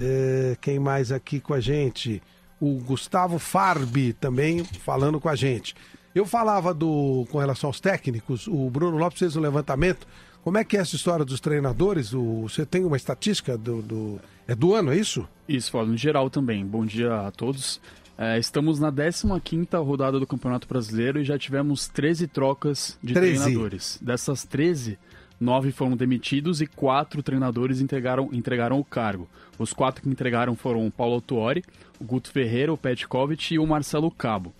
É, 0.00 0.56
quem 0.60 0.78
mais 0.78 1.12
aqui 1.12 1.40
com 1.40 1.54
a 1.54 1.60
gente? 1.60 2.22
O 2.60 2.80
Gustavo 2.80 3.38
Farbi 3.38 4.12
também 4.12 4.64
falando 4.64 5.20
com 5.20 5.28
a 5.28 5.36
gente. 5.36 5.74
Eu 6.14 6.24
falava 6.24 6.72
do 6.72 7.26
com 7.30 7.38
relação 7.38 7.68
aos 7.68 7.80
técnicos, 7.80 8.46
o 8.46 8.70
Bruno 8.70 8.96
Lopes 8.96 9.18
fez 9.18 9.36
um 9.36 9.40
levantamento. 9.40 10.06
Como 10.42 10.58
é 10.58 10.64
que 10.64 10.76
é 10.76 10.80
essa 10.80 10.94
história 10.94 11.24
dos 11.24 11.40
treinadores? 11.40 12.12
O, 12.12 12.42
você 12.42 12.64
tem 12.64 12.84
uma 12.84 12.96
estatística 12.96 13.56
do, 13.56 13.82
do, 13.82 14.20
É 14.46 14.54
do 14.54 14.74
ano, 14.74 14.92
é 14.92 14.96
isso? 14.96 15.26
Isso, 15.48 15.70
fala 15.70 15.86
no 15.86 15.96
geral 15.96 16.28
também. 16.30 16.64
Bom 16.64 16.84
dia 16.84 17.26
a 17.26 17.30
todos. 17.30 17.80
É, 18.16 18.38
estamos 18.38 18.78
na 18.78 18.92
15ª 18.92 19.84
rodada 19.84 20.20
do 20.20 20.26
Campeonato 20.26 20.68
Brasileiro 20.68 21.20
e 21.20 21.24
já 21.24 21.36
tivemos 21.36 21.88
13 21.88 22.28
trocas 22.28 22.96
de 23.02 23.12
13. 23.12 23.40
treinadores. 23.40 23.98
Dessas 24.00 24.44
13, 24.44 24.96
nove 25.40 25.72
foram 25.72 25.96
demitidos 25.96 26.60
e 26.60 26.66
quatro 26.66 27.22
treinadores 27.24 27.80
entregaram, 27.80 28.30
entregaram 28.32 28.78
o 28.78 28.84
cargo. 28.84 29.28
Os 29.58 29.72
quatro 29.72 30.02
que 30.02 30.08
entregaram 30.08 30.54
foram 30.54 30.86
o 30.86 30.92
Paulo 30.92 31.14
Autuori, 31.14 31.64
o 32.00 32.04
Guto 32.04 32.30
Ferreira, 32.30 32.72
o 32.72 32.78
Petkovic 32.78 33.54
e 33.54 33.58
o 33.58 33.66
Marcelo 33.66 34.10
Cabo. 34.10 34.54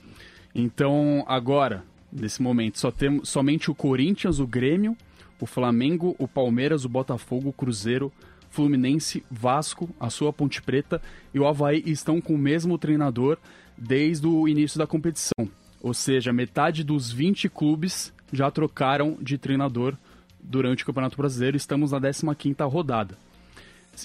Então, 0.52 1.24
agora, 1.28 1.84
nesse 2.12 2.42
momento, 2.42 2.78
só 2.78 2.90
temos 2.90 3.28
somente 3.28 3.70
o 3.70 3.74
Corinthians, 3.74 4.40
o 4.40 4.46
Grêmio, 4.46 4.96
o 5.40 5.46
Flamengo, 5.46 6.16
o 6.18 6.26
Palmeiras, 6.26 6.84
o 6.84 6.88
Botafogo, 6.88 7.50
o 7.50 7.52
Cruzeiro, 7.52 8.12
Fluminense, 8.54 9.24
Vasco, 9.28 9.90
a 9.98 10.08
sua 10.08 10.32
Ponte 10.32 10.62
Preta 10.62 11.02
e 11.34 11.40
o 11.40 11.46
Havaí 11.46 11.82
estão 11.84 12.20
com 12.20 12.34
o 12.36 12.38
mesmo 12.38 12.78
treinador 12.78 13.36
desde 13.76 14.28
o 14.28 14.46
início 14.46 14.78
da 14.78 14.86
competição. 14.86 15.48
Ou 15.82 15.92
seja, 15.92 16.32
metade 16.32 16.84
dos 16.84 17.10
20 17.10 17.48
clubes 17.48 18.12
já 18.32 18.48
trocaram 18.52 19.18
de 19.20 19.36
treinador 19.36 19.96
durante 20.40 20.84
o 20.84 20.86
Campeonato 20.86 21.16
Brasileiro. 21.16 21.56
Estamos 21.56 21.90
na 21.90 22.00
15ª 22.00 22.70
rodada. 22.70 23.18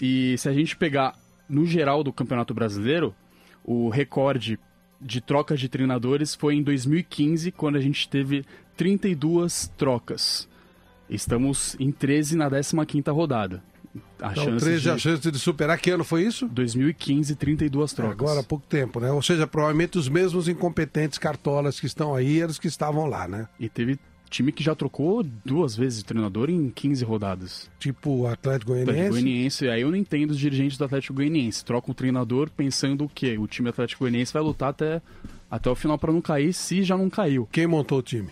E 0.01 0.35
se 0.37 0.49
a 0.49 0.53
gente 0.53 0.75
pegar 0.75 1.15
no 1.47 1.63
geral 1.65 2.03
do 2.03 2.11
Campeonato 2.11 2.53
Brasileiro, 2.53 3.13
o 3.63 3.87
recorde 3.89 4.59
de 4.99 5.21
trocas 5.21 5.59
de 5.59 5.69
treinadores 5.69 6.33
foi 6.33 6.55
em 6.55 6.63
2015, 6.63 7.51
quando 7.51 7.75
a 7.75 7.81
gente 7.81 8.09
teve 8.09 8.43
32 8.75 9.71
trocas. 9.77 10.49
Estamos 11.07 11.75
em 11.79 11.91
13 11.91 12.35
na 12.35 12.49
15ª 12.49 13.13
rodada. 13.13 13.68
A 14.21 14.31
então, 14.31 14.57
13 14.57 14.81
de... 14.81 14.89
a 14.89 14.97
chance 14.97 15.31
de 15.31 15.39
superar. 15.39 15.79
Que 15.79 15.91
ano 15.91 16.03
foi 16.03 16.23
isso? 16.23 16.47
2015, 16.47 17.35
32 17.35 17.93
trocas. 17.93 18.13
Agora 18.13 18.39
há 18.41 18.43
pouco 18.43 18.65
tempo, 18.67 18.99
né? 18.99 19.11
Ou 19.11 19.21
seja, 19.21 19.47
provavelmente 19.47 19.97
os 19.97 20.07
mesmos 20.07 20.47
incompetentes 20.47 21.17
cartolas 21.17 21.79
que 21.79 21.85
estão 21.85 22.13
aí 22.13 22.39
eram 22.39 22.51
os 22.51 22.59
que 22.59 22.67
estavam 22.67 23.05
lá, 23.05 23.27
né? 23.27 23.47
E 23.59 23.67
teve 23.67 23.99
time 24.29 24.51
que 24.51 24.63
já 24.63 24.75
trocou 24.75 25.23
duas 25.23 25.75
vezes 25.75 25.99
de 25.99 26.05
treinador 26.05 26.49
em 26.49 26.69
15 26.69 27.03
rodadas. 27.03 27.69
Tipo 27.79 28.11
o 28.11 28.27
Atlético 28.27 28.71
Goianiense? 28.71 28.99
Atlético 28.99 29.13
Goianiense. 29.23 29.69
Aí 29.69 29.81
eu 29.81 29.89
não 29.89 29.97
entendo 29.97 30.31
os 30.31 30.39
dirigentes 30.39 30.77
do 30.77 30.85
Atlético 30.85 31.15
Goianiense. 31.15 31.65
Trocam 31.65 31.91
o 31.91 31.95
treinador 31.95 32.49
pensando 32.55 33.05
o 33.05 33.09
quê? 33.09 33.37
O 33.37 33.47
time 33.47 33.69
Atlético 33.69 34.03
Goianiense 34.03 34.31
vai 34.31 34.43
lutar 34.43 34.69
até, 34.69 35.01
até 35.49 35.69
o 35.69 35.75
final 35.75 35.97
para 35.97 36.13
não 36.13 36.21
cair, 36.21 36.53
se 36.53 36.83
já 36.83 36.95
não 36.95 37.09
caiu. 37.09 37.47
Quem 37.51 37.65
montou 37.65 37.99
o 37.99 38.03
time? 38.03 38.29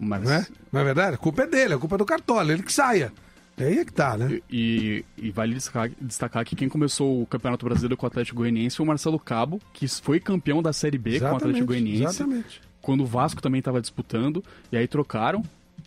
Mas... 0.00 0.24
Não, 0.24 0.32
é? 0.32 0.46
não 0.72 0.80
é 0.80 0.84
verdade? 0.84 1.14
A 1.14 1.18
culpa 1.18 1.42
é 1.42 1.46
dele, 1.46 1.74
a 1.74 1.78
culpa 1.78 1.96
é 1.96 1.98
do 1.98 2.06
Cartola, 2.06 2.52
ele 2.52 2.62
que 2.62 2.72
saia. 2.72 3.12
É 3.56 3.64
aí 3.64 3.78
é 3.78 3.84
que 3.84 3.92
tá, 3.92 4.16
né? 4.16 4.40
E, 4.50 5.04
e, 5.16 5.30
vale 5.30 5.54
destacar, 5.54 5.90
destacar, 6.00 6.44
que 6.44 6.56
quem 6.56 6.68
começou 6.68 7.22
o 7.22 7.26
Campeonato 7.26 7.64
Brasileiro 7.64 7.96
com 7.96 8.06
o 8.06 8.08
Atlético 8.08 8.38
Goianiense 8.38 8.76
foi 8.76 8.84
o 8.84 8.86
Marcelo 8.86 9.18
Cabo, 9.18 9.60
que 9.72 9.86
foi 9.86 10.18
campeão 10.18 10.62
da 10.62 10.72
Série 10.72 10.98
B 10.98 11.16
exatamente, 11.16 11.28
com 11.28 11.34
o 11.34 11.36
Atlético 11.36 11.66
Goianiense. 11.66 12.02
Exatamente. 12.02 12.60
Quando 12.80 13.02
o 13.02 13.06
Vasco 13.06 13.42
também 13.42 13.58
estava 13.58 13.80
disputando, 13.80 14.42
e 14.70 14.76
aí 14.76 14.88
trocaram, 14.88 15.42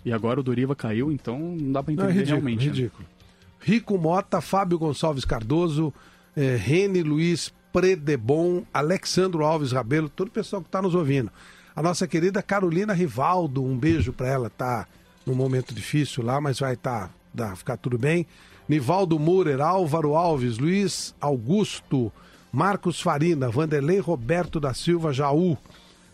e 0.05 0.13
agora 0.13 0.39
o 0.39 0.43
Doriva 0.43 0.75
caiu, 0.75 1.11
então 1.11 1.39
não 1.39 1.71
dá 1.71 1.83
pra 1.83 1.91
entender 1.91 2.07
não, 2.07 2.13
é 2.13 2.19
ridículo, 2.19 2.41
realmente. 2.41 2.67
Né? 2.67 2.73
Ridículo. 2.73 3.03
Né? 3.03 3.15
Rico 3.59 3.97
Mota, 3.97 4.41
Fábio 4.41 4.77
Gonçalves 4.77 5.25
Cardoso, 5.25 5.91
eh, 6.37 6.55
Rene 6.55 7.01
Luiz 7.01 7.51
Predebon, 7.73 8.63
Alexandro 8.71 9.43
Alves 9.43 9.71
Rabelo, 9.71 10.07
todo 10.07 10.27
o 10.27 10.31
pessoal 10.31 10.61
que 10.61 10.67
está 10.67 10.81
nos 10.81 10.93
ouvindo. 10.93 11.31
A 11.75 11.81
nossa 11.81 12.07
querida 12.07 12.41
Carolina 12.41 12.93
Rivaldo, 12.93 13.63
um 13.63 13.75
beijo 13.75 14.13
para 14.13 14.27
ela, 14.27 14.49
tá 14.49 14.87
num 15.25 15.35
momento 15.35 15.73
difícil 15.73 16.23
lá, 16.23 16.39
mas 16.39 16.59
vai 16.59 16.75
estar, 16.75 17.07
tá, 17.07 17.13
ficar 17.55 17.77
tudo 17.77 17.97
bem. 17.97 18.25
Nivaldo 18.67 19.19
Murer, 19.19 19.61
Álvaro 19.61 20.15
Alves, 20.15 20.57
Luiz 20.57 21.13
Augusto, 21.19 22.11
Marcos 22.51 23.01
Farina, 23.01 23.49
Vanderlei 23.49 23.99
Roberto 23.99 24.59
da 24.59 24.73
Silva 24.73 25.11
Jaú. 25.11 25.57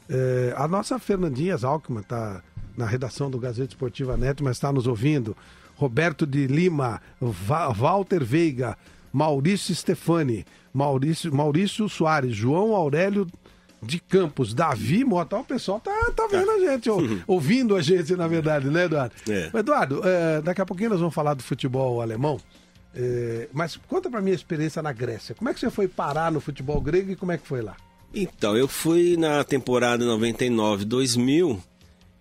É, 0.09 0.53
a 0.57 0.67
nossa 0.67 0.99
Fernandinha 0.99 1.55
Alckmin 1.61 1.99
está 1.99 2.41
na 2.75 2.85
redação 2.85 3.29
do 3.29 3.39
Gazeta 3.39 3.73
Esportiva 3.73 4.17
Neto, 4.17 4.43
mas 4.43 4.57
está 4.57 4.71
nos 4.71 4.87
ouvindo. 4.87 5.35
Roberto 5.75 6.25
de 6.27 6.47
Lima, 6.47 7.01
Va 7.21 7.69
Walter 7.69 8.23
Veiga, 8.23 8.77
Maurício 9.11 9.73
Stefani, 9.73 10.45
Maurício, 10.73 11.33
Maurício 11.33 11.87
Soares, 11.89 12.35
João 12.35 12.75
Aurélio 12.75 13.27
de 13.81 13.99
Campos, 13.99 14.53
Davi 14.53 15.03
Mota. 15.03 15.37
O 15.37 15.43
pessoal 15.43 15.79
tá, 15.79 16.11
tá 16.15 16.27
vendo 16.29 16.51
a 16.51 16.59
gente, 16.59 16.89
ouvindo 17.25 17.75
a 17.75 17.81
gente, 17.81 18.15
na 18.15 18.27
verdade, 18.27 18.67
né, 18.69 18.85
Eduardo? 18.85 19.15
É. 19.27 19.51
Eduardo, 19.57 20.01
é, 20.03 20.41
daqui 20.41 20.61
a 20.61 20.65
pouquinho 20.65 20.91
nós 20.91 20.99
vamos 20.99 21.15
falar 21.15 21.33
do 21.33 21.43
futebol 21.43 22.01
alemão. 22.01 22.39
É, 22.93 23.47
mas 23.53 23.77
conta 23.87 24.09
pra 24.09 24.21
mim 24.21 24.31
a 24.31 24.35
experiência 24.35 24.81
na 24.81 24.91
Grécia. 24.91 25.33
Como 25.33 25.49
é 25.49 25.53
que 25.53 25.59
você 25.59 25.69
foi 25.69 25.87
parar 25.87 26.31
no 26.31 26.41
futebol 26.41 26.79
grego 26.81 27.11
e 27.11 27.15
como 27.15 27.31
é 27.31 27.37
que 27.37 27.47
foi 27.47 27.61
lá? 27.61 27.75
Então, 28.13 28.57
eu 28.57 28.67
fui 28.67 29.15
na 29.17 29.43
temporada 29.43 30.03
99-2000. 30.05 31.57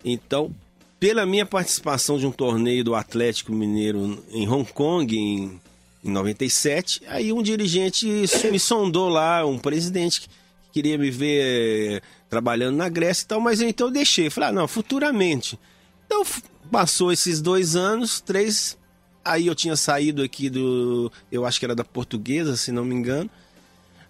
Então, 0.04 0.54
pela 0.98 1.26
minha 1.26 1.44
participação 1.44 2.18
de 2.18 2.26
um 2.26 2.30
torneio 2.30 2.84
do 2.84 2.94
Atlético 2.94 3.52
Mineiro 3.52 4.22
em 4.30 4.48
Hong 4.48 4.70
Kong 4.72 5.16
em, 5.16 5.60
em 6.04 6.10
97, 6.10 7.02
aí 7.08 7.32
um 7.32 7.42
dirigente 7.42 8.06
me 8.50 8.58
sondou 8.58 9.08
lá, 9.08 9.44
um 9.44 9.58
presidente 9.58 10.28
queria 10.72 10.96
me 10.96 11.10
ver 11.10 11.42
eh, 11.42 12.00
trabalhando 12.28 12.76
na 12.76 12.88
Grécia 12.88 13.24
e 13.24 13.26
tal, 13.26 13.40
mas 13.40 13.60
eu, 13.60 13.68
então 13.68 13.88
eu 13.88 13.92
deixei. 13.92 14.30
Falei, 14.30 14.50
ah, 14.50 14.52
não, 14.52 14.68
futuramente. 14.68 15.58
Então 16.06 16.24
passou 16.70 17.12
esses 17.12 17.40
dois 17.40 17.76
anos, 17.76 18.20
três. 18.20 18.78
Aí 19.24 19.46
eu 19.46 19.54
tinha 19.54 19.76
saído 19.76 20.22
aqui 20.22 20.48
do. 20.48 21.12
Eu 21.30 21.44
acho 21.44 21.58
que 21.58 21.64
era 21.64 21.74
da 21.74 21.84
portuguesa, 21.84 22.56
se 22.56 22.72
não 22.72 22.84
me 22.84 22.94
engano. 22.94 23.30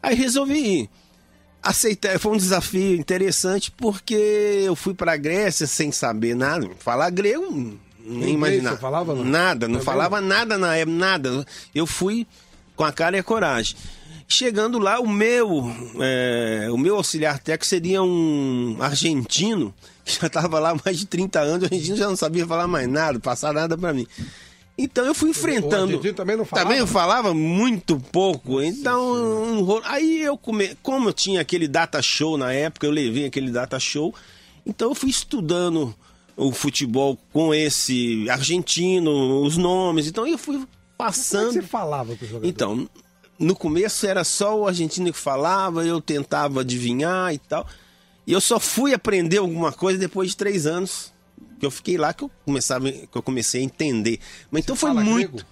Aí 0.03 0.14
resolvi 0.14 0.83
ir. 0.83 0.90
Aceitei, 1.62 2.18
foi 2.18 2.33
um 2.33 2.38
desafio 2.38 2.96
interessante 2.96 3.70
porque 3.70 4.14
eu 4.64 4.75
fui 4.75 4.94
para 4.94 5.12
a 5.12 5.16
Grécia 5.16 5.66
sem 5.66 5.92
saber 5.92 6.35
nada, 6.35 6.70
falar 6.79 7.11
grego, 7.11 7.79
nem 8.03 8.33
imaginar. 8.33 8.73
Você 8.73 8.77
falava, 8.79 9.14
não? 9.14 9.25
Nada, 9.25 9.68
não 9.68 9.75
Também 9.75 9.85
falava 9.85 10.20
nada 10.23 10.57
na 10.57 10.75
época, 10.75 10.96
nada. 10.96 11.46
Eu 11.75 11.87
fui 11.87 12.27
com 12.75 12.83
a 12.83 12.90
cara 12.90 13.16
e 13.16 13.20
a 13.20 13.23
coragem. 13.23 13.77
Chegando 14.32 14.78
lá, 14.78 15.00
o 15.00 15.08
meu, 15.08 15.74
é, 16.00 16.68
o 16.70 16.78
meu 16.78 16.94
auxiliar 16.94 17.40
técnico 17.40 17.66
seria 17.66 18.00
um 18.00 18.76
argentino 18.78 19.74
que 20.04 20.20
já 20.20 20.28
estava 20.28 20.60
lá 20.60 20.70
há 20.70 20.80
mais 20.84 21.00
de 21.00 21.06
30 21.06 21.40
anos, 21.40 21.62
o 21.62 21.64
argentino 21.64 21.96
já 21.96 22.06
não 22.06 22.14
sabia 22.14 22.46
falar 22.46 22.68
mais 22.68 22.88
nada, 22.88 23.18
passar 23.18 23.52
nada 23.52 23.76
para 23.76 23.92
mim. 23.92 24.06
Então 24.78 25.04
eu 25.04 25.14
fui 25.14 25.30
enfrentando. 25.30 25.96
O 25.98 26.14
também 26.14 26.36
não 26.36 26.44
falava? 26.44 26.64
Também 26.68 26.78
eu 26.80 26.86
falava 26.86 27.34
muito 27.34 27.98
pouco. 28.12 28.62
Então, 28.62 29.12
um 29.12 29.80
aí 29.84 30.22
eu 30.22 30.38
come... 30.38 30.76
como 30.80 31.08
eu 31.08 31.12
tinha 31.12 31.40
aquele 31.40 31.66
data 31.66 32.00
show 32.00 32.38
na 32.38 32.52
época, 32.52 32.86
eu 32.86 32.92
levei 32.92 33.26
aquele 33.26 33.50
data 33.50 33.80
show. 33.80 34.14
Então 34.64 34.90
eu 34.90 34.94
fui 34.94 35.10
estudando 35.10 35.92
o 36.36 36.52
futebol 36.52 37.18
com 37.32 37.52
esse 37.52 38.30
argentino, 38.30 39.42
os 39.42 39.56
nomes. 39.56 40.06
Então 40.06 40.24
eu 40.24 40.38
fui 40.38 40.54
Como 40.54 40.68
passando. 40.96 41.50
é 41.50 41.54
que 41.54 41.54
você 41.54 41.62
falava 41.62 42.16
com 42.16 42.24
o 42.24 42.28
jogador? 42.28 42.48
Então, 42.48 42.88
no 43.40 43.57
começo 43.57 44.07
era 44.07 44.22
só 44.22 44.57
o 44.57 44.68
argentino 44.68 45.11
que 45.11 45.18
falava, 45.18 45.85
eu 45.85 46.00
tentava 46.00 46.61
adivinhar 46.61 47.33
e 47.33 47.38
tal. 47.38 47.66
E 48.26 48.33
eu 48.33 48.40
só 48.40 48.61
fui 48.61 48.92
aprender 48.92 49.38
alguma 49.38 49.72
coisa 49.72 49.98
depois 49.98 50.31
de 50.31 50.37
três 50.37 50.66
anos. 50.66 51.11
Que 51.59 51.64
eu 51.66 51.70
fiquei 51.70 51.96
lá 51.96 52.12
que 52.12 52.22
eu, 52.22 52.31
começava, 52.44 52.90
que 52.90 53.09
eu 53.12 53.22
comecei 53.22 53.62
a 53.62 53.64
entender. 53.64 54.20
Mas 54.50 54.62
então 54.62 54.76
foi 54.76 54.90
fala 54.90 55.03
muito. 55.03 55.33
grego? 55.33 55.46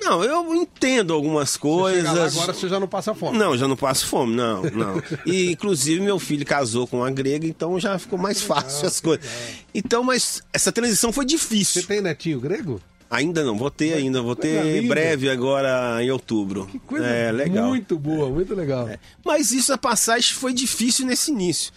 Não, 0.00 0.24
eu 0.24 0.54
entendo 0.54 1.12
algumas 1.12 1.56
coisas. 1.56 2.08
Agora 2.08 2.54
você 2.54 2.68
já 2.68 2.80
não 2.80 2.88
passa 2.88 3.14
fome. 3.14 3.36
Não, 3.36 3.56
já 3.56 3.68
não 3.68 3.76
passo 3.76 4.06
fome, 4.06 4.34
não, 4.34 4.62
não. 4.62 5.02
E 5.26 5.50
inclusive 5.52 6.00
meu 6.00 6.18
filho 6.18 6.46
casou 6.46 6.86
com 6.86 6.98
uma 6.98 7.10
grega, 7.10 7.46
então 7.46 7.78
já 7.78 7.98
ficou 7.98 8.18
mais 8.18 8.40
fácil 8.40 8.86
as 8.86 8.98
coisas. 8.98 9.26
Então, 9.74 10.02
mas 10.02 10.42
essa 10.52 10.72
transição 10.72 11.12
foi 11.12 11.26
difícil. 11.26 11.82
Você 11.82 11.88
tem 11.88 12.00
netinho 12.00 12.40
grego? 12.40 12.80
Ainda 13.10 13.42
não, 13.42 13.58
vou 13.58 13.72
ter 13.72 13.94
ainda, 13.94 14.22
vou 14.22 14.36
ter 14.36 14.62
linda. 14.62 14.94
breve 14.94 15.28
agora 15.28 16.02
em 16.02 16.12
outubro. 16.12 16.66
Que 16.66 16.78
Coisa 16.78 17.06
é, 17.06 17.32
legal. 17.32 17.66
É. 17.66 17.68
Muito 17.68 17.98
boa, 17.98 18.30
muito 18.30 18.54
legal. 18.54 18.88
Mas 19.24 19.50
isso, 19.50 19.72
a 19.72 19.78
passagem 19.78 20.32
foi 20.32 20.52
difícil 20.52 21.04
nesse 21.04 21.32
início. 21.32 21.72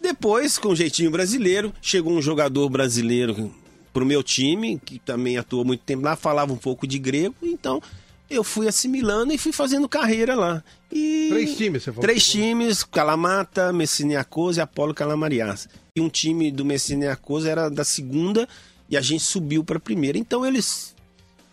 Depois, 0.00 0.56
com 0.56 0.68
o 0.68 0.76
jeitinho 0.76 1.10
brasileiro, 1.10 1.74
chegou 1.82 2.14
um 2.14 2.22
jogador 2.22 2.70
brasileiro 2.70 3.52
pro 3.92 4.06
meu 4.06 4.22
time, 4.22 4.80
que 4.82 4.98
também 4.98 5.36
atuou 5.36 5.62
muito 5.62 5.82
tempo 5.84 6.04
lá, 6.04 6.16
falava 6.16 6.52
um 6.52 6.56
pouco 6.56 6.86
de 6.86 6.98
grego, 6.98 7.34
então 7.42 7.82
eu 8.30 8.44
fui 8.44 8.68
assimilando 8.68 9.32
e 9.32 9.38
fui 9.38 9.52
fazendo 9.52 9.88
carreira 9.88 10.34
lá. 10.34 10.62
E 10.90 11.28
Três 11.30 11.56
times, 11.56 11.82
você 11.82 11.92
falou. 11.92 12.02
Três 12.02 12.26
times, 12.26 12.82
Calamata, 12.82 13.72
Messiniacos 13.72 14.56
e 14.56 14.60
Apolo 14.60 14.94
Calamarias. 14.94 15.68
E 15.94 16.00
um 16.00 16.08
time 16.08 16.50
do 16.50 16.64
Messiniacos 16.64 17.44
era 17.44 17.68
da 17.68 17.84
segunda 17.84 18.48
e 18.88 18.96
a 18.96 19.00
gente 19.00 19.22
subiu 19.22 19.62
para 19.64 19.76
a 19.76 19.80
primeira. 19.80 20.16
Então 20.18 20.44
eles 20.46 20.94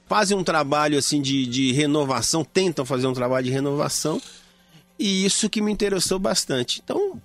fazem 0.08 0.38
um 0.38 0.44
trabalho 0.44 0.98
assim 0.98 1.22
de, 1.22 1.46
de 1.46 1.72
renovação, 1.72 2.44
tentam 2.44 2.86
fazer 2.86 3.08
um 3.08 3.14
trabalho 3.14 3.46
de 3.46 3.52
renovação. 3.52 4.22
E 4.98 5.26
isso 5.26 5.50
que 5.50 5.62
me 5.62 5.72
interessou 5.72 6.18
bastante. 6.18 6.82
Então, 6.84 7.22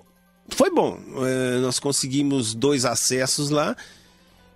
foi 0.48 0.70
bom. 0.74 0.98
É, 1.24 1.58
nós 1.60 1.78
conseguimos 1.78 2.52
dois 2.54 2.84
acessos 2.84 3.50
lá. 3.50 3.76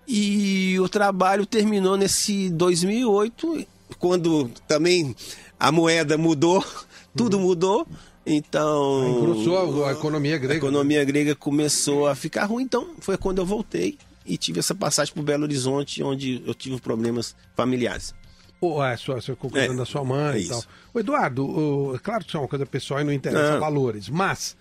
E 0.07 0.79
o 0.81 0.88
trabalho 0.88 1.47
terminou 1.47 1.97
nesse 1.97 2.51
2008, 2.51 3.67
quando 3.99 4.51
também 4.67 5.14
a 5.59 5.71
moeda 5.73 6.19
mudou, 6.19 6.64
tudo 7.17 7.38
mudou. 7.38 7.87
Então. 8.27 9.09
Engrossou 9.19 9.85
a- 9.85 9.90
a 9.90 9.93
economia 9.93 10.37
grega. 10.37 10.55
A 10.55 10.57
economia 10.57 11.05
grega 11.05 11.35
começou 11.35 12.07
a 12.07 12.14
ficar 12.14 12.47
ruim. 12.47 12.64
Então, 12.64 12.88
foi 13.01 13.17
quando 13.17 13.38
eu 13.38 13.47
voltei 13.47 13.97
e 14.25 14.37
tive 14.39 14.59
essa 14.61 14.75
passagem 14.75 15.13
por 15.15 15.23
Belo 15.23 15.43
Horizonte, 15.45 16.03
onde 16.03 16.43
eu 16.47 16.55
tive 16.55 16.81
problemas 16.81 17.35
familiares. 17.55 18.15
Pô, 18.61 18.83
é, 18.83 18.97
sua, 18.97 19.21
ficou 19.21 19.51
cuidando 19.51 19.75
É, 19.75 19.77
da 19.77 19.85
sua 19.85 20.05
mãe 20.05 20.37
é 20.37 20.41
e 20.41 20.49
tal. 20.49 20.63
Ô, 20.95 21.01
Eduardo, 21.01 21.45
o- 21.47 21.95
é 21.95 21.99
claro 21.99 22.23
que 22.25 22.29
isso 22.31 22.37
é 22.37 22.41
uma 22.41 22.49
coisa 22.49 22.65
pessoal 22.65 23.01
e 23.01 23.05
não 23.05 23.13
interessa 23.13 23.53
Não. 23.53 23.61
valores, 23.61 24.09
mas 24.09 24.57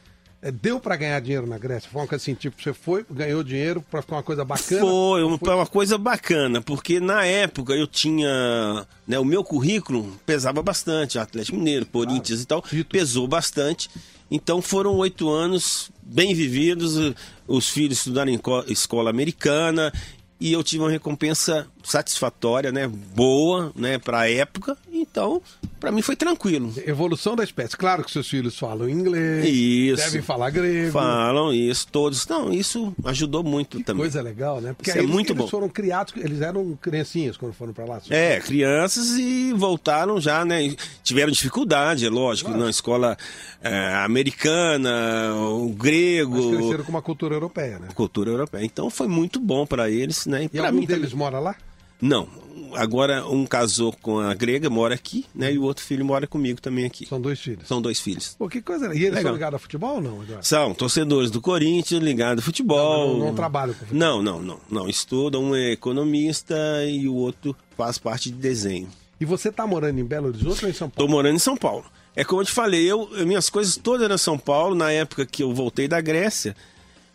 deu 0.52 0.80
pra 0.80 0.96
ganhar 0.96 1.20
dinheiro 1.22 1.48
na 1.48 1.58
Grécia? 1.58 1.90
Foi 1.92 2.02
uma 2.02 2.08
coisa 2.08 2.22
assim, 2.22 2.34
tipo, 2.34 2.62
você 2.62 2.74
foi, 2.74 3.06
ganhou 3.10 3.44
dinheiro 3.44 3.84
pra 3.90 4.02
ficar 4.02 4.18
uma 4.18 4.24
coisa 4.24 4.44
bacana? 4.44 4.82
Foi 4.82 5.24
uma, 5.24 5.38
foi 5.38 5.56
uma 5.56 5.66
coisa 5.68 5.98
bacana, 5.98 6.62
porque 6.62 7.00
na 7.00 7.26
época 7.26 7.74
eu 7.74 7.88
tinha. 7.88 8.86
Né, 9.08 9.18
o 9.20 9.26
meu 9.26 9.44
currículo 9.44 10.20
pesava 10.26 10.62
bastante, 10.62 11.18
Atlético 11.20 11.58
Mineiro, 11.58 11.86
Corinthians 11.86 12.42
e 12.42 12.46
tal, 12.46 12.64
pesou 12.90 13.28
bastante. 13.28 13.90
Então 14.32 14.62
foram 14.62 14.96
oito 14.96 15.30
anos 15.30 15.92
bem 16.02 16.34
vividos, 16.34 17.14
os 17.48 17.70
filhos 17.70 18.00
estudaram 18.00 18.32
em 18.32 18.38
co- 18.38 18.64
escola 18.68 19.10
americana 19.10 19.94
e 20.40 20.52
eu 20.52 20.64
tive 20.64 20.84
uma 20.84 20.90
recompensa 20.90 21.68
satisfatória, 21.84 22.72
né, 22.72 22.88
boa, 22.88 23.72
né, 23.76 23.98
para 23.98 24.22
a 24.22 24.30
época. 24.30 24.76
Então, 25.04 25.42
para 25.80 25.92
mim 25.92 26.02
foi 26.02 26.16
tranquilo. 26.16 26.74
Evolução 26.86 27.36
da 27.36 27.44
espécie. 27.44 27.76
Claro 27.76 28.04
que 28.04 28.12
seus 28.12 28.28
filhos 28.28 28.58
falam 28.58 28.88
inglês, 28.90 29.46
Isso. 29.46 30.04
devem 30.04 30.22
falar 30.22 30.50
grego. 30.50 30.92
Falam 30.92 31.54
isso, 31.54 31.88
todos. 31.92 32.26
Não, 32.28 32.52
isso 32.54 32.96
ajudou 33.04 33.44
muito 33.44 33.84
também. 33.84 34.02
Coisa 34.02 34.22
legal, 34.22 34.62
né? 34.62 34.74
Porque 34.74 34.92
é 34.92 35.00
eles, 35.00 35.10
muito 35.10 35.34
eles 35.34 35.44
bom. 35.44 35.48
foram 35.50 35.68
criados, 35.70 36.14
eles 36.18 36.42
eram 36.42 36.78
criancinhas 36.82 37.36
quando 37.38 37.54
foram 37.54 37.74
pra 37.74 37.86
lá. 37.86 38.02
É, 38.10 38.40
crianças 38.40 39.10
e 39.18 39.52
voltaram 39.54 40.20
já, 40.22 40.44
né? 40.46 40.64
e 40.64 40.78
Tiveram 41.04 41.32
dificuldade, 41.32 42.06
é 42.06 42.10
lógico, 42.10 42.50
na 42.52 42.70
escola 42.70 43.18
é, 43.62 43.94
americana, 44.06 45.34
o 45.36 45.68
Mas 45.70 45.78
grego, 45.78 46.56
cresceram 46.58 46.84
com 46.86 46.90
uma 46.92 47.02
cultura 47.02 47.36
europeia, 47.36 47.80
né? 47.80 47.88
cultura 47.94 48.30
europeia. 48.32 48.64
Então 48.64 48.90
foi 48.90 49.08
muito 49.08 49.40
bom 49.40 49.66
para 49.66 49.90
eles, 49.90 50.26
né? 50.26 50.46
E 50.46 50.50
pra 50.50 50.68
algum 50.68 50.80
mim 50.80 50.86
deles 50.86 51.10
também. 51.12 51.18
mora 51.18 51.40
lá? 51.40 51.56
Não. 52.04 52.28
Agora 52.76 53.28
um 53.28 53.46
casou 53.46 53.94
com 54.02 54.20
a 54.20 54.34
grega, 54.34 54.68
mora 54.68 54.96
aqui, 54.96 55.26
né? 55.36 55.54
E 55.54 55.60
o 55.60 55.64
outro 55.64 55.86
filho 55.86 56.04
mora 56.04 56.26
comigo 56.26 56.60
também 56.60 56.86
aqui. 56.86 57.06
São 57.06 57.22
dois 57.22 57.40
filhos. 57.40 57.68
São 57.68 57.80
dois 57.80 58.00
filhos. 58.00 58.36
Pô, 58.38 58.50
que 58.50 58.62
coisa. 58.64 58.88
E 58.88 58.98
eles 58.98 59.10
Legal. 59.10 59.24
são 59.24 59.34
ligados 59.34 59.56
a 59.56 59.60
futebol 59.60 59.96
ou 59.98 60.02
não, 60.02 60.24
Eduardo? 60.24 60.46
São 60.46 60.74
torcedores 60.74 61.30
do 61.30 61.40
Corinthians, 61.40 62.02
ligados 62.02 62.42
ao 62.42 62.46
futebol. 62.46 63.10
Não, 63.10 63.18
não- 63.20 63.26
não 63.28 63.36
trabalham 63.36 63.74
com 63.76 63.80
futebol. 63.86 64.00
Não, 64.00 64.24
não, 64.24 64.42
não, 64.42 64.60
não. 64.72 64.90
Estudam, 64.90 65.44
um 65.44 65.56
é 65.56 65.72
economista 65.72 66.56
e 66.88 67.08
o 67.08 67.14
outro 67.14 67.56
faz 67.78 68.00
parte 68.00 68.32
de 68.32 68.38
desenho. 68.38 68.90
E 69.22 69.26
você 69.26 69.52
tá 69.52 69.66
morando 69.68 70.00
em 70.00 70.04
Belo 70.04 70.30
Horizonte 70.30 70.66
ou 70.66 70.72
em 70.72 70.74
São 70.74 70.90
Paulo? 70.90 71.08
Tô 71.08 71.16
morando 71.16 71.36
em 71.36 71.40
São 71.40 71.56
Paulo. 71.56 71.86
É 72.16 72.24
como 72.24 72.42
eu 72.42 72.46
te 72.46 72.52
falei, 72.52 72.84
eu, 72.92 73.08
minhas 73.26 73.50
coisas 73.52 73.78
todas 73.78 74.04
eram 74.04 74.18
São 74.18 74.38
Paulo. 74.38 74.76
Na 74.76 74.92
época 74.92 75.26
que 75.26 75.44
eu 75.44 75.54
voltei 75.54 75.88
da 75.88 76.02
Grécia, 76.02 76.56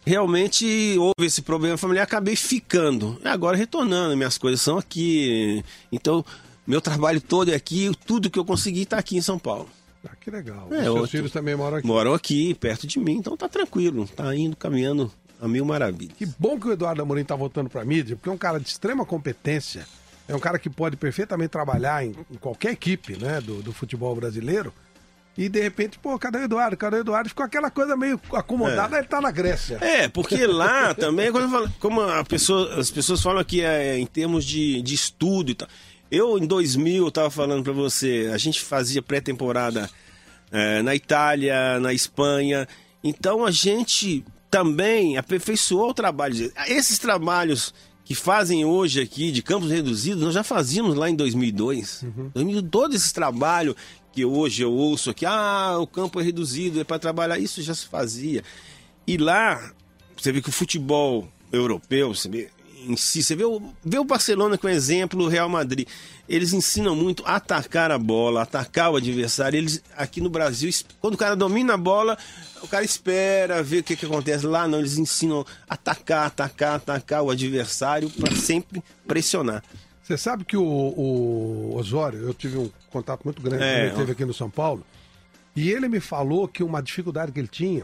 realmente 0.08 0.96
houve 0.98 1.26
esse 1.26 1.42
problema 1.42 1.76
familiar, 1.76 2.04
acabei 2.04 2.34
ficando. 2.34 3.20
Agora 3.22 3.56
retornando, 3.56 4.16
minhas 4.16 4.38
coisas 4.38 4.60
são 4.60 4.78
aqui. 4.78 5.62
Então, 5.92 6.24
meu 6.66 6.80
trabalho 6.80 7.20
todo 7.20 7.50
é 7.50 7.54
aqui, 7.54 7.90
tudo 8.06 8.30
que 8.30 8.38
eu 8.38 8.44
consegui 8.44 8.86
tá 8.86 8.96
aqui 8.98 9.18
em 9.18 9.20
São 9.20 9.38
Paulo. 9.38 9.68
Ah, 10.08 10.16
que 10.18 10.30
legal. 10.30 10.68
É, 10.72 10.88
Os 10.90 10.96
seus 10.96 11.10
filhos 11.10 11.32
também 11.32 11.54
moram 11.54 11.76
aqui. 11.76 11.86
Moram 11.86 12.14
aqui, 12.14 12.54
perto 12.54 12.86
de 12.86 12.98
mim, 12.98 13.16
então 13.16 13.36
tá 13.36 13.48
tranquilo, 13.48 14.08
tá 14.08 14.34
indo 14.34 14.56
caminhando 14.56 15.12
a 15.40 15.46
mil 15.46 15.64
maravilhas. 15.66 16.16
Que 16.16 16.24
bom 16.38 16.58
que 16.58 16.68
o 16.68 16.72
Eduardo 16.72 17.02
Amorim 17.02 17.24
tá 17.24 17.36
voltando 17.36 17.68
pra 17.68 17.84
mídia, 17.84 18.16
porque 18.16 18.30
é 18.30 18.32
um 18.32 18.38
cara 18.38 18.58
de 18.58 18.66
extrema 18.66 19.04
competência. 19.04 19.86
É 20.26 20.34
um 20.34 20.40
cara 20.40 20.58
que 20.58 20.70
pode 20.70 20.96
perfeitamente 20.96 21.50
trabalhar 21.50 22.04
em, 22.04 22.14
em 22.30 22.36
qualquer 22.36 22.72
equipe 22.72 23.16
né, 23.16 23.40
do, 23.40 23.62
do 23.62 23.72
futebol 23.72 24.14
brasileiro. 24.14 24.72
E 25.38 25.48
de 25.48 25.60
repente, 25.60 25.98
pô, 26.00 26.18
cadê 26.18 26.38
o 26.38 26.42
Eduardo? 26.42 26.76
Cadê 26.76 26.96
o 26.96 27.00
Eduardo? 27.00 27.28
Ficou 27.28 27.46
aquela 27.46 27.70
coisa 27.70 27.96
meio 27.96 28.20
acomodada, 28.32 28.98
ele 28.98 29.06
tá 29.06 29.20
na 29.20 29.30
Grécia. 29.30 29.78
É, 29.80 30.08
porque 30.08 30.44
lá 30.46 30.92
também, 30.98 31.26
eu 31.26 31.48
falo- 31.48 31.70
como 31.78 32.00
a 32.00 32.24
pessoa, 32.24 32.74
as 32.74 32.90
pessoas 32.90 33.22
falam 33.22 33.44
que 33.44 33.62
é 33.62 33.96
em 33.96 34.04
termos 34.06 34.44
de, 34.44 34.82
de 34.82 34.94
estudo 34.94 35.52
e 35.52 35.54
tal. 35.54 35.68
Eu, 36.10 36.36
em 36.38 36.46
2000, 36.46 37.04
eu 37.04 37.10
tava 37.12 37.30
falando 37.30 37.62
pra 37.62 37.72
você, 37.72 38.30
a 38.34 38.36
gente 38.38 38.60
fazia 38.60 39.00
pré-temporada 39.00 39.88
é, 40.50 40.82
na 40.82 40.94
Itália, 40.96 41.78
na 41.78 41.92
Espanha. 41.92 42.66
Então 43.04 43.44
a 43.46 43.52
gente 43.52 44.24
também 44.50 45.16
aperfeiçoou 45.18 45.90
o 45.90 45.94
trabalho. 45.94 46.50
Esses 46.66 46.98
trabalhos 46.98 47.72
que 48.04 48.14
fazem 48.14 48.64
hoje 48.64 49.02
aqui 49.02 49.30
de 49.30 49.42
campos 49.42 49.70
reduzidos, 49.70 50.22
nós 50.22 50.32
já 50.34 50.42
fazíamos 50.42 50.94
lá 50.96 51.10
em 51.10 51.14
2002. 51.14 52.06
2000, 52.34 52.62
todo 52.62 52.96
esse 52.96 53.12
trabalho 53.12 53.76
que 54.18 54.24
hoje 54.24 54.64
eu 54.64 54.72
ouço 54.72 55.10
aqui, 55.10 55.24
ah, 55.24 55.76
o 55.78 55.86
campo 55.86 56.18
é 56.18 56.24
reduzido, 56.24 56.80
é 56.80 56.84
para 56.84 56.98
trabalhar, 56.98 57.38
isso 57.38 57.62
já 57.62 57.72
se 57.72 57.86
fazia. 57.86 58.42
E 59.06 59.16
lá, 59.16 59.70
você 60.16 60.32
vê 60.32 60.42
que 60.42 60.48
o 60.48 60.52
futebol 60.52 61.28
europeu, 61.52 62.12
você 62.12 62.28
vê, 62.28 62.50
em 62.84 62.96
si, 62.96 63.22
você 63.22 63.36
vê 63.36 63.44
o, 63.44 63.62
vê 63.84 63.96
o 63.96 64.02
Barcelona 64.02 64.58
com 64.58 64.68
exemplo, 64.68 65.22
o 65.22 65.28
Real 65.28 65.48
Madrid. 65.48 65.86
Eles 66.28 66.52
ensinam 66.52 66.96
muito 66.96 67.22
a 67.24 67.36
atacar 67.36 67.92
a 67.92 67.98
bola, 67.98 68.42
atacar 68.42 68.90
o 68.90 68.96
adversário. 68.96 69.56
Eles, 69.56 69.84
aqui 69.96 70.20
no 70.20 70.28
Brasil, 70.28 70.68
quando 71.00 71.14
o 71.14 71.18
cara 71.18 71.36
domina 71.36 71.74
a 71.74 71.78
bola, 71.78 72.18
o 72.60 72.66
cara 72.66 72.84
espera 72.84 73.62
ver 73.62 73.78
o 73.78 73.84
que, 73.84 73.94
que 73.94 74.04
acontece. 74.04 74.44
Lá 74.44 74.66
não, 74.66 74.80
eles 74.80 74.98
ensinam 74.98 75.46
a 75.68 75.74
atacar, 75.74 76.26
atacar, 76.26 76.74
atacar 76.74 77.22
o 77.22 77.30
adversário 77.30 78.10
para 78.10 78.34
sempre 78.34 78.82
pressionar. 79.06 79.62
Você 80.08 80.16
sabe 80.16 80.42
que 80.42 80.56
o, 80.56 80.62
o 80.64 81.76
Osório, 81.76 82.20
eu 82.20 82.32
tive 82.32 82.56
um 82.56 82.70
contato 82.90 83.24
muito 83.26 83.42
grande 83.42 83.62
É, 83.62 83.80
ele 83.82 83.88
esteve 83.90 84.12
aqui 84.12 84.24
no 84.24 84.32
São 84.32 84.48
Paulo. 84.48 84.82
E 85.54 85.70
ele 85.70 85.86
me 85.86 86.00
falou 86.00 86.48
que 86.48 86.62
uma 86.62 86.80
dificuldade 86.82 87.30
que 87.30 87.38
ele 87.38 87.46
tinha, 87.48 87.82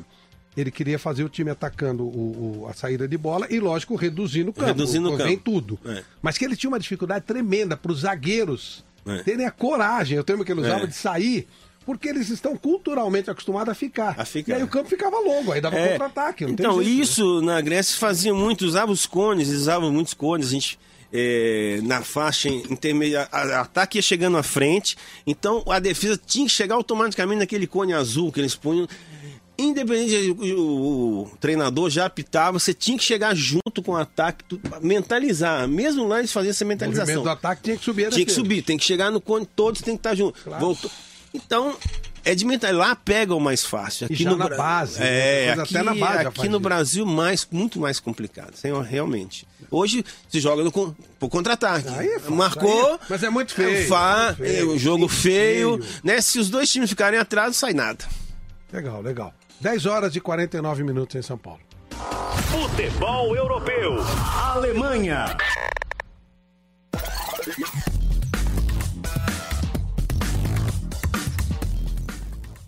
ele 0.57 0.71
queria 0.71 0.99
fazer 0.99 1.23
o 1.23 1.29
time 1.29 1.51
atacando 1.51 2.03
o, 2.03 2.63
o- 2.63 2.67
a 2.69 2.73
saída 2.73 3.07
de 3.07 3.19
bola 3.19 3.47
e, 3.51 3.61
lógico, 3.61 3.95
reduzindo 3.95 4.51
o 4.51 4.55
campo. 4.55 4.69
Reduzindo 4.69 5.13
o 5.13 5.19
campo. 5.19 5.37
tudo. 5.45 5.79
É. 5.85 6.03
Mas 6.23 6.39
que 6.39 6.47
ele 6.47 6.57
tinha 6.57 6.71
uma 6.71 6.79
dificuldade 6.81 7.27
tremenda 7.27 7.77
para 7.77 7.93
os 7.93 8.01
zagueiros 8.01 8.83
É. 9.07 9.23
terem 9.23 9.45
a 9.45 9.51
coragem, 9.51 10.19
o 10.19 10.25
termo 10.25 10.47
que 10.47 10.51
ele 10.53 10.63
usava, 10.63 10.85
É. 10.85 10.87
de 10.87 10.95
sair, 10.95 11.47
porque 11.85 12.09
eles 12.09 12.31
estão 12.31 12.57
culturalmente 12.57 13.29
acostumados 13.29 13.71
a 13.71 13.75
ficar. 13.75 14.15
A 14.19 14.25
ficar. 14.25 14.53
E 14.53 14.57
aí 14.57 14.63
o 14.63 14.69
campo 14.69 14.89
ficava 14.89 15.19
longo, 15.19 15.53
aí 15.53 15.61
dava 15.61 15.77
É. 15.77 15.91
contra-ataque. 15.91 16.45
Então, 16.45 16.83
jeito, 16.83 16.97
né? 16.97 17.03
isso 17.03 17.43
na 17.43 17.61
Grécia 17.61 17.99
fazia 17.99 18.33
muito, 18.33 18.65
usava 18.65 18.91
os 18.91 19.05
cones, 19.05 19.49
usava 19.51 19.91
muitos 19.91 20.15
cones, 20.15 20.47
a 20.47 20.51
gente. 20.53 20.79
É, 21.17 21.79
na 21.85 22.03
faixa 22.03 22.49
intermédia, 22.49 23.29
a- 23.31 23.39
a- 23.43 23.61
ataque 23.61 23.99
ia 23.99 24.03
chegando 24.03 24.37
à 24.37 24.43
frente, 24.43 24.97
então 25.25 25.63
a 25.69 25.79
defesa 25.79 26.21
tinha 26.27 26.45
que 26.45 26.51
chegar 26.53 26.75
automaticamente 26.75 27.39
naquele 27.39 27.67
cone 27.69 27.93
azul 27.95 28.33
que 28.33 28.41
eles 28.41 28.57
punham. 28.57 28.89
Independente, 29.57 30.33
o, 30.33 30.59
o- 30.59 31.23
o 31.23 31.31
treinador 31.41 31.89
já 31.89 32.07
apitava, 32.07 32.59
você 32.59 32.75
tinha 32.75 32.99
que 32.99 33.05
chegar 33.05 33.33
junto 33.37 33.81
com 33.85 33.93
o 33.93 33.97
ataque, 33.97 34.43
tu- 34.49 34.61
mentalizar. 34.83 35.69
Mesmo 35.69 36.09
lá 36.09 36.19
eles 36.19 36.33
faziam 36.33 36.51
essa 36.51 36.65
O 36.65 36.67
mentalização. 36.67 37.07
movimento 37.15 37.23
do 37.25 37.31
ataque 37.31 37.63
tinha 37.63 37.77
que 37.77 37.85
subir 37.85 38.07
a 38.07 38.11
Tinha 38.11 38.27
que 38.27 38.33
subir, 38.33 38.63
tem 38.63 38.77
que 38.77 38.85
chegar 38.85 39.13
no 39.13 39.21
cone, 39.21 39.47
todos 39.55 39.81
tem 39.81 39.95
que 39.95 40.01
estar 40.01 40.17
juntos. 40.17 40.43
Voltou. 40.59 40.91
Então, 41.33 41.77
é 42.25 42.35
de 42.35 42.45
mental. 42.45 42.73
Lá 42.73 42.95
pega 42.97 43.35
o 43.35 43.41
mais 43.41 43.65
fácil. 43.65 44.07
Aqui 44.07 44.23
já 44.23 44.31
no 44.31 44.37
na 44.37 44.47
Bra- 44.47 44.57
base, 44.57 45.01
né? 45.01 45.07
É, 45.07 45.47
Coisa 45.49 45.63
aqui, 45.63 45.77
até 45.77 45.85
na 45.85 45.95
base 45.95 46.27
aqui 46.27 46.49
no. 46.49 46.61
Brasil, 46.61 47.05
mais, 47.07 47.47
muito 47.51 47.79
mais 47.79 48.01
complicado. 48.01 48.55
Senhor, 48.57 48.83
realmente. 48.83 49.47
Hoje 49.71 50.05
se 50.29 50.41
joga 50.41 50.63
no, 50.65 50.73
pro 50.73 51.29
contra-ataque. 51.29 51.89
É 51.89 52.19
Marcou. 52.31 52.87
aí 52.87 52.95
é- 52.95 52.99
mas 53.09 53.23
é 53.23 53.31
muito 53.31 53.53
feio, 53.55 53.87
Fa, 53.89 54.27
muito 54.27 54.37
feio, 54.39 54.71
é, 54.71 54.75
o 54.75 54.79
jogo 54.79 55.09
feio, 55.09 55.79
feio. 55.83 56.01
Né? 56.03 56.21
Se 56.21 56.39
os 56.39 56.49
dois 56.49 56.71
times 56.71 56.89
ficarem 56.91 57.19
atrás, 57.19 57.49
não 57.49 57.55
sai 57.55 57.73
nada. 57.75 58.05
Legal, 58.73 59.01
legal. 59.03 59.35
10 59.61 59.87
horas 59.87 60.15
e 60.17 60.21
49 60.21 60.83
minutos 60.83 61.15
em 61.17 61.23
São 61.23 61.39
Paulo. 61.39 61.61
Futebol 62.51 63.35
europeu. 63.37 63.97
Alemanha. 64.43 65.37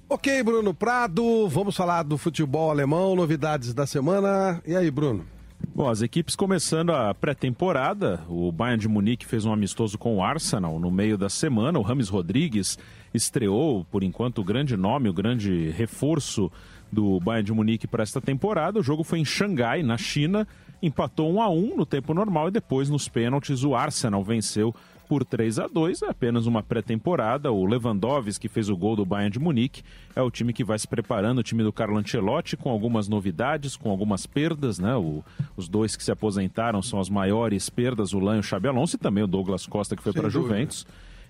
Ok, 0.08 0.40
Bruno 0.44 0.72
Prado, 0.72 1.48
vamos 1.48 1.76
falar 1.76 2.04
do 2.04 2.16
futebol 2.16 2.70
alemão, 2.70 3.16
novidades 3.16 3.74
da 3.74 3.84
semana. 3.86 4.62
E 4.64 4.76
aí, 4.76 4.88
Bruno? 4.88 5.26
Bom, 5.74 5.88
as 5.88 6.00
equipes 6.00 6.36
começando 6.36 6.90
a 6.90 7.12
pré-temporada, 7.12 8.22
o 8.28 8.52
Bayern 8.52 8.80
de 8.80 8.88
Munique 8.88 9.26
fez 9.26 9.44
um 9.44 9.52
amistoso 9.52 9.98
com 9.98 10.16
o 10.16 10.22
Arsenal 10.22 10.78
no 10.78 10.92
meio 10.92 11.18
da 11.18 11.28
semana. 11.28 11.80
O 11.80 11.82
Rames 11.82 12.08
Rodrigues 12.08 12.78
estreou, 13.12 13.84
por 13.90 14.04
enquanto, 14.04 14.40
o 14.40 14.44
grande 14.44 14.76
nome, 14.76 15.08
o 15.08 15.12
grande 15.12 15.70
reforço 15.70 16.52
do 16.90 17.18
Bayern 17.18 17.46
de 17.46 17.52
Munique 17.52 17.88
para 17.88 18.04
esta 18.04 18.20
temporada. 18.20 18.78
O 18.78 18.84
jogo 18.84 19.02
foi 19.02 19.18
em 19.18 19.24
Xangai, 19.24 19.82
na 19.82 19.98
China, 19.98 20.46
empatou 20.80 21.32
1 21.32 21.42
a 21.42 21.50
1 21.50 21.76
no 21.76 21.84
tempo 21.84 22.14
normal 22.14 22.46
e 22.46 22.52
depois 22.52 22.88
nos 22.88 23.08
pênaltis 23.08 23.64
o 23.64 23.74
Arsenal 23.74 24.22
venceu 24.22 24.72
por 25.08 25.24
3 25.24 25.58
a 25.58 25.66
2 25.66 26.02
é 26.02 26.08
apenas 26.10 26.46
uma 26.46 26.62
pré-temporada. 26.62 27.50
O 27.52 27.64
Lewandowski, 27.64 28.40
que 28.40 28.48
fez 28.48 28.68
o 28.68 28.76
gol 28.76 28.96
do 28.96 29.04
Bayern 29.04 29.30
de 29.32 29.38
Munique, 29.38 29.82
é 30.14 30.22
o 30.22 30.30
time 30.30 30.52
que 30.52 30.64
vai 30.64 30.78
se 30.78 30.86
preparando, 30.88 31.38
o 31.38 31.42
time 31.42 31.62
do 31.62 31.72
Carlo 31.72 31.96
Ancelotti, 31.98 32.56
com 32.56 32.70
algumas 32.70 33.08
novidades, 33.08 33.76
com 33.76 33.90
algumas 33.90 34.26
perdas, 34.26 34.78
né? 34.78 34.94
O- 34.96 35.22
os 35.56 35.68
dois 35.68 35.96
que 35.96 36.02
se 36.04 36.10
aposentaram 36.10 36.82
são 36.82 36.98
as 37.00 37.08
maiores 37.08 37.68
perdas, 37.70 38.12
o 38.12 38.18
Lan 38.18 38.36
e 38.36 38.40
o 38.40 38.42
Xabi 38.42 38.68
Alonso, 38.68 38.96
e 38.96 38.98
também 38.98 39.22
o 39.24 39.26
Douglas 39.26 39.66
Costa, 39.66 39.94
que 39.96 40.02
foi 40.02 40.12
para 40.12 40.26
a. 40.26 40.30
Juventus. 40.30 40.86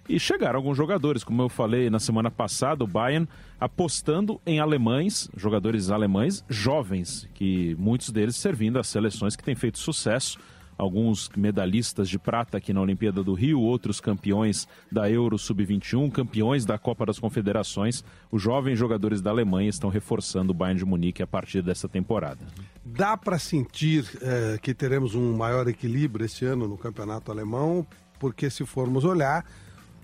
E 0.09 0.21
chegaram 0.21 0.57
alguns 0.59 0.77
jogadores, 0.77 1.25
como 1.25 1.43
eu 1.43 1.49
falei 1.49 1.91
na 1.91 1.99
semana 1.99 2.31
passada, 2.31 2.85
o 2.85 2.87
Bayern 2.87 3.27
apostando 3.59 4.41
em 4.47 4.61
alemães, 4.61 5.29
jogadores 5.37 5.91
alemães 5.91 6.45
jovens, 6.49 7.29
que 7.35 7.75
muitos 7.77 8.11
deles 8.11 8.37
servindo 8.37 8.79
às 8.79 8.87
seleções 8.87 9.35
que 9.35 9.43
têm 9.43 9.57
feito 9.57 9.79
sucesso. 9.81 10.39
Alguns 10.79 11.31
medalhistas 11.37 12.09
de 12.09 12.19
prata 12.19 12.59
aqui 12.59 12.73
na 12.73 12.81
Olimpíada 12.81 13.23
do 13.23 13.33
Rio, 13.33 13.61
outros 13.61 14.01
campeões 14.01 14.69
da 14.93 15.11
Euro 15.11 15.39
Sub-21, 15.39 16.11
campeões 16.13 16.65
da 16.65 16.79
Copa 16.79 17.07
das 17.07 17.19
Confederações. 17.19 18.05
Os 18.31 18.43
jovens 18.43 18.79
jogadores 18.79 19.21
da 19.21 19.31
Alemanha 19.31 19.71
estão 19.71 19.89
reforçando 19.89 20.53
o 20.53 20.55
Bayern 20.55 20.79
de 20.79 20.85
Munique 20.85 21.23
a 21.23 21.27
partir 21.27 21.63
dessa 21.63 21.89
temporada. 21.89 22.47
Dá 22.85 23.17
para 23.17 23.39
sentir 23.39 24.07
eh, 24.21 24.59
que 24.61 24.75
teremos 24.75 25.15
um 25.15 25.37
maior 25.37 25.67
equilíbrio 25.67 26.27
esse 26.27 26.45
ano 26.45 26.69
no 26.69 26.77
campeonato 26.77 27.33
alemão, 27.33 27.87
porque 28.19 28.51
se 28.51 28.65
formos 28.67 29.05
olhar, 29.05 29.45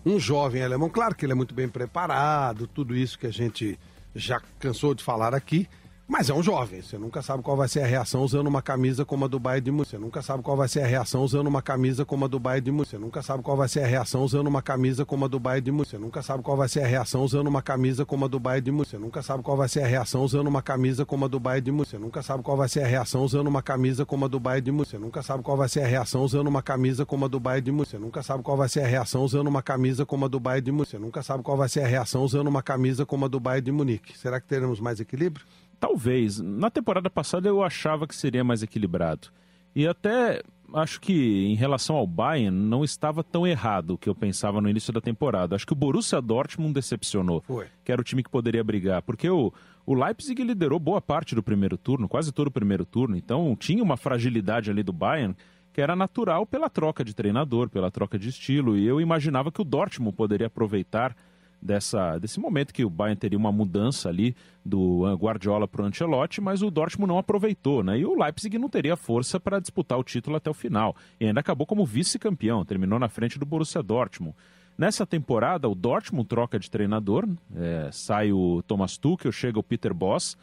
um 0.04 0.18
jovem 0.18 0.62
alemão, 0.62 0.88
claro 0.88 1.14
que 1.14 1.24
ele 1.24 1.32
é 1.32 1.36
muito 1.36 1.54
bem 1.54 1.68
preparado, 1.68 2.66
tudo 2.66 2.96
isso 2.96 3.18
que 3.18 3.26
a 3.26 3.32
gente 3.32 3.78
já 4.14 4.40
cansou 4.58 4.94
de 4.94 5.02
falar 5.02 5.34
aqui, 5.34 5.68
mas 6.12 6.28
é 6.28 6.34
um 6.34 6.42
jovem, 6.42 6.82
você 6.82 6.98
nunca 6.98 7.22
sabe 7.22 7.42
qual 7.42 7.56
vai 7.56 7.66
ser 7.66 7.80
a 7.80 7.86
reação 7.86 8.22
usando 8.22 8.46
uma 8.46 8.60
camisa 8.60 9.02
como 9.02 9.24
a 9.24 9.28
do 9.28 9.38
Bayern 9.38 9.64
de 9.64 9.70
Munique, 9.70 9.92
você 9.92 9.98
nunca 9.98 10.20
sabe 10.20 10.42
qual 10.42 10.54
vai 10.54 10.68
ser 10.68 10.82
a 10.82 10.86
reação 10.86 11.22
usando 11.22 11.46
uma 11.46 11.62
camisa 11.62 12.04
como 12.04 12.26
a 12.26 12.28
do 12.28 12.38
Bayern 12.38 12.62
de 12.66 12.70
Munique, 12.70 12.90
você 12.90 12.98
nunca 12.98 13.22
sabe 13.22 13.42
qual 13.42 13.56
vai 13.56 13.66
ser 13.66 13.82
a 13.82 13.86
reação 13.86 14.22
usando 14.22 14.46
uma 14.46 14.60
camisa 14.60 15.06
como 15.06 15.24
a 15.24 15.28
do 15.28 15.40
Bayern 15.40 15.64
de 15.64 15.72
Munique, 15.72 15.90
você 15.90 15.96
nunca 15.96 16.20
sabe 16.20 16.42
qual 16.42 16.54
vai 16.54 16.68
ser 16.68 16.82
a 16.82 16.86
reação 16.86 17.24
usando 17.24 17.46
uma 17.46 17.62
camisa 17.62 18.04
como 18.04 18.26
a 18.26 18.28
do 18.28 18.38
Bayern 18.38 18.62
de 18.62 18.70
Munique, 18.70 18.90
você 18.90 18.98
nunca 18.98 19.22
sabe 19.22 19.42
qual 19.42 19.56
vai 19.56 19.68
ser 19.70 19.84
a 19.84 19.86
reação 19.86 20.22
usando 20.22 20.48
uma 20.48 20.60
camisa 20.60 21.06
como 21.06 21.24
a 21.24 21.28
do 21.28 21.40
Bayern 21.40 21.64
de 21.64 21.72
Munique, 21.72 21.90
você 21.90 21.98
nunca 21.98 22.22
sabe 22.22 22.42
qual 22.42 22.56
vai 22.58 22.68
ser 22.68 22.82
a 22.82 22.86
reação 22.86 23.22
usando 23.24 23.46
uma 23.48 23.62
camisa 23.62 24.04
como 24.04 24.26
a 24.26 24.28
do 24.28 24.38
Bayern 24.38 24.64
de 24.64 24.70
Munique, 24.70 24.90
você 24.90 24.98
nunca 24.98 25.22
sabe 25.22 25.42
qual 25.42 25.56
vai 25.56 25.68
ser 25.68 25.82
a 25.82 25.86
reação 25.86 26.24
usando 26.24 26.46
uma 26.46 26.60
camisa 26.60 27.06
como 27.06 27.24
a 27.24 27.28
do 27.28 27.40
Bayern 27.40 27.64
de 27.64 27.72
Munique, 27.72 27.90
você 27.90 27.98
nunca 27.98 28.22
sabe 28.22 28.42
qual 28.42 28.58
vai 28.58 28.68
ser 28.68 28.82
a 28.82 28.86
reação 28.86 29.24
usando 29.24 29.48
uma 29.48 29.62
camisa 29.62 30.04
como 30.04 30.26
a 30.26 30.28
do 30.28 30.38
Bayern 30.38 30.64
de 30.64 30.72
Munique, 30.72 30.90
você 30.90 30.98
nunca 30.98 31.22
sabe 31.22 31.42
qual 31.42 31.56
vai 31.56 31.68
ser 31.70 31.80
a 31.80 31.86
reação 31.86 32.22
usando 32.22 32.48
uma 32.48 32.62
camisa 32.62 33.06
como 33.06 33.24
a 33.24 33.28
do 33.28 33.40
Bayern 33.40 33.64
de 33.64 33.72
Munique. 33.72 34.18
Será 34.18 34.38
que 34.40 34.46
teremos 34.46 34.78
mais 34.78 35.00
equilíbrio? 35.00 35.44
Talvez. 35.82 36.38
Na 36.38 36.70
temporada 36.70 37.10
passada 37.10 37.48
eu 37.48 37.60
achava 37.60 38.06
que 38.06 38.14
seria 38.14 38.44
mais 38.44 38.62
equilibrado. 38.62 39.30
E 39.74 39.84
até 39.84 40.40
acho 40.72 41.00
que 41.00 41.44
em 41.44 41.56
relação 41.56 41.96
ao 41.96 42.06
Bayern 42.06 42.56
não 42.56 42.84
estava 42.84 43.24
tão 43.24 43.44
errado 43.44 43.94
o 43.94 43.98
que 43.98 44.08
eu 44.08 44.14
pensava 44.14 44.60
no 44.60 44.70
início 44.70 44.92
da 44.92 45.00
temporada. 45.00 45.56
Acho 45.56 45.66
que 45.66 45.72
o 45.72 45.76
Borussia 45.76 46.22
Dortmund 46.22 46.72
decepcionou. 46.72 47.40
Foi. 47.40 47.66
Que 47.84 47.90
era 47.90 48.00
o 48.00 48.04
time 48.04 48.22
que 48.22 48.30
poderia 48.30 48.62
brigar. 48.62 49.02
Porque 49.02 49.28
o, 49.28 49.52
o 49.84 49.92
Leipzig 49.92 50.40
liderou 50.44 50.78
boa 50.78 51.00
parte 51.00 51.34
do 51.34 51.42
primeiro 51.42 51.76
turno, 51.76 52.08
quase 52.08 52.30
todo 52.30 52.46
o 52.46 52.52
primeiro 52.52 52.84
turno. 52.84 53.16
Então 53.16 53.56
tinha 53.58 53.82
uma 53.82 53.96
fragilidade 53.96 54.70
ali 54.70 54.84
do 54.84 54.92
Bayern 54.92 55.34
que 55.72 55.80
era 55.80 55.96
natural 55.96 56.46
pela 56.46 56.70
troca 56.70 57.04
de 57.04 57.12
treinador, 57.12 57.68
pela 57.68 57.90
troca 57.90 58.16
de 58.16 58.28
estilo. 58.28 58.78
E 58.78 58.86
eu 58.86 59.00
imaginava 59.00 59.50
que 59.50 59.60
o 59.60 59.64
Dortmund 59.64 60.14
poderia 60.14 60.46
aproveitar 60.46 61.16
dessa, 61.62 62.18
desse 62.18 62.40
momento 62.40 62.74
que 62.74 62.84
o 62.84 62.90
Bayern 62.90 63.18
teria 63.18 63.38
uma 63.38 63.52
mudança 63.52 64.08
ali 64.08 64.34
do 64.64 65.04
Guardiola 65.16 65.68
para 65.68 65.82
o 65.82 65.86
Ancelotti, 65.86 66.40
mas 66.40 66.62
o 66.62 66.70
Dortmund 66.70 67.08
não 67.08 67.18
aproveitou, 67.18 67.84
né? 67.84 67.98
E 67.98 68.04
o 68.04 68.20
Leipzig 68.20 68.58
não 68.58 68.68
teria 68.68 68.96
força 68.96 69.38
para 69.38 69.60
disputar 69.60 69.98
o 69.98 70.04
título 70.04 70.36
até 70.36 70.50
o 70.50 70.54
final. 70.54 70.96
E 71.20 71.26
ainda 71.26 71.40
acabou 71.40 71.66
como 71.66 71.86
vice-campeão, 71.86 72.64
terminou 72.64 72.98
na 72.98 73.08
frente 73.08 73.38
do 73.38 73.46
Borussia 73.46 73.82
Dortmund. 73.82 74.34
Nessa 74.76 75.06
temporada, 75.06 75.68
o 75.68 75.74
Dortmund 75.74 76.28
troca 76.28 76.58
de 76.58 76.70
treinador, 76.70 77.28
eh, 77.54 77.88
sai 77.92 78.32
o 78.32 78.62
Thomas 78.62 78.96
Tuchel, 78.96 79.30
chega 79.30 79.58
o 79.58 79.62
Peter 79.62 79.94
Boss. 79.94 80.36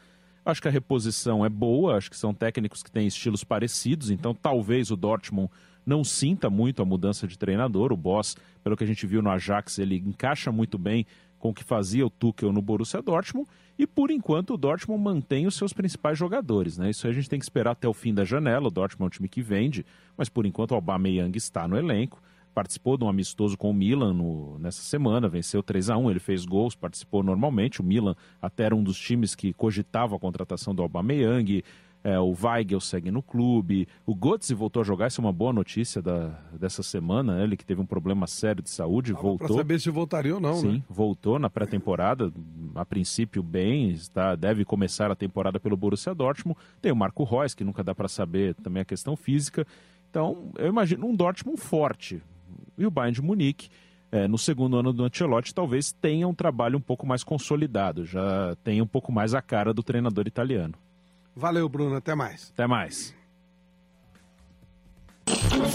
Acho 0.46 0.62
que 0.62 0.68
a 0.68 0.72
reposição 0.72 1.46
é 1.46 1.50
boa, 1.50 1.98
acho 1.98 2.10
que 2.10 2.16
são 2.16 2.34
técnicos 2.34 2.82
que 2.82 2.92
têm 2.92 3.08
estilos 3.08 3.44
parecidos, 3.44 4.10
então 4.10 4.34
talvez 4.34 4.90
o 4.90 4.96
Dortmund 4.96 5.50
não 5.90 6.04
sinta 6.04 6.50
muito 6.50 6.82
a 6.82 6.86
mudança 6.86 7.28
de 7.28 7.38
treinador. 7.38 7.92
O 7.92 7.98
Boss, 7.98 8.38
pelo 8.64 8.78
que 8.78 8.84
a 8.84 8.88
gente 8.88 9.08
viu 9.08 9.22
no 9.22 9.30
Ajax, 9.32 9.80
ele 9.80 9.98
encaixa 9.98 10.52
muito 10.52 10.78
bem 10.78 11.06
com 11.40 11.50
o 11.50 11.54
que 11.54 11.64
fazia 11.64 12.06
o 12.06 12.10
Tuchel 12.10 12.54
no 12.54 12.62
Borussia 12.62 13.02
Dortmund. 13.02 13.50
E 13.78 13.88
por 13.88 14.12
enquanto 14.12 14.54
o 14.54 14.58
Dortmund 14.58 15.02
mantém 15.04 15.48
os 15.48 15.56
seus 15.56 15.74
principais 15.74 16.18
jogadores, 16.18 16.78
né? 16.78 16.90
Isso 16.90 17.08
a 17.08 17.12
gente 17.14 17.30
tem 17.30 17.40
que 17.40 17.46
esperar 17.46 17.72
até 17.72 17.88
o 17.88 17.94
fim 17.94 18.14
da 18.14 18.24
janela. 18.26 18.68
O 18.68 18.72
Dortmund 18.72 19.06
é 19.06 19.08
um 19.08 19.10
time 19.18 19.30
que 19.30 19.42
vende, 19.42 19.86
mas 20.18 20.30
por 20.30 20.46
enquanto 20.46 20.72
o 20.72 20.76
Aubameyang 20.76 21.36
está 21.38 21.68
no 21.68 21.78
elenco. 21.78 22.22
Participou 22.54 22.98
de 22.98 23.06
um 23.06 23.10
amistoso 23.10 23.58
com 23.58 23.70
o 23.70 23.74
Milan 23.74 24.14
no- 24.14 24.60
nessa 24.60 24.82
semana, 24.82 25.30
venceu 25.30 25.64
3 25.64 25.90
a 25.90 25.98
1 25.98 26.10
ele 26.12 26.20
fez 26.20 26.46
gols, 26.46 26.76
participou 26.76 27.24
normalmente. 27.24 27.80
O 27.80 27.84
Milan 27.84 28.16
até 28.42 28.64
era 28.66 28.76
um 28.76 28.84
dos 28.84 29.00
times 29.00 29.34
que 29.34 29.54
cogitava 29.54 30.16
a 30.16 30.20
contratação 30.20 30.76
do 30.76 30.82
Aubameyang. 30.82 31.64
É, 32.02 32.18
o 32.18 32.34
Weigel 32.34 32.80
segue 32.80 33.12
no 33.12 33.22
clube. 33.22 33.86
O 34.06 34.16
Götze 34.16 34.54
voltou 34.54 34.82
a 34.82 34.86
jogar, 34.86 35.08
isso 35.08 35.20
é 35.20 35.24
uma 35.24 35.34
boa 35.34 35.52
notícia 35.52 36.02
da, 36.02 36.30
dessa 36.58 36.82
semana. 36.82 37.36
né? 37.38 37.44
Ele 37.44 37.58
que 37.58 37.66
teve 37.66 37.82
um 37.82 37.86
problema 37.86 38.26
sério 38.26 38.64
de 38.64 38.70
saúde, 38.70 39.12
Para 39.12 39.22
voltou. 39.22 39.58
saber 39.58 39.80
se 39.82 39.90
voltaria 39.90 40.34
ou 40.34 40.40
não, 40.40 40.56
Sim, 40.56 40.72
né? 40.78 40.84
voltou 40.90 41.38
na 41.38 41.50
pré-temporada, 41.50 42.32
a 42.76 42.86
princípio 42.86 43.44
bem, 43.44 43.90
está, 43.92 44.34
deve 44.36 44.64
começar 44.64 45.12
a 45.12 45.16
temporada 45.16 45.60
pelo 45.60 45.76
Borussia 45.76 46.16
Dortmund. 46.16 46.58
Tem 46.82 46.90
o 46.92 46.96
Marco 46.96 47.26
Reus, 47.26 47.54
que 47.54 47.66
nunca 47.66 47.84
dá 47.84 47.94
para 47.94 48.08
saber 48.08 48.56
também 48.56 48.82
a 48.82 48.86
questão 48.86 49.18
física. 49.18 49.68
Então, 50.10 50.52
eu 50.58 50.68
imagino 50.68 51.06
um 51.06 51.14
Dortmund 51.16 51.60
forte. 51.60 52.22
E 52.78 52.86
o 52.86 52.90
Bayern 52.90 53.14
de 53.14 53.22
Munique, 53.22 53.70
eh, 54.10 54.26
no 54.26 54.38
segundo 54.38 54.78
ano 54.78 54.94
do 54.94 55.04
Ancelotti, 55.04 55.54
talvez 55.54 55.92
tenha 55.92 56.26
um 56.28 56.34
trabalho 56.34 56.78
um 56.78 56.82
pouco 56.82 57.06
mais 57.06 57.26
consolidado, 57.26 58.06
já 58.06 58.56
tenha 58.64 58.82
um 58.82 58.88
pouco 58.88 59.12
mais 59.12 59.34
a 59.36 59.42
cara 59.42 59.74
do 59.74 59.84
treinador 59.84 60.26
italiano. 60.28 60.76
Valeu, 61.36 61.68
Bruno. 61.70 61.96
Até 61.96 62.16
mais. 62.16 62.52
Até 62.54 62.68
mais. 62.68 63.14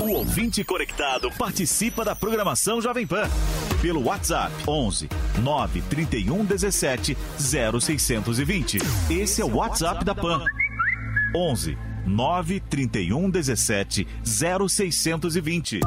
O 0.00 0.10
ouvinte 0.10 0.64
conectado 0.64 1.30
participa 1.38 2.04
da 2.04 2.14
programação 2.14 2.80
Jovem 2.80 3.06
Pan. 3.06 3.28
pelo 3.80 4.04
WhatsApp 4.04 4.52
11 4.66 5.08
931 5.42 6.44
17 6.44 7.16
0620. 7.38 8.78
Esse 9.10 9.42
é 9.42 9.44
o 9.44 9.56
WhatsApp 9.56 10.04
da 10.04 10.14
PAN. 10.14 10.44
11 11.36 11.76
931 12.06 13.30
17 13.30 14.06
0620. 14.24 15.80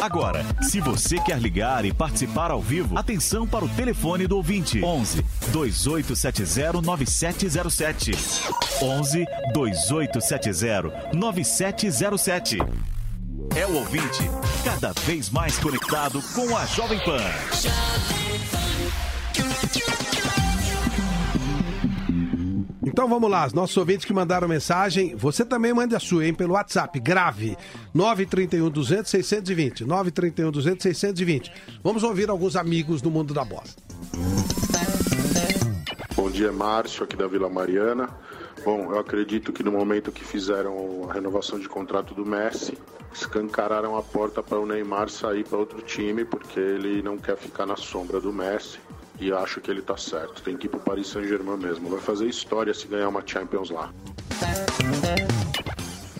Agora, 0.00 0.44
se 0.62 0.80
você 0.80 1.18
quer 1.20 1.38
ligar 1.38 1.84
e 1.84 1.92
participar 1.92 2.50
ao 2.50 2.60
vivo, 2.60 2.98
atenção 2.98 3.46
para 3.46 3.64
o 3.64 3.68
telefone 3.68 4.26
do 4.26 4.36
ouvinte: 4.36 4.82
11 4.82 5.24
2870 5.52 6.82
9707. 6.82 8.12
11 8.82 9.24
2870 9.52 11.12
9707. 11.14 12.58
É 13.54 13.66
o 13.66 13.74
ouvinte 13.76 14.30
cada 14.64 14.92
vez 14.92 15.28
mais 15.28 15.58
conectado 15.58 16.22
com 16.34 16.56
a 16.56 16.64
Jovem 16.66 16.98
Pan. 17.04 17.20
Então 22.92 23.08
vamos 23.08 23.30
lá, 23.30 23.46
os 23.46 23.54
nossos 23.54 23.74
ouvintes 23.78 24.04
que 24.04 24.12
mandaram 24.12 24.46
mensagem, 24.46 25.16
você 25.16 25.46
também 25.46 25.72
mande 25.72 25.96
a 25.96 25.98
sua, 25.98 26.26
hein, 26.26 26.34
pelo 26.34 26.52
WhatsApp, 26.52 27.00
grave 27.00 27.56
931 27.94 28.68
200 28.68 29.10
620, 29.10 29.84
931 29.86 30.50
200 30.50 30.82
620. 30.82 31.52
Vamos 31.82 32.02
ouvir 32.02 32.28
alguns 32.28 32.54
amigos 32.54 33.00
do 33.00 33.10
mundo 33.10 33.32
da 33.32 33.46
bola. 33.46 33.64
Bom 36.14 36.30
dia, 36.30 36.52
Márcio, 36.52 37.04
aqui 37.04 37.16
da 37.16 37.26
Vila 37.26 37.48
Mariana. 37.48 38.10
Bom, 38.62 38.92
eu 38.92 38.98
acredito 38.98 39.54
que 39.54 39.62
no 39.62 39.72
momento 39.72 40.12
que 40.12 40.22
fizeram 40.22 41.08
a 41.08 41.14
renovação 41.14 41.58
de 41.58 41.70
contrato 41.70 42.12
do 42.12 42.26
Messi, 42.26 42.76
escancararam 43.10 43.96
a 43.96 44.02
porta 44.02 44.42
para 44.42 44.60
o 44.60 44.66
Neymar 44.66 45.08
sair 45.08 45.44
para 45.44 45.56
outro 45.56 45.80
time, 45.80 46.26
porque 46.26 46.60
ele 46.60 47.00
não 47.00 47.16
quer 47.16 47.38
ficar 47.38 47.64
na 47.64 47.76
sombra 47.76 48.20
do 48.20 48.30
Messi 48.34 48.78
e 49.22 49.32
acho 49.32 49.60
que 49.60 49.70
ele 49.70 49.80
tá 49.80 49.96
certo. 49.96 50.42
Tem 50.42 50.56
que 50.56 50.66
ir 50.66 50.70
pro 50.70 50.80
Paris 50.80 51.06
Saint-Germain 51.06 51.56
mesmo. 51.56 51.88
Vai 51.88 52.00
fazer 52.00 52.26
história 52.26 52.74
se 52.74 52.88
ganhar 52.88 53.08
uma 53.08 53.22
Champions 53.24 53.70
lá. 53.70 53.92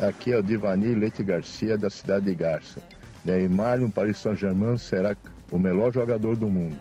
Aqui 0.01 0.33
é 0.33 0.39
o 0.39 0.43
Divani 0.43 0.95
Leite 0.95 1.23
Garcia, 1.25 1.77
da 1.77 1.91
cidade 1.91 2.27
de 2.27 2.35
Garça. 2.35 2.81
Neymar 3.25 3.81
no 3.81 3.91
Paris 3.91 4.19
Saint-Germain 4.19 4.79
será 4.79 5.17
o 5.51 5.59
melhor 5.59 5.93
jogador 5.93 6.37
do 6.37 6.47
mundo. 6.47 6.79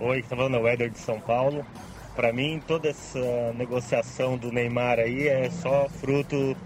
Oi, 0.00 0.22
tá 0.22 0.36
falando 0.36 0.56
é 0.56 0.60
o 0.60 0.66
Éder 0.66 0.90
de 0.90 0.98
São 0.98 1.20
Paulo. 1.20 1.64
Para 2.16 2.32
mim, 2.32 2.60
toda 2.66 2.88
essa 2.88 3.52
negociação 3.54 4.36
do 4.36 4.50
Neymar 4.50 4.98
aí 4.98 5.28
é 5.28 5.48
só 5.50 5.88
fruto 5.88 6.56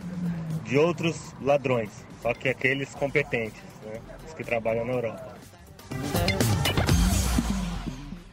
de 0.64 0.78
outros 0.78 1.34
ladrões, 1.42 1.90
só 2.22 2.32
que 2.32 2.48
aqueles 2.48 2.94
competentes, 2.94 3.60
né? 3.84 4.00
os 4.26 4.32
que 4.32 4.42
trabalham 4.42 4.86
na 4.86 4.92
Europa. 4.92 5.31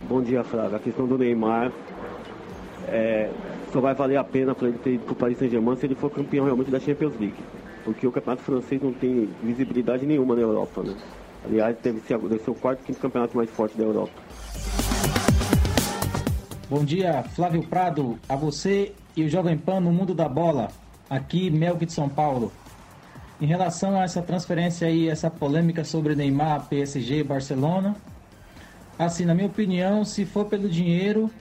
Bom 0.10 0.24
dia, 0.24 0.43
Flávio. 0.43 0.76
A 0.76 0.80
questão 0.80 1.05
do 1.05 1.20
Neymar 1.20 1.72
é, 2.88 3.30
só 3.72 3.80
vai 3.80 3.93
valer 3.93 4.18
a 4.18 4.24
pena 4.24 4.55
para 4.55 4.68
ele 4.68 4.80
ter 4.80 4.93
ido 4.93 5.03
para 5.03 5.14
o 5.14 5.16
Paris 5.16 5.38
Saint-Germain 5.38 5.76
se 5.76 5.86
ele 5.86 5.93
for 5.93 6.10
campeão 6.10 6.45
realmente 6.45 6.72
da 6.72 6.80
Champions 6.80 7.14
League. 7.20 7.38
Porque 7.86 8.07
o 8.07 8.12
campeonato 8.12 8.41
francês 8.41 8.82
não 8.82 8.91
tem 8.91 9.30
visibilidade 9.43 10.07
nenhuma 10.07 10.34
na 10.34 10.41
Europa, 10.41 10.82
né? 10.82 10.95
Aliás, 11.45 11.78
deve 11.84 11.99
ser, 11.99 12.18
deve 12.18 12.39
ser 12.39 12.49
o 12.49 12.55
quarto, 12.55 12.84
quinto 12.84 12.99
campeonato 12.99 13.38
mais 13.38 13.51
forte 13.51 13.78
da 13.78 13.84
Europa. 13.84 14.12
Bom 16.68 16.84
dia, 16.84 17.22
Flávio 17.36 17.62
Prado, 17.62 18.18
a 18.28 18.36
você 18.36 18.93
e 19.16 19.24
o 19.24 19.30
Jovem 19.30 19.60
Pan 19.60 19.80
no 19.80 19.91
Mundo 19.91 20.16
da 20.16 20.28
Bola. 20.28 20.70
Aqui, 21.07 21.51
Melk 21.51 21.86
de 21.86 21.93
São 21.93 22.10
Paulo. 22.10 22.51
Em 23.39 23.45
relação 23.45 23.95
a 23.95 24.05
essa 24.05 24.24
transferência 24.24 24.88
aí, 24.88 25.07
essa 25.07 25.30
polêmica 25.30 25.84
sobre 25.84 26.16
Neymar, 26.16 26.68
PSG 26.68 27.24
Barcelona, 27.24 27.95
assim, 29.00 29.24
na 29.26 29.34
minha 29.34 29.47
opinião, 29.47 30.04
se 30.04 30.26
for 30.26 30.45
pelo 30.45 30.68
dinheiro, 30.68 31.32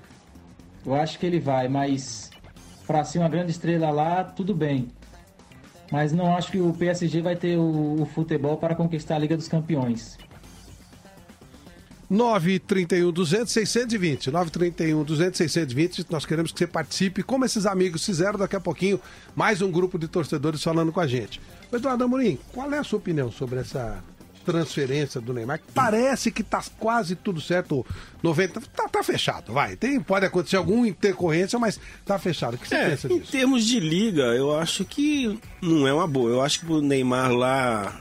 eu 0.86 0.94
acho 0.94 1.18
que 1.18 1.26
ele 1.26 1.40
vai, 1.40 1.68
mas 1.68 2.30
para 2.86 3.04
ser 3.04 3.18
uma 3.18 3.28
grande 3.28 3.50
estrela 3.50 3.90
lá, 3.90 4.22
tudo 4.24 4.54
bem. 4.54 4.88
Mas 5.90 6.12
não 6.12 6.34
acho 6.34 6.52
que 6.52 6.60
o 6.60 6.72
PSG 6.72 7.20
vai 7.20 7.34
ter 7.34 7.58
o, 7.58 8.02
o 8.02 8.06
futebol 8.06 8.56
para 8.56 8.74
conquistar 8.74 9.16
a 9.16 9.18
Liga 9.18 9.36
dos 9.36 9.48
Campeões. 9.48 10.16
931 12.08 13.12
200 13.12 13.52
620. 13.52 14.30
931 14.30 15.04
200 15.04 15.36
620. 15.36 16.06
Nós 16.10 16.24
queremos 16.24 16.52
que 16.52 16.58
você 16.58 16.66
participe, 16.66 17.22
como 17.22 17.44
esses 17.44 17.66
amigos 17.66 18.04
fizeram 18.04 18.38
daqui 18.38 18.56
a 18.56 18.60
pouquinho. 18.60 19.00
Mais 19.34 19.60
um 19.60 19.70
grupo 19.70 19.98
de 19.98 20.08
torcedores 20.08 20.62
falando 20.62 20.92
com 20.92 21.00
a 21.00 21.06
gente. 21.06 21.40
Eduardo 21.72 22.04
Amorim, 22.04 22.38
qual 22.52 22.72
é 22.72 22.78
a 22.78 22.84
sua 22.84 22.98
opinião 22.98 23.30
sobre 23.30 23.60
essa 23.60 24.02
transferência 24.44 25.20
do 25.20 25.32
Neymar? 25.32 25.60
Parece 25.74 26.30
que 26.30 26.42
tá 26.42 26.62
quase 26.78 27.14
tudo 27.14 27.40
certo. 27.40 27.84
90. 28.22 28.60
Tá, 28.74 28.88
tá 28.88 29.02
fechado, 29.02 29.52
vai. 29.52 29.76
Tem, 29.76 30.00
pode 30.00 30.26
acontecer 30.26 30.56
alguma 30.56 30.88
intercorrência, 30.88 31.58
mas 31.58 31.80
tá 32.04 32.18
fechado. 32.18 32.54
O 32.54 32.58
que 32.58 32.68
você 32.68 32.74
é, 32.74 32.90
pensa 32.90 33.12
em 33.12 33.18
disso? 33.18 33.32
termos 33.32 33.64
de 33.64 33.80
liga, 33.80 34.22
eu 34.34 34.56
acho 34.56 34.84
que 34.84 35.38
não 35.60 35.86
é 35.86 35.92
uma 35.92 36.06
boa. 36.06 36.30
Eu 36.30 36.42
acho 36.42 36.60
que 36.60 36.72
o 36.72 36.80
Neymar 36.80 37.32
lá 37.32 38.00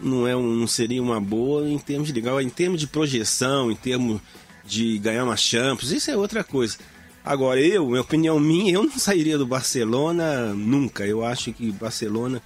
não, 0.00 0.26
é 0.26 0.36
um, 0.36 0.54
não 0.54 0.66
seria 0.66 1.02
uma 1.02 1.20
boa 1.20 1.68
em 1.68 1.78
termos 1.78 2.08
de 2.08 2.14
liga. 2.14 2.42
Em 2.42 2.50
termos 2.50 2.80
de 2.80 2.86
projeção, 2.86 3.70
em 3.70 3.76
termos 3.76 4.20
de 4.64 4.98
ganhar 4.98 5.24
uma 5.24 5.36
Champions, 5.36 5.90
isso 5.90 6.10
é 6.10 6.16
outra 6.16 6.42
coisa. 6.42 6.78
Agora, 7.24 7.58
eu, 7.58 7.86
minha 7.88 8.02
opinião 8.02 8.38
minha, 8.38 8.74
eu 8.74 8.82
não 8.82 8.92
sairia 8.98 9.38
do 9.38 9.46
Barcelona 9.46 10.52
nunca. 10.52 11.06
Eu 11.06 11.24
acho 11.24 11.52
que 11.52 11.70
Barcelona 11.72 12.42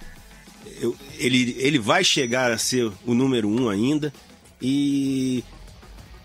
eu, 0.81 0.95
ele, 1.17 1.55
ele 1.59 1.79
vai 1.79 2.03
chegar 2.03 2.51
a 2.51 2.57
ser 2.57 2.91
o 3.05 3.13
número 3.13 3.47
um 3.47 3.69
ainda 3.69 4.13
e, 4.61 5.43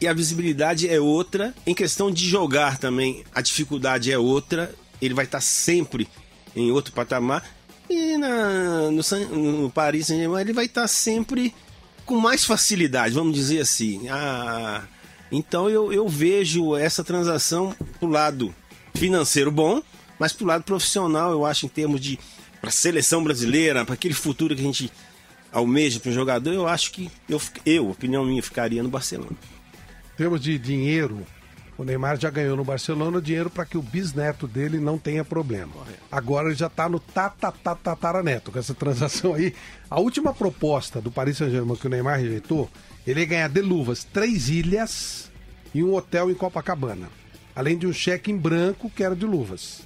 e 0.00 0.06
a 0.06 0.12
visibilidade 0.12 0.88
é 0.88 1.00
outra. 1.00 1.54
Em 1.66 1.74
questão 1.74 2.10
de 2.10 2.28
jogar 2.28 2.78
também, 2.78 3.24
a 3.34 3.40
dificuldade 3.40 4.10
é 4.12 4.18
outra. 4.18 4.74
Ele 5.00 5.14
vai 5.14 5.24
estar 5.24 5.40
sempre 5.40 6.08
em 6.54 6.70
outro 6.70 6.92
patamar. 6.92 7.44
E 7.88 8.16
na, 8.16 8.90
no, 8.90 9.62
no 9.62 9.70
Paris 9.70 10.06
Saint-Germain 10.06 10.40
ele 10.40 10.52
vai 10.52 10.64
estar 10.64 10.88
sempre 10.88 11.54
com 12.06 12.16
mais 12.16 12.44
facilidade, 12.44 13.14
vamos 13.14 13.34
dizer 13.34 13.60
assim. 13.60 14.08
Ah, 14.08 14.82
então 15.30 15.68
eu, 15.68 15.92
eu 15.92 16.08
vejo 16.08 16.76
essa 16.76 17.04
transação 17.04 17.74
pro 17.98 18.08
lado 18.08 18.54
financeiro 18.94 19.50
bom, 19.50 19.82
mas 20.18 20.32
pro 20.32 20.46
lado 20.46 20.64
profissional, 20.64 21.32
eu 21.32 21.44
acho, 21.44 21.66
em 21.66 21.68
termos 21.68 22.00
de 22.00 22.18
para 22.64 22.70
a 22.70 22.72
seleção 22.72 23.22
brasileira, 23.22 23.84
para 23.84 23.92
aquele 23.92 24.14
futuro 24.14 24.54
que 24.54 24.62
a 24.62 24.64
gente 24.64 24.90
almeja 25.52 26.00
para 26.00 26.08
o 26.08 26.14
jogador, 26.14 26.50
eu 26.50 26.66
acho 26.66 26.92
que 26.92 27.10
eu, 27.28 27.38
eu, 27.66 27.90
opinião 27.90 28.24
minha, 28.24 28.42
ficaria 28.42 28.82
no 28.82 28.88
Barcelona. 28.88 29.36
Em 30.14 30.16
termos 30.16 30.40
de 30.40 30.58
dinheiro, 30.58 31.26
o 31.76 31.84
Neymar 31.84 32.18
já 32.18 32.30
ganhou 32.30 32.56
no 32.56 32.64
Barcelona 32.64 33.20
dinheiro 33.20 33.50
para 33.50 33.66
que 33.66 33.76
o 33.76 33.82
bisneto 33.82 34.46
dele 34.46 34.78
não 34.78 34.96
tenha 34.96 35.22
problema. 35.22 35.74
Agora 36.10 36.48
ele 36.48 36.54
já 36.54 36.68
está 36.68 36.88
no 36.88 36.98
tatataraneto 36.98 38.50
com 38.50 38.58
essa 38.58 38.72
transação 38.72 39.34
aí. 39.34 39.52
A 39.90 40.00
última 40.00 40.32
proposta 40.32 41.02
do 41.02 41.10
Paris 41.10 41.36
Saint-Germain 41.36 41.76
que 41.76 41.86
o 41.86 41.90
Neymar 41.90 42.18
rejeitou, 42.18 42.70
ele 43.06 43.20
ia 43.20 43.26
ganhar 43.26 43.48
de 43.50 43.60
luvas 43.60 44.04
três 44.04 44.48
ilhas 44.48 45.30
e 45.74 45.84
um 45.84 45.94
hotel 45.94 46.30
em 46.30 46.34
Copacabana. 46.34 47.10
Além 47.54 47.76
de 47.76 47.86
um 47.86 47.92
cheque 47.92 48.32
em 48.32 48.38
branco 48.38 48.88
que 48.88 49.04
era 49.04 49.14
de 49.14 49.26
luvas. 49.26 49.82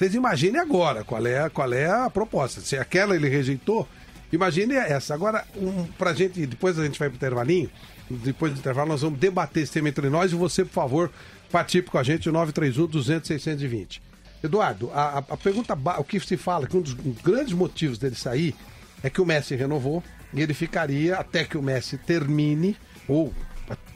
Vocês 0.00 0.14
imaginem 0.14 0.58
agora 0.58 1.04
qual 1.04 1.26
é, 1.26 1.50
qual 1.50 1.70
é 1.74 1.84
a 1.84 2.08
proposta. 2.08 2.62
Se 2.62 2.74
aquela 2.74 3.14
ele 3.14 3.28
rejeitou, 3.28 3.86
imagine 4.32 4.74
essa. 4.74 5.12
Agora, 5.12 5.44
um, 5.54 5.84
pra 5.98 6.14
gente, 6.14 6.46
depois 6.46 6.78
a 6.78 6.84
gente 6.84 6.98
vai 6.98 7.10
pro 7.10 7.16
intervalinho, 7.16 7.70
depois 8.08 8.50
do 8.54 8.58
intervalo 8.58 8.88
nós 8.88 9.02
vamos 9.02 9.20
debater 9.20 9.62
esse 9.62 9.72
tema 9.72 9.90
entre 9.90 10.08
nós 10.08 10.32
e 10.32 10.34
você, 10.34 10.64
por 10.64 10.72
favor, 10.72 11.12
participe 11.52 11.90
com 11.90 11.98
a 11.98 12.02
gente, 12.02 12.30
931 12.30 12.86
200 12.86 13.28
620. 13.28 14.02
Eduardo, 14.42 14.90
a, 14.94 15.18
a 15.18 15.36
pergunta, 15.36 15.76
o 15.98 16.02
que 16.02 16.18
se 16.18 16.38
fala, 16.38 16.66
que 16.66 16.78
um 16.78 16.80
dos 16.80 16.94
grandes 17.22 17.52
motivos 17.52 17.98
dele 17.98 18.14
sair 18.14 18.54
é 19.02 19.10
que 19.10 19.20
o 19.20 19.26
Messi 19.26 19.54
renovou 19.54 20.02
e 20.32 20.40
ele 20.40 20.54
ficaria 20.54 21.16
até 21.16 21.44
que 21.44 21.58
o 21.58 21.62
Messi 21.62 21.98
termine, 21.98 22.74
ou 23.06 23.34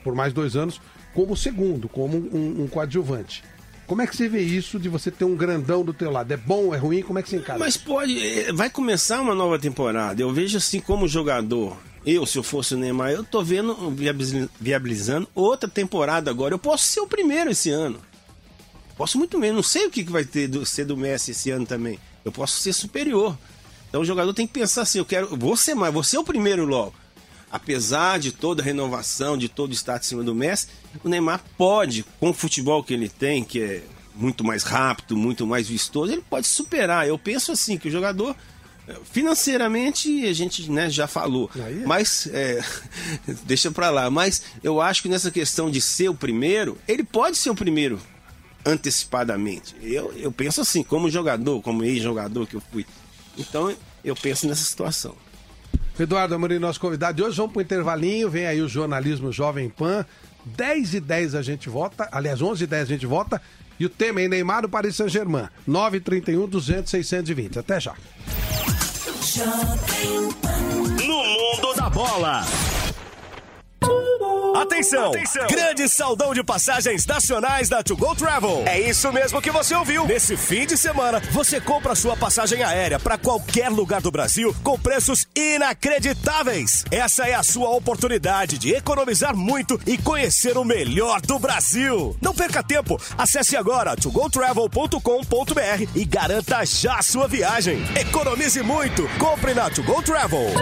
por 0.03 0.15
mais 0.15 0.35
dois 0.35 0.55
anos, 0.55 0.83
como 1.15 1.35
segundo, 1.35 1.89
como 1.89 2.19
um, 2.19 2.65
um 2.65 2.67
coadjuvante. 2.67 3.43
Como 3.87 4.01
é 4.01 4.07
que 4.07 4.17
você 4.17 4.29
vê 4.29 4.41
isso 4.41 4.79
de 4.79 4.89
você 4.89 5.11
ter 5.11 5.25
um 5.25 5.37
grandão 5.37 5.85
do 5.85 5.93
teu 5.93 6.11
lado? 6.11 6.33
É 6.33 6.37
bom, 6.37 6.75
é 6.75 6.79
ruim? 6.79 7.03
Como 7.03 7.19
é 7.19 7.23
que 7.23 7.29
você 7.29 7.37
encara? 7.37 7.59
Mas 7.59 7.77
pode, 7.77 8.19
eh, 8.19 8.53
vai 8.53 8.71
começar 8.71 9.21
uma 9.21 9.35
nova 9.35 9.59
temporada. 9.59 10.21
Eu 10.21 10.33
vejo 10.33 10.57
assim 10.57 10.81
como 10.81 11.07
jogador. 11.07 11.77
Eu, 12.07 12.25
se 12.27 12.39
eu 12.39 12.43
fosse 12.43 12.75
o 12.75 12.79
Neymar, 12.79 13.11
eu 13.11 13.25
tô 13.25 13.43
vendo 13.43 13.75
viabilizando 14.61 15.29
outra 15.35 15.69
temporada 15.69 16.31
agora. 16.31 16.55
Eu 16.55 16.59
posso 16.59 16.85
ser 16.85 17.01
o 17.01 17.07
primeiro 17.07 17.51
esse 17.51 17.71
ano. 17.71 18.01
Posso 18.97 19.19
muito 19.19 19.39
menos. 19.39 19.57
Não 19.57 19.63
sei 19.63 19.87
o 19.87 19.91
que 19.91 20.03
vai 20.05 20.25
ter 20.25 20.49
do, 20.49 20.65
ser 20.65 20.85
do 20.85 20.97
Messi 20.97 21.33
esse 21.33 21.51
ano 21.51 21.67
também. 21.67 21.99
Eu 22.25 22.33
posso 22.33 22.59
ser 22.61 22.73
superior. 22.73 23.37
Então 23.89 24.03
o 24.03 24.05
jogador 24.05 24.33
tem 24.33 24.47
que 24.47 24.53
pensar 24.53 24.83
assim: 24.83 24.99
eu 24.99 25.05
quero. 25.05 25.29
Ser 25.57 25.75
mais, 25.75 25.93
vou 25.93 26.03
ser 26.03 26.19
o 26.19 26.25
primeiro 26.25 26.65
logo. 26.65 26.95
Apesar 27.55 28.19
de 28.19 28.33
toda 28.33 28.61
a 28.61 28.65
renovação, 28.65 29.39
de 29.39 29.49
todo 29.49 29.71
o 29.71 29.75
status 29.75 30.09
em 30.09 30.11
cima 30.11 30.25
do 30.25 30.35
Messi, 30.35 30.67
o 31.05 31.09
Neymar 31.09 31.41
pode, 31.57 32.05
com 32.19 32.31
o 32.31 32.35
futebol 32.35 32.83
que 32.83 32.93
ele 32.93 33.09
tem, 33.09 33.45
que 33.45 33.63
é 33.63 33.83
muito 34.13 34.43
mais 34.43 34.65
rápido, 34.65 35.17
muito 35.17 35.47
mais 35.47 35.69
vistoso, 35.69 36.11
ele 36.11 36.25
pode 36.29 36.49
superar. 36.49 37.07
Eu 37.07 37.17
penso 37.17 37.53
assim, 37.53 37.79
que 37.79 37.87
o 37.87 37.93
jogador 37.93 38.35
Financeiramente, 39.05 40.27
a 40.27 40.33
gente 40.33 40.71
né, 40.71 40.91
já 40.91 41.07
falou. 41.07 41.49
Mas, 41.87 42.29
é, 42.33 42.61
deixa 43.47 43.71
pra 43.71 43.89
lá. 43.89 44.11
Mas 44.11 44.43
eu 44.63 44.81
acho 44.81 45.03
que 45.03 45.09
nessa 45.09 45.31
questão 45.31 45.71
de 45.71 45.81
ser 45.81 46.09
o 46.11 46.15
primeiro, 46.15 46.77
ele 46.87 47.05
pode 47.05 47.37
ser 47.39 47.51
o 47.51 47.55
primeiro 47.55 48.01
antecipadamente. 48.67 49.75
Eu, 49.81 50.13
eu 50.17 50.31
penso 50.31 50.61
assim, 50.61 50.83
como 50.83 51.09
jogador, 51.09 51.63
como 51.63 51.85
ex-jogador 51.85 52.47
que 52.47 52.57
eu 52.57 52.63
fui. 52.73 52.85
Então, 53.39 53.75
eu 54.05 54.15
penso 54.15 54.47
nessa 54.47 54.65
situação. 54.65 55.17
Eduardo 55.99 56.35
Amorim, 56.35 56.59
nosso 56.59 56.81
convidado 56.81 57.17
de 57.17 57.23
hoje. 57.23 57.37
Vamos 57.37 57.53
para 57.53 57.61
o 57.61 57.63
intervalinho. 57.63 58.29
Vem 58.29 58.47
aí 58.47 58.61
o 58.61 58.69
jornalismo 58.69 59.31
Jovem 59.31 59.69
Pan. 59.69 60.05
10 60.45 60.95
e 60.95 61.01
10 61.01 61.35
a 61.35 61.43
gente 61.43 61.69
vota. 61.69 62.09
Aliás, 62.11 62.43
11 62.43 62.65
e 62.65 62.67
10 62.67 62.83
a 62.83 62.87
gente 62.87 63.07
vota. 63.07 63.41
E 63.79 63.87
o 63.87 63.89
tema 63.89 64.21
é 64.21 64.29
Neymar 64.29 64.63
do 64.63 64.69
Paris 64.69 64.97
Saint-Germain. 64.97 65.49
931 65.67 66.49
200 66.49 66.91
620. 66.91 67.59
Até 67.59 67.81
já. 67.81 67.95
No 71.07 71.25
mundo 71.25 71.75
da 71.77 71.89
bola. 71.89 72.45
Atenção! 74.57 75.11
Atenção! 75.11 75.47
Grande 75.47 75.89
saldão 75.89 76.33
de 76.33 76.43
passagens 76.43 77.05
nacionais 77.05 77.69
da 77.69 77.83
To 77.83 77.97
Go 77.97 78.15
Travel. 78.15 78.63
É 78.67 78.81
isso 78.81 79.13
mesmo 79.13 79.41
que 79.43 79.51
você 79.51 79.75
ouviu. 79.75 80.07
Nesse 80.07 80.37
fim 80.37 80.67
de 80.67 80.77
semana, 80.77 81.21
você 81.33 81.61
compra 81.61 81.95
sua 81.95 82.17
passagem 82.17 82.63
aérea 82.63 82.99
para 82.99 83.19
qualquer 83.19 83.69
lugar 83.69 84.01
do 84.01 84.11
Brasil 84.11 84.55
com 84.63 84.79
preços 84.79 85.27
inacreditáveis. 85.35 86.85
Essa 86.91 87.29
é 87.29 87.35
a 87.35 87.43
sua 87.43 87.71
oportunidade 87.71 88.59
de 88.59 88.73
economizar 88.75 89.37
muito 89.37 89.79
e 89.87 89.99
conhecer 89.99 90.57
o 90.57 90.65
melhor 90.65 91.21
do 91.21 91.39
Brasil. 91.39 92.17
Não 92.21 92.35
perca 92.35 92.63
tempo. 92.63 93.01
Acesse 93.19 93.57
agora 93.57 93.97
togotravel.com.br 93.97 95.91
e 95.95 96.05
garanta 96.05 96.65
já 96.65 96.97
a 96.97 97.03
sua 97.03 97.29
viagem. 97.29 97.83
Economize 97.97 98.63
muito. 98.63 99.09
Compre 99.19 99.53
na 99.53 99.69
To 99.69 99.83
Go 99.83 100.03
Travel. 100.03 100.53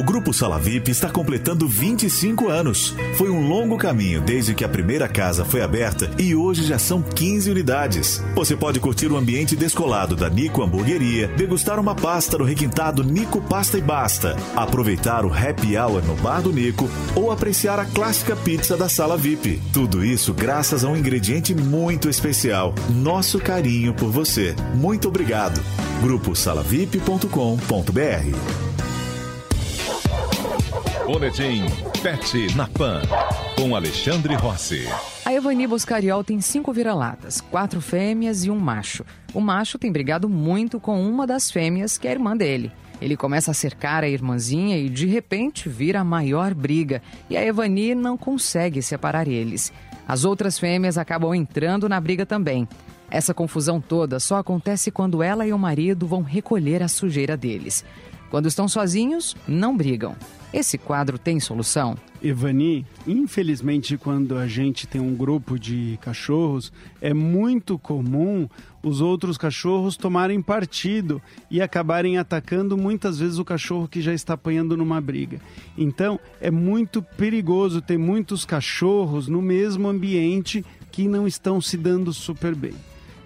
O 0.00 0.02
Grupo 0.02 0.32
Sala 0.32 0.58
VIP 0.58 0.90
está 0.90 1.10
completando 1.10 1.68
25 1.68 2.48
anos. 2.48 2.96
Foi 3.16 3.28
um 3.28 3.46
longo 3.46 3.76
caminho 3.76 4.22
desde 4.22 4.54
que 4.54 4.64
a 4.64 4.68
primeira 4.68 5.06
casa 5.06 5.44
foi 5.44 5.60
aberta 5.60 6.10
e 6.18 6.34
hoje 6.34 6.64
já 6.64 6.78
são 6.78 7.02
15 7.02 7.50
unidades. 7.50 8.24
Você 8.34 8.56
pode 8.56 8.80
curtir 8.80 9.12
o 9.12 9.16
ambiente 9.18 9.54
descolado 9.54 10.16
da 10.16 10.30
Nico 10.30 10.62
Hamburgueria, 10.62 11.28
degustar 11.28 11.78
uma 11.78 11.94
pasta 11.94 12.38
no 12.38 12.44
requintado 12.44 13.04
Nico 13.04 13.42
Pasta 13.42 13.76
e 13.76 13.82
Basta, 13.82 14.38
aproveitar 14.56 15.26
o 15.26 15.34
happy 15.34 15.76
hour 15.76 16.02
no 16.02 16.16
Bar 16.16 16.40
do 16.40 16.50
Nico 16.50 16.88
ou 17.14 17.30
apreciar 17.30 17.78
a 17.78 17.84
clássica 17.84 18.34
pizza 18.34 18.78
da 18.78 18.88
Sala 18.88 19.18
VIP. 19.18 19.60
Tudo 19.70 20.02
isso 20.02 20.32
graças 20.32 20.82
a 20.82 20.88
um 20.88 20.96
ingrediente 20.96 21.54
muito 21.54 22.08
especial: 22.08 22.74
nosso 22.88 23.38
carinho 23.38 23.92
por 23.92 24.10
você. 24.10 24.56
Muito 24.74 25.08
obrigado. 25.08 25.60
Grupo 26.00 26.34
salavip.com.br 26.34 28.69
Boletim 31.12 31.64
Pet 32.04 32.54
na 32.54 32.68
Pan, 32.68 33.02
com 33.56 33.74
Alexandre 33.74 34.36
Rossi. 34.36 34.86
A 35.24 35.34
Evani 35.34 35.66
Boscariol 35.66 36.22
tem 36.22 36.40
cinco 36.40 36.72
vira-latas, 36.72 37.40
quatro 37.40 37.80
fêmeas 37.80 38.44
e 38.44 38.50
um 38.50 38.56
macho. 38.56 39.04
O 39.34 39.40
macho 39.40 39.76
tem 39.76 39.90
brigado 39.90 40.28
muito 40.28 40.78
com 40.78 41.02
uma 41.02 41.26
das 41.26 41.50
fêmeas, 41.50 41.98
que 41.98 42.06
é 42.06 42.12
a 42.12 42.14
irmã 42.14 42.36
dele. 42.36 42.70
Ele 43.02 43.16
começa 43.16 43.50
a 43.50 43.54
cercar 43.54 44.04
a 44.04 44.08
irmãzinha 44.08 44.78
e 44.78 44.88
de 44.88 45.06
repente 45.06 45.68
vira 45.68 45.98
a 45.98 46.04
maior 46.04 46.54
briga. 46.54 47.02
E 47.28 47.36
a 47.36 47.44
Evani 47.44 47.92
não 47.92 48.16
consegue 48.16 48.80
separar 48.80 49.26
eles. 49.26 49.72
As 50.06 50.24
outras 50.24 50.60
fêmeas 50.60 50.96
acabam 50.96 51.34
entrando 51.34 51.88
na 51.88 52.00
briga 52.00 52.24
também. 52.24 52.68
Essa 53.10 53.34
confusão 53.34 53.80
toda 53.80 54.20
só 54.20 54.36
acontece 54.36 54.92
quando 54.92 55.24
ela 55.24 55.44
e 55.44 55.52
o 55.52 55.58
marido 55.58 56.06
vão 56.06 56.22
recolher 56.22 56.84
a 56.84 56.88
sujeira 56.88 57.36
deles. 57.36 57.84
Quando 58.30 58.46
estão 58.46 58.68
sozinhos, 58.68 59.36
não 59.46 59.76
brigam. 59.76 60.14
Esse 60.52 60.78
quadro 60.78 61.18
tem 61.18 61.38
solução? 61.38 61.96
Evani, 62.22 62.84
infelizmente, 63.06 63.96
quando 63.96 64.36
a 64.36 64.46
gente 64.46 64.86
tem 64.86 65.00
um 65.00 65.14
grupo 65.14 65.58
de 65.58 65.98
cachorros, 66.02 66.72
é 67.00 67.14
muito 67.14 67.78
comum 67.78 68.48
os 68.82 69.00
outros 69.00 69.38
cachorros 69.38 69.96
tomarem 69.96 70.42
partido 70.42 71.20
e 71.50 71.62
acabarem 71.62 72.18
atacando 72.18 72.76
muitas 72.76 73.18
vezes 73.18 73.38
o 73.38 73.44
cachorro 73.44 73.88
que 73.88 74.02
já 74.02 74.12
está 74.12 74.34
apanhando 74.34 74.76
numa 74.76 75.00
briga. 75.00 75.40
Então, 75.76 76.18
é 76.40 76.50
muito 76.50 77.02
perigoso 77.02 77.80
ter 77.80 77.98
muitos 77.98 78.44
cachorros 78.44 79.28
no 79.28 79.40
mesmo 79.40 79.88
ambiente 79.88 80.64
que 80.90 81.08
não 81.08 81.26
estão 81.26 81.60
se 81.60 81.76
dando 81.76 82.12
super 82.12 82.54
bem. 82.54 82.74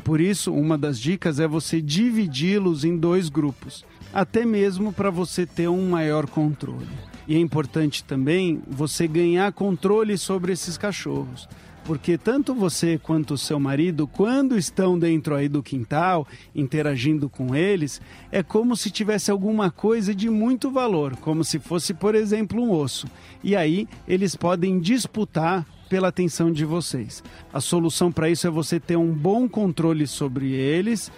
Por 0.05 0.21
isso, 0.21 0.53
uma 0.53 0.77
das 0.77 1.01
dicas 1.01 1.41
é 1.41 1.49
você 1.49 1.81
dividi-los 1.81 2.85
em 2.85 2.95
dois 2.95 3.31
grupos, 3.31 3.85
até 4.15 4.47
mesmo 4.47 4.93
para 4.93 5.11
você 5.11 5.45
ter 5.45 5.69
um 5.69 5.91
maior 5.91 6.29
controle. 6.29 6.87
E 7.27 7.35
é 7.35 7.39
importante 7.39 8.05
também 8.05 8.63
você 8.69 9.09
ganhar 9.09 9.53
controle 9.53 10.17
sobre 10.17 10.53
esses 10.53 10.79
cachorros. 10.79 11.49
Porque 11.85 12.17
tanto 12.17 12.55
você 12.55 12.97
quanto 12.97 13.35
o 13.35 13.39
seu 13.39 13.59
marido, 13.61 14.07
quando 14.07 14.57
estão 14.57 14.99
dentro 14.99 15.35
aí 15.35 15.49
do 15.49 15.63
quintal, 15.63 16.27
interagindo 16.55 17.29
com 17.29 17.55
eles, 17.55 18.01
é 18.33 18.43
como 18.43 18.75
se 18.75 18.91
tivesse 18.91 19.31
alguma 19.31 19.71
coisa 19.71 20.15
de 20.15 20.31
muito 20.31 20.71
valor, 20.71 21.17
como 21.17 21.45
se 21.45 21.59
fosse, 21.59 21.93
por 21.93 22.15
exemplo, 22.15 22.63
um 22.63 22.71
osso. 22.71 23.07
E 23.43 23.55
aí 23.55 23.87
eles 24.09 24.35
podem 24.35 24.79
disputar 24.79 25.67
pela 25.89 26.09
atenção 26.09 26.53
de 26.53 26.65
vocês. 26.65 27.23
A 27.53 27.61
solução 27.61 28.11
para 28.11 28.29
isso 28.29 28.47
é 28.47 28.51
você 28.51 28.81
ter 28.81 28.97
um 28.97 29.13
bom 29.13 29.49
controle 29.49 30.07
sobre 30.07 30.53
eles, 30.53 31.11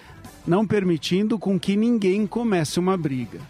não 0.47 0.67
permitindo 0.67 1.39
com 1.39 1.59
que 1.59 1.77
ninguém 1.77 2.27
comece 2.27 2.79
uma 2.79 2.97
briga. 2.97 3.41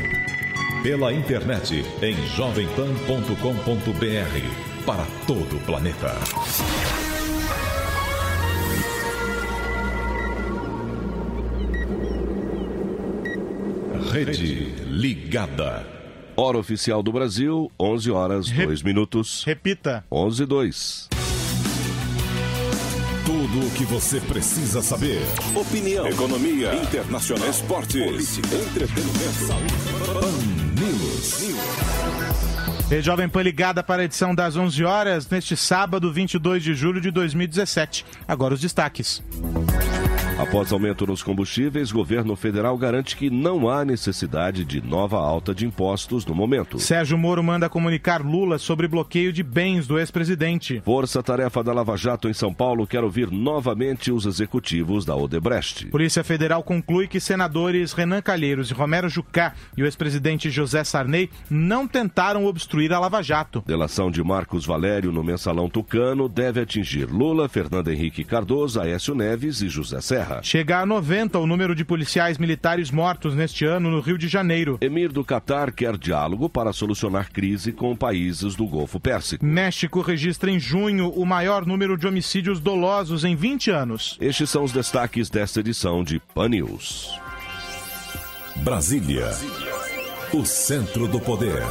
Pela 0.82 1.14
internet 1.14 1.84
em 2.02 2.16
jovempan.com.br 2.26 4.72
para 4.84 5.06
todo 5.26 5.56
o 5.56 5.60
planeta. 5.60 6.12
Rede 14.12 14.74
Ligada. 14.90 15.86
Hora 16.36 16.58
oficial 16.58 17.02
do 17.02 17.10
Brasil, 17.10 17.72
11 17.80 18.10
horas, 18.10 18.50
2 18.50 18.82
minutos. 18.82 19.42
Repita. 19.42 20.04
11 20.12 20.44
2. 20.44 21.08
Tudo 23.24 23.66
o 23.66 23.70
que 23.70 23.86
você 23.86 24.20
precisa 24.20 24.82
saber. 24.82 25.22
Opinião, 25.54 26.06
Economia, 26.06 26.74
internacional, 26.74 27.48
esportes, 27.48 28.02
política, 28.04 28.54
entretenimento. 28.54 29.46
Pan 30.12 30.30
News. 30.78 31.56
Rede 32.90 33.06
Jovem 33.06 33.30
Pan 33.30 33.40
ligada 33.40 33.82
para 33.82 34.02
a 34.02 34.04
edição 34.04 34.34
das 34.34 34.56
11 34.56 34.84
horas 34.84 35.26
neste 35.26 35.56
sábado, 35.56 36.12
22 36.12 36.62
de 36.62 36.74
julho 36.74 37.00
de 37.00 37.10
2017. 37.10 38.04
Agora 38.28 38.52
os 38.52 38.60
destaques. 38.60 39.22
Após 40.42 40.72
aumento 40.72 41.06
nos 41.06 41.22
combustíveis, 41.22 41.92
governo 41.92 42.34
federal 42.34 42.76
garante 42.76 43.16
que 43.16 43.30
não 43.30 43.70
há 43.70 43.84
necessidade 43.84 44.64
de 44.64 44.84
nova 44.84 45.16
alta 45.16 45.54
de 45.54 45.64
impostos 45.64 46.26
no 46.26 46.34
momento. 46.34 46.80
Sérgio 46.80 47.16
Moro 47.16 47.44
manda 47.44 47.68
comunicar 47.68 48.20
Lula 48.20 48.58
sobre 48.58 48.88
bloqueio 48.88 49.32
de 49.32 49.40
bens 49.44 49.86
do 49.86 50.00
ex-presidente. 50.00 50.82
Força-tarefa 50.84 51.62
da 51.62 51.72
Lava 51.72 51.96
Jato 51.96 52.28
em 52.28 52.32
São 52.32 52.52
Paulo 52.52 52.88
quer 52.88 53.04
ouvir 53.04 53.30
novamente 53.30 54.10
os 54.10 54.26
executivos 54.26 55.04
da 55.04 55.14
Odebrecht. 55.14 55.86
Polícia 55.86 56.24
Federal 56.24 56.64
conclui 56.64 57.06
que 57.06 57.20
senadores 57.20 57.92
Renan 57.92 58.20
Calheiros 58.20 58.68
e 58.68 58.74
Romero 58.74 59.08
Jucá 59.08 59.54
e 59.76 59.82
o 59.84 59.86
ex-presidente 59.86 60.50
José 60.50 60.82
Sarney 60.82 61.30
não 61.48 61.86
tentaram 61.86 62.46
obstruir 62.46 62.92
a 62.92 62.98
Lava 62.98 63.22
Jato. 63.22 63.62
Delação 63.64 64.10
de 64.10 64.20
Marcos 64.24 64.66
Valério 64.66 65.12
no 65.12 65.22
mensalão 65.22 65.70
tucano 65.70 66.28
deve 66.28 66.60
atingir 66.60 67.04
Lula, 67.04 67.48
Fernando 67.48 67.92
Henrique 67.92 68.24
Cardoso, 68.24 68.80
Aécio 68.80 69.14
Neves 69.14 69.62
e 69.62 69.68
José 69.68 70.00
Serra. 70.00 70.31
Chega 70.42 70.78
a 70.78 70.86
90 70.86 71.38
o 71.38 71.46
número 71.46 71.74
de 71.74 71.84
policiais 71.84 72.38
militares 72.38 72.90
mortos 72.90 73.34
neste 73.34 73.64
ano 73.64 73.90
no 73.90 74.00
Rio 74.00 74.16
de 74.16 74.28
Janeiro. 74.28 74.78
Emir 74.80 75.10
do 75.10 75.24
Catar 75.24 75.72
quer 75.72 75.96
diálogo 75.96 76.48
para 76.48 76.72
solucionar 76.72 77.30
crise 77.32 77.72
com 77.72 77.96
países 77.96 78.54
do 78.54 78.66
Golfo 78.66 79.00
Pérsico. 79.00 79.44
México 79.44 80.00
registra 80.00 80.50
em 80.50 80.58
junho 80.58 81.10
o 81.10 81.26
maior 81.26 81.66
número 81.66 81.96
de 81.96 82.06
homicídios 82.06 82.60
dolosos 82.60 83.24
em 83.24 83.34
20 83.34 83.70
anos. 83.70 84.16
Estes 84.20 84.48
são 84.48 84.64
os 84.64 84.72
destaques 84.72 85.28
desta 85.28 85.60
edição 85.60 86.04
de 86.04 86.20
Pan 86.34 86.48
News. 86.48 87.12
Brasília. 88.56 89.30
O 90.32 90.44
centro 90.44 91.08
do 91.08 91.20
poder. 91.20 91.62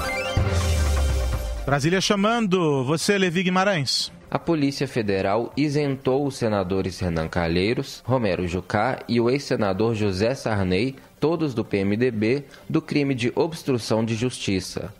Brasília 1.65 2.01
chamando. 2.01 2.83
Você, 2.83 3.17
Levi 3.17 3.43
Guimarães. 3.43 4.11
A 4.33 4.39
Polícia 4.39 4.87
Federal 4.87 5.51
isentou 5.57 6.25
os 6.25 6.37
senadores 6.37 7.01
Renan 7.01 7.27
Calheiros, 7.27 8.01
Romero 8.05 8.47
Jucá 8.47 8.99
e 9.05 9.19
o 9.19 9.29
ex-senador 9.29 9.93
José 9.93 10.33
Sarney, 10.33 10.95
todos 11.19 11.53
do 11.53 11.65
PMDB, 11.65 12.45
do 12.69 12.81
crime 12.81 13.13
de 13.13 13.29
obstrução 13.35 14.05
de 14.05 14.15
justiça. 14.15 14.93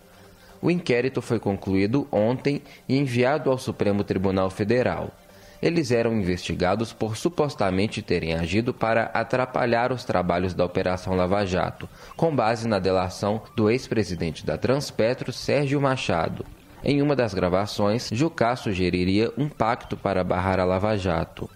O 0.61 0.69
inquérito 0.69 1.21
foi 1.21 1.39
concluído 1.39 2.05
ontem 2.11 2.61
e 2.89 2.97
enviado 2.97 3.49
ao 3.49 3.57
Supremo 3.57 4.03
Tribunal 4.03 4.49
Federal. 4.49 5.11
Eles 5.61 5.91
eram 5.91 6.13
investigados 6.13 6.91
por 6.91 7.15
supostamente 7.15 8.01
terem 8.01 8.33
agido 8.33 8.73
para 8.73 9.03
atrapalhar 9.13 9.93
os 9.93 10.03
trabalhos 10.03 10.53
da 10.53 10.65
Operação 10.65 11.15
Lava 11.15 11.45
Jato, 11.45 11.87
com 12.17 12.35
base 12.35 12.67
na 12.67 12.79
delação 12.79 13.41
do 13.55 13.69
ex-presidente 13.69 14.45
da 14.45 14.57
Transpetro, 14.57 15.31
Sérgio 15.31 15.79
Machado. 15.79 16.45
Em 16.83 17.01
uma 17.01 17.15
das 17.15 17.33
gravações, 17.33 18.09
Jucá 18.11 18.55
sugeriria 18.55 19.31
um 19.37 19.47
pacto 19.47 19.95
para 19.95 20.23
barrar 20.23 20.59
a 20.59 20.65
Lava 20.65 20.97
Jato. 20.97 21.49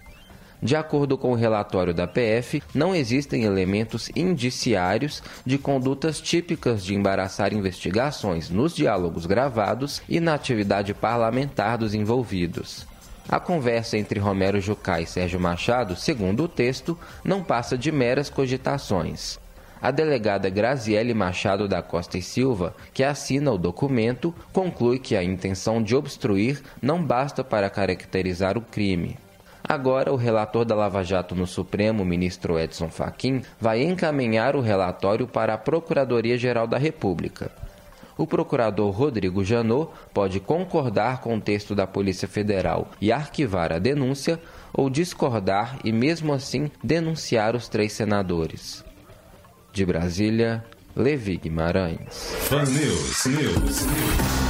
De 0.61 0.75
acordo 0.75 1.17
com 1.17 1.31
o 1.31 1.35
relatório 1.35 1.93
da 1.93 2.07
PF, 2.07 2.61
não 2.73 2.95
existem 2.95 3.43
elementos 3.43 4.09
indiciários 4.15 5.21
de 5.45 5.57
condutas 5.57 6.21
típicas 6.21 6.83
de 6.83 6.95
embaraçar 6.95 7.53
investigações 7.53 8.49
nos 8.49 8.75
diálogos 8.75 9.25
gravados 9.25 10.01
e 10.07 10.19
na 10.19 10.33
atividade 10.33 10.93
parlamentar 10.93 11.77
dos 11.77 11.93
envolvidos. 11.93 12.87
A 13.27 13.39
conversa 13.39 13.97
entre 13.97 14.19
Romero 14.19 14.61
Jucá 14.61 15.01
e 15.01 15.07
Sérgio 15.07 15.39
Machado, 15.39 15.95
segundo 15.95 16.43
o 16.43 16.47
texto, 16.47 16.97
não 17.23 17.43
passa 17.43 17.77
de 17.77 17.91
meras 17.91 18.29
cogitações. 18.29 19.39
A 19.85 19.91
delegada 19.91 20.49
Graziele 20.49 21.13
Machado 21.13 21.67
da 21.67 21.79
Costa 21.79 22.17
e 22.17 22.21
Silva, 22.23 22.73
que 22.91 23.03
assina 23.03 23.51
o 23.51 23.57
documento, 23.57 24.33
conclui 24.51 24.97
que 24.97 25.15
a 25.15 25.23
intenção 25.23 25.79
de 25.79 25.95
obstruir 25.95 26.59
não 26.81 27.03
basta 27.03 27.43
para 27.43 27.69
caracterizar 27.69 28.57
o 28.57 28.61
crime. 28.61 29.15
Agora, 29.63 30.11
o 30.11 30.15
relator 30.15 30.65
da 30.65 30.73
Lava 30.73 31.03
Jato 31.03 31.35
no 31.35 31.45
Supremo, 31.45 32.03
ministro 32.03 32.57
Edson 32.57 32.89
Fachin, 32.89 33.43
vai 33.61 33.83
encaminhar 33.83 34.55
o 34.55 34.59
relatório 34.59 35.27
para 35.27 35.53
a 35.53 35.57
Procuradoria-Geral 35.59 36.65
da 36.65 36.79
República. 36.79 37.51
O 38.17 38.25
procurador 38.25 38.89
Rodrigo 38.89 39.45
Janot 39.45 39.91
pode 40.11 40.39
concordar 40.39 41.21
com 41.21 41.35
o 41.35 41.41
texto 41.41 41.75
da 41.75 41.85
Polícia 41.85 42.27
Federal 42.27 42.89
e 42.99 43.11
arquivar 43.11 43.71
a 43.71 43.77
denúncia, 43.77 44.39
ou 44.73 44.89
discordar 44.89 45.77
e, 45.83 45.91
mesmo 45.91 46.33
assim, 46.33 46.71
denunciar 46.83 47.55
os 47.55 47.69
três 47.69 47.93
senadores. 47.93 48.84
De 49.75 49.83
Brasília, 49.85 50.63
Levi 50.95 51.35
Guimarães. 51.35 52.33
Fan 52.47 52.63
News, 52.63 53.25
News. 53.25 54.44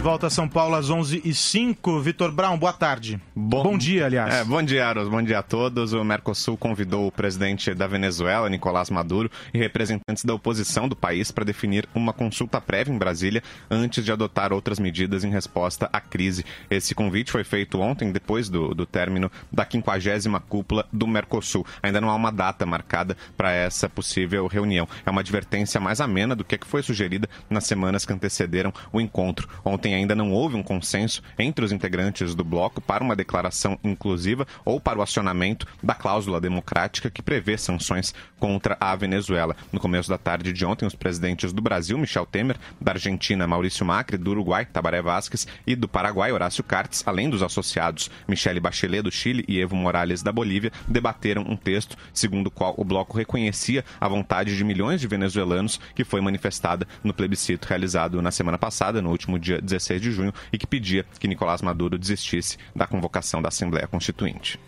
De 0.00 0.04
volta 0.04 0.28
a 0.28 0.30
São 0.30 0.48
Paulo 0.48 0.76
às 0.76 0.88
11h05. 0.88 2.00
Vitor 2.00 2.32
Brown, 2.32 2.58
boa 2.58 2.72
tarde. 2.72 3.20
Bom, 3.36 3.62
bom 3.62 3.76
dia, 3.76 4.06
aliás. 4.06 4.34
É, 4.34 4.42
bom 4.42 4.62
dia, 4.62 4.86
Aros. 4.86 5.10
Bom 5.10 5.22
dia 5.22 5.40
a 5.40 5.42
todos. 5.42 5.92
O 5.92 6.02
Mercosul 6.02 6.56
convidou 6.56 7.06
o 7.06 7.12
presidente 7.12 7.74
da 7.74 7.86
Venezuela, 7.86 8.48
Nicolás 8.48 8.88
Maduro, 8.88 9.30
e 9.52 9.58
representantes 9.58 10.24
da 10.24 10.32
oposição 10.32 10.88
do 10.88 10.96
país 10.96 11.30
para 11.30 11.44
definir 11.44 11.86
uma 11.94 12.14
consulta 12.14 12.62
prévia 12.62 12.94
em 12.94 12.96
Brasília 12.96 13.42
antes 13.70 14.02
de 14.02 14.10
adotar 14.10 14.54
outras 14.54 14.78
medidas 14.78 15.22
em 15.22 15.30
resposta 15.30 15.90
à 15.92 16.00
crise. 16.00 16.46
Esse 16.70 16.94
convite 16.94 17.30
foi 17.30 17.44
feito 17.44 17.78
ontem, 17.78 18.10
depois 18.10 18.48
do, 18.48 18.74
do 18.74 18.86
término 18.86 19.30
da 19.52 19.68
50 19.70 20.40
cúpula 20.48 20.86
do 20.90 21.06
Mercosul. 21.06 21.66
Ainda 21.82 22.00
não 22.00 22.08
há 22.08 22.14
uma 22.14 22.32
data 22.32 22.64
marcada 22.64 23.18
para 23.36 23.52
essa 23.52 23.86
possível 23.86 24.46
reunião. 24.46 24.88
É 25.04 25.10
uma 25.10 25.20
advertência 25.20 25.78
mais 25.78 26.00
amena 26.00 26.34
do 26.34 26.42
que 26.42 26.56
que 26.56 26.66
foi 26.66 26.82
sugerida 26.82 27.28
nas 27.50 27.64
semanas 27.64 28.06
que 28.06 28.14
antecederam 28.14 28.72
o 28.90 28.98
encontro. 28.98 29.46
Ontem 29.62 29.89
ainda 29.94 30.14
não 30.14 30.32
houve 30.32 30.56
um 30.56 30.62
consenso 30.62 31.22
entre 31.38 31.64
os 31.64 31.72
integrantes 31.72 32.34
do 32.34 32.44
bloco 32.44 32.80
para 32.80 33.02
uma 33.02 33.16
declaração 33.16 33.78
inclusiva 33.82 34.46
ou 34.64 34.80
para 34.80 34.98
o 34.98 35.02
acionamento 35.02 35.66
da 35.82 35.94
cláusula 35.94 36.40
democrática 36.40 37.10
que 37.10 37.22
prevê 37.22 37.56
sanções 37.58 38.14
contra 38.38 38.76
a 38.80 38.94
Venezuela. 38.96 39.56
No 39.72 39.80
começo 39.80 40.08
da 40.08 40.18
tarde 40.18 40.52
de 40.52 40.64
ontem, 40.64 40.86
os 40.86 40.94
presidentes 40.94 41.52
do 41.52 41.62
Brasil, 41.62 41.98
Michel 41.98 42.26
Temer, 42.26 42.56
da 42.80 42.92
Argentina, 42.92 43.46
Maurício 43.46 43.84
Macri, 43.84 44.16
do 44.16 44.30
Uruguai, 44.30 44.64
Tabaré 44.64 45.02
Vázquez 45.02 45.46
e 45.66 45.74
do 45.74 45.88
Paraguai, 45.88 46.32
Horácio 46.32 46.64
Cartes, 46.64 47.02
além 47.06 47.28
dos 47.28 47.42
associados 47.42 48.10
Michele 48.28 48.60
Bachelet 48.60 49.02
do 49.02 49.10
Chile 49.10 49.44
e 49.48 49.60
Evo 49.60 49.76
Morales 49.76 50.22
da 50.22 50.32
Bolívia, 50.32 50.72
debateram 50.86 51.42
um 51.42 51.56
texto 51.56 51.96
segundo 52.12 52.46
o 52.46 52.50
qual 52.50 52.74
o 52.76 52.84
bloco 52.84 53.16
reconhecia 53.16 53.84
a 54.00 54.08
vontade 54.08 54.56
de 54.56 54.64
milhões 54.64 55.00
de 55.00 55.06
venezuelanos 55.06 55.80
que 55.94 56.04
foi 56.04 56.20
manifestada 56.20 56.86
no 57.02 57.14
plebiscito 57.14 57.66
realizado 57.66 58.20
na 58.22 58.30
semana 58.30 58.58
passada, 58.58 59.02
no 59.02 59.10
último 59.10 59.38
dia 59.38 59.60
16 59.60 59.79
de 59.88 60.12
junho, 60.12 60.32
e 60.52 60.58
que 60.58 60.66
pedia 60.66 61.04
que 61.18 61.28
Nicolás 61.28 61.62
Maduro 61.62 61.98
desistisse 61.98 62.56
da 62.74 62.86
convocação 62.86 63.40
da 63.40 63.48
Assembleia 63.48 63.86
Constituinte. 63.86 64.58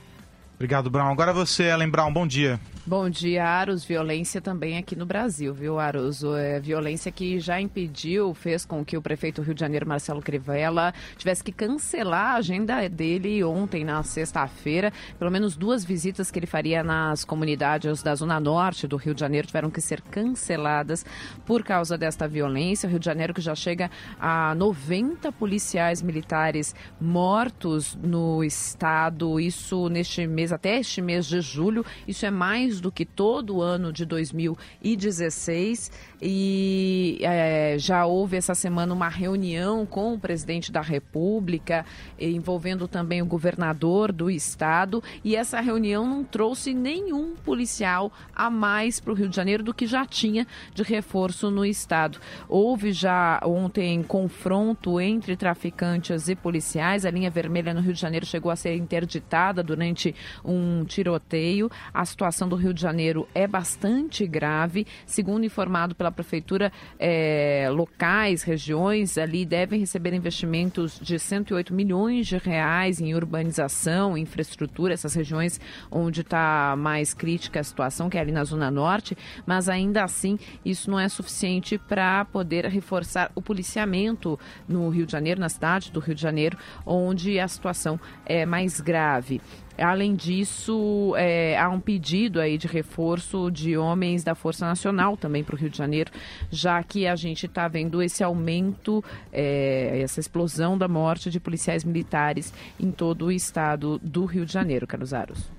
Obrigado, 0.55 0.89
Brown. 0.89 1.11
Agora 1.11 1.33
você, 1.33 1.65
Ellen 1.65 1.91
Brown, 1.91 2.13
bom 2.13 2.27
dia. 2.27 2.61
Bom 2.85 3.09
dia, 3.09 3.47
Aros. 3.47 3.85
Violência 3.85 4.41
também 4.41 4.77
aqui 4.77 4.97
no 4.97 5.07
Brasil, 5.07 5.55
viu, 5.55 5.79
Aros? 5.79 6.25
É, 6.25 6.59
violência 6.59 7.13
que 7.13 7.39
já 7.39 7.61
impediu, 7.61 8.35
fez 8.35 8.65
com 8.65 8.85
que 8.85 8.97
o 8.97 9.03
prefeito 9.03 9.41
do 9.41 9.45
Rio 9.45 9.55
de 9.55 9.61
Janeiro, 9.61 9.87
Marcelo 9.87 10.21
Crivella, 10.21 10.93
tivesse 11.17 11.45
que 11.45 11.53
cancelar 11.53 12.33
a 12.33 12.39
agenda 12.39 12.89
dele 12.89 13.45
ontem, 13.45 13.85
na 13.85 14.03
sexta-feira. 14.03 14.93
Pelo 15.17 15.31
menos 15.31 15.57
duas 15.57 15.85
visitas 15.85 16.29
que 16.29 16.41
ele 16.41 16.47
faria 16.47 16.83
nas 16.83 17.25
comunidades 17.25 18.03
da 18.03 18.17
Zona 18.17 18.41
Norte 18.41 18.89
do 18.89 18.97
Rio 18.97 19.15
de 19.15 19.21
Janeiro 19.21 19.47
tiveram 19.47 19.71
que 19.71 19.81
ser 19.81 20.01
canceladas 20.01 21.07
por 21.47 21.63
causa 21.63 21.97
desta 21.97 22.27
violência. 22.27 22.89
O 22.89 22.91
Rio 22.91 22.99
de 22.99 23.07
Janeiro 23.07 23.33
que 23.33 23.41
já 23.41 23.55
chega 23.55 23.93
a 24.19 24.57
90 24.57 25.31
policiais 25.31 26.03
militares 26.03 26.75
mortos 27.01 27.97
no 28.03 28.43
estado, 28.43 29.39
isso 29.39 29.89
neste 29.89 30.27
mês 30.27 30.53
até 30.53 30.81
este 30.81 31.01
mês 31.01 31.27
de 31.27 31.41
julho. 31.41 31.87
Isso 32.09 32.27
é 32.27 32.31
mais 32.31 32.72
do 32.81 32.93
que 32.93 33.05
todo 33.05 33.57
o 33.57 33.63
ano 33.63 33.93
de 33.93 34.05
2016. 34.05 35.91
E 36.21 37.19
é, 37.23 37.77
já 37.79 38.07
houve 38.07 38.37
essa 38.37 38.55
semana 38.55 38.95
uma 38.95 39.09
reunião 39.09 39.85
com 39.85 40.15
o 40.15 40.19
presidente 40.19 40.71
da 40.71 40.81
República, 40.81 41.85
envolvendo 42.19 42.87
também 42.87 43.21
o 43.21 43.27
governador 43.27 44.13
do 44.13 44.31
estado. 44.31 45.03
E 45.25 45.35
essa 45.35 45.61
reunião 45.61 46.07
não 46.07 46.25
trouxe 46.25 46.73
nenhum 46.73 47.35
policial 47.35 48.13
a 48.35 48.49
mais 48.51 49.01
para 49.01 49.13
o 49.13 49.17
Rio 49.17 49.29
de 49.29 49.37
Janeiro 49.37 49.63
do 49.63 49.75
que 49.75 49.87
já 49.87 50.07
tinha 50.07 50.47
de 50.75 50.83
reforço 50.83 51.51
no 51.51 51.65
estado. 51.65 52.19
Houve 52.49 52.93
já 52.93 53.41
ontem 53.45 54.03
confronto 54.03 55.01
entre 55.01 55.37
traficantes 55.37 56.29
e 56.29 56.35
policiais. 56.35 57.05
A 57.05 57.11
linha 57.11 57.31
vermelha 57.31 57.75
no 57.75 57.81
Rio 57.81 57.95
de 57.95 58.01
Janeiro 58.01 58.27
chegou 58.27 58.51
a 58.51 58.57
ser 58.57 58.77
interditada 58.77 59.63
durante 59.63 60.15
um 60.45 60.85
tiroteio. 60.85 61.71
A 61.93 62.05
situação 62.05 62.49
do 62.49 62.57
Rio 62.63 62.73
de 62.73 62.81
Janeiro 62.81 63.29
é 63.35 63.47
bastante 63.47 64.27
grave, 64.27 64.87
segundo 65.05 65.45
informado 65.45 65.95
pela 65.95 66.13
prefeitura, 66.13 66.73
é, 66.99 67.69
locais, 67.71 68.43
regiões 68.43 69.19
ali 69.19 69.45
devem 69.45 69.81
receber 69.81 70.15
investimentos 70.15 70.99
de 71.01 71.19
108 71.19 71.75
milhões 71.75 72.27
de 72.27 72.39
reais 72.39 73.01
em 73.01 73.15
urbanização, 73.15 74.17
infraestrutura, 74.17 74.95
essas 74.95 75.15
regiões 75.15 75.61
onde 75.91 76.21
está 76.21 76.77
mais 76.79 77.13
crítica 77.13 77.61
a 77.61 77.65
situação, 77.65 78.09
que 78.09 78.17
é 78.17 78.21
ali 78.21 78.33
na 78.33 78.45
Zona 78.45 78.71
Norte, 78.71 79.17
mas 79.45 79.69
ainda 79.69 80.05
assim 80.05 80.39
isso 80.65 80.91
não 80.91 81.01
é 81.01 81.09
suficiente 81.09 81.77
para 81.77 82.25
poder 82.27 82.67
reforçar 82.67 83.33
o 83.35 83.43
policiamento 83.43 84.39
no 84.69 84.89
Rio 84.89 85.07
de 85.07 85.13
Janeiro, 85.13 85.41
na 85.41 85.49
cidade 85.49 85.91
do 85.91 85.99
Rio 85.99 86.15
de 86.15 86.23
Janeiro, 86.23 86.57
onde 86.87 87.41
a 87.41 87.49
situação 87.49 87.99
é 88.25 88.47
mais 88.47 88.81
grave. 88.81 89.41
Além 89.79 90.15
disso, 90.15 91.15
é, 91.17 91.59
há 91.59 91.69
um 91.69 91.81
pedido 91.81 92.41
aí 92.41 92.59
de 92.59 92.67
reforço 92.67 93.51
de 93.51 93.77
homens 93.77 94.23
da 94.23 94.35
Força 94.35 94.67
Nacional 94.67 95.17
também 95.17 95.43
para 95.43 95.55
o 95.55 95.59
Rio 95.59 95.71
de 95.71 95.79
Janeiro, 95.79 96.11
já 96.51 96.83
que 96.83 97.07
a 97.07 97.17
gente 97.17 97.47
está 97.47 97.69
vendo 97.69 98.03
esse 98.03 98.23
aumento, 98.23 99.03
é, 99.33 100.01
essa 100.03 100.21
explosão 100.21 100.77
da 100.77 100.89
morte 100.89 101.31
de 101.31 101.41
policiais 101.41 101.85
militares 101.85 102.53
em 102.79 102.91
todo 102.91 103.27
o 103.27 103.33
estado 103.33 103.99
do 104.03 104.25
Rio 104.25 104.45
de 104.45 104.53
Janeiro, 104.53 104.87
Carlos 104.87 105.15
Aros. 105.15 105.51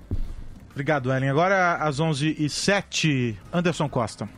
Obrigado, 0.70 1.12
Ellen. 1.12 1.30
Agora 1.30 1.76
às 1.76 2.00
11h07, 2.00 3.36
Anderson 3.52 3.88
Costa. 3.88 4.28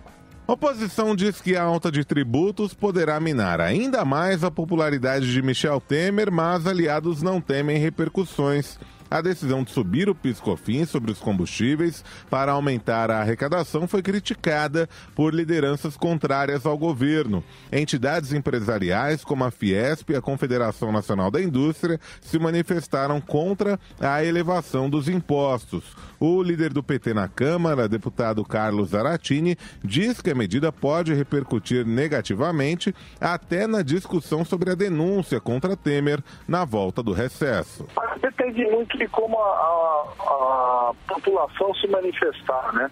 Oposição 0.46 1.16
diz 1.16 1.40
que 1.40 1.56
a 1.56 1.62
alta 1.64 1.90
de 1.90 2.04
tributos 2.04 2.72
poderá 2.72 3.18
minar 3.18 3.60
ainda 3.60 4.04
mais 4.04 4.44
a 4.44 4.50
popularidade 4.50 5.32
de 5.32 5.42
Michel 5.42 5.80
Temer, 5.80 6.30
mas 6.30 6.68
aliados 6.68 7.20
não 7.20 7.40
temem 7.40 7.78
repercussões. 7.78 8.78
A 9.10 9.20
decisão 9.20 9.62
de 9.62 9.70
subir 9.70 10.08
o 10.08 10.14
piscofim 10.14 10.84
sobre 10.84 11.10
os 11.10 11.18
combustíveis 11.18 12.04
para 12.30 12.52
aumentar 12.52 13.10
a 13.10 13.20
arrecadação 13.20 13.86
foi 13.86 14.02
criticada 14.02 14.88
por 15.14 15.34
lideranças 15.34 15.96
contrárias 15.96 16.66
ao 16.66 16.76
governo. 16.76 17.42
Entidades 17.72 18.32
empresariais 18.32 19.24
como 19.24 19.44
a 19.44 19.50
Fiesp 19.50 20.10
e 20.10 20.16
a 20.16 20.22
Confederação 20.22 20.92
Nacional 20.92 21.30
da 21.30 21.40
Indústria 21.40 22.00
se 22.20 22.38
manifestaram 22.38 23.20
contra 23.20 23.78
a 24.00 24.24
elevação 24.24 24.88
dos 24.88 25.08
impostos. 25.08 25.96
O 26.18 26.42
líder 26.42 26.72
do 26.72 26.82
PT 26.82 27.12
na 27.12 27.28
Câmara, 27.28 27.88
deputado 27.88 28.44
Carlos 28.44 28.90
Zaratini, 28.90 29.56
diz 29.84 30.20
que 30.20 30.30
a 30.30 30.34
medida 30.34 30.72
pode 30.72 31.12
repercutir 31.12 31.86
negativamente 31.86 32.94
até 33.20 33.66
na 33.66 33.82
discussão 33.82 34.44
sobre 34.44 34.70
a 34.70 34.74
denúncia 34.74 35.40
contra 35.40 35.76
Temer 35.76 36.22
na 36.48 36.64
volta 36.64 37.02
do 37.02 37.12
recesso. 37.12 37.86
Depende 38.20 38.64
muito 38.70 38.95
de 38.96 39.06
como 39.08 39.38
a, 39.38 39.48
a, 39.48 40.90
a 40.90 40.94
população 41.08 41.74
se 41.74 41.86
manifestar, 41.88 42.72
né? 42.72 42.90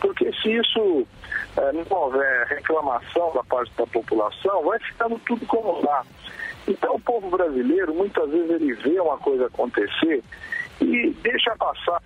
Porque 0.00 0.32
se 0.40 0.52
isso 0.52 1.06
é, 1.56 1.72
não 1.72 1.84
houver 1.90 2.46
reclamação 2.46 3.32
da 3.34 3.42
parte 3.44 3.72
da 3.76 3.86
população, 3.86 4.62
vai 4.64 4.78
ficando 4.78 5.18
tudo 5.26 5.44
como 5.46 5.84
lá. 5.84 6.04
Então 6.66 6.94
o 6.94 7.00
povo 7.00 7.30
brasileiro, 7.30 7.94
muitas 7.94 8.30
vezes 8.30 8.50
ele 8.50 8.72
vê 8.74 9.00
uma 9.00 9.18
coisa 9.18 9.46
acontecer 9.46 10.22
e 10.80 11.10
deixa 11.22 11.54
passar. 11.56 12.02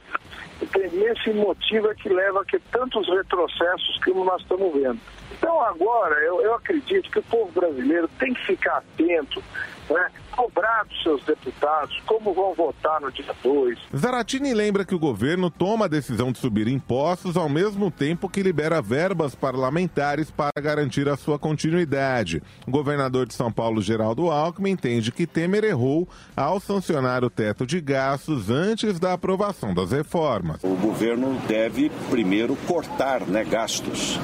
E 0.63 1.05
esse 1.05 1.33
motivo 1.33 1.91
é 1.91 1.95
que 1.95 2.09
leva 2.09 2.43
a 2.43 2.45
que 2.45 2.59
tantos 2.71 3.09
retrocessos 3.09 3.99
que 4.03 4.13
nós 4.13 4.41
estamos 4.43 4.73
vendo. 4.73 5.01
Então 5.33 5.61
agora 5.63 6.15
eu, 6.23 6.41
eu 6.43 6.55
acredito 6.55 7.11
que 7.11 7.19
o 7.19 7.23
povo 7.25 7.51
brasileiro 7.53 8.09
tem 8.19 8.33
que 8.33 8.47
ficar 8.47 8.79
atento 8.79 9.43
né, 9.91 10.11
cobrar 10.33 10.85
dos 10.85 11.03
seus 11.03 11.25
deputados 11.25 12.01
como 12.07 12.33
vão 12.33 12.55
votar 12.55 13.01
no 13.01 13.11
dia 13.13 13.35
2. 13.43 13.79
Zaratini 13.97 14.55
lembra 14.55 14.85
que 14.85 14.95
o 14.95 14.99
governo 14.99 15.51
toma 15.51 15.85
a 15.85 15.89
decisão 15.89 16.33
de 16.33 16.39
subir 16.39 16.67
impostos 16.67 17.37
ao 17.37 17.49
mesmo 17.49 17.91
tempo 17.91 18.29
que 18.29 18.43
libera 18.43 18.83
verbas 18.83 19.35
parlamentares 19.35 20.31
para 20.31 20.51
garantir 20.61 21.09
a 21.09 21.17
sua 21.17 21.39
continuidade. 21.39 22.43
O 22.67 22.71
governador 22.71 23.27
de 23.27 23.35
São 23.35 23.53
Paulo, 23.53 23.83
Geraldo 23.83 24.31
Alckmin, 24.31 24.71
entende 24.71 25.13
que 25.13 25.27
Temer 25.27 25.65
errou 25.65 26.09
ao 26.37 26.59
sancionar 26.59 27.23
o 27.23 27.31
teto 27.31 27.67
de 27.67 27.81
gastos 27.81 28.51
antes 28.51 28.99
da 28.99 29.13
aprovação 29.13 29.75
das 29.75 29.93
reformas. 29.93 30.44
O 30.63 30.77
governo 30.77 31.41
deve 31.49 31.91
primeiro 32.11 32.55
cortar 32.67 33.23
né, 33.23 33.43
gastos. 33.45 34.21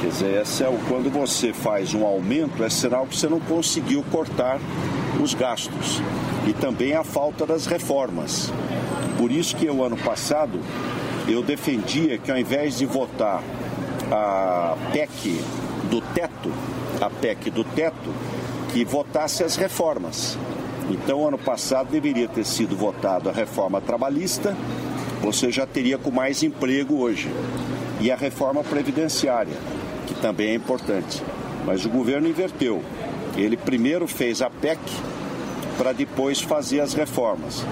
Quer 0.00 0.08
dizer, 0.08 0.64
é 0.64 0.68
o, 0.68 0.78
quando 0.88 1.10
você 1.10 1.52
faz 1.52 1.92
um 1.92 2.02
aumento, 2.02 2.64
é 2.64 2.70
sinal 2.70 3.06
que 3.06 3.14
você 3.14 3.28
não 3.28 3.40
conseguiu 3.40 4.02
cortar 4.10 4.58
os 5.22 5.34
gastos. 5.34 6.00
E 6.48 6.54
também 6.54 6.94
a 6.94 7.04
falta 7.04 7.44
das 7.44 7.66
reformas. 7.66 8.50
Por 9.18 9.30
isso 9.30 9.54
que 9.54 9.68
o 9.68 9.84
ano 9.84 9.98
passado 9.98 10.58
eu 11.28 11.42
defendia 11.42 12.16
que 12.16 12.30
ao 12.30 12.38
invés 12.38 12.78
de 12.78 12.86
votar 12.86 13.42
a 14.10 14.76
PEC 14.92 15.42
do 15.90 16.00
teto, 16.00 16.50
a 17.02 17.10
PEC 17.10 17.50
do 17.50 17.64
teto, 17.64 18.14
que 18.72 18.82
votasse 18.82 19.44
as 19.44 19.56
reformas. 19.56 20.38
Então, 20.88 21.28
ano 21.28 21.38
passado 21.38 21.90
deveria 21.90 22.26
ter 22.26 22.44
sido 22.44 22.74
votada 22.74 23.30
a 23.30 23.32
reforma 23.32 23.80
trabalhista, 23.80 24.56
você 25.20 25.50
já 25.50 25.66
teria 25.66 25.98
com 25.98 26.10
mais 26.10 26.42
emprego 26.42 26.98
hoje, 26.98 27.30
e 28.00 28.10
a 28.10 28.16
reforma 28.16 28.64
previdenciária 28.64 29.56
que 30.10 30.14
também 30.20 30.50
é 30.50 30.54
importante. 30.54 31.22
Mas 31.64 31.84
o 31.84 31.88
governo 31.88 32.28
inverteu. 32.28 32.82
Ele 33.36 33.56
primeiro 33.56 34.08
fez 34.08 34.42
a 34.42 34.50
PEC 34.50 34.80
para 35.78 35.92
depois 35.92 36.40
fazer 36.40 36.80
as 36.80 36.94
reformas. 36.94 37.64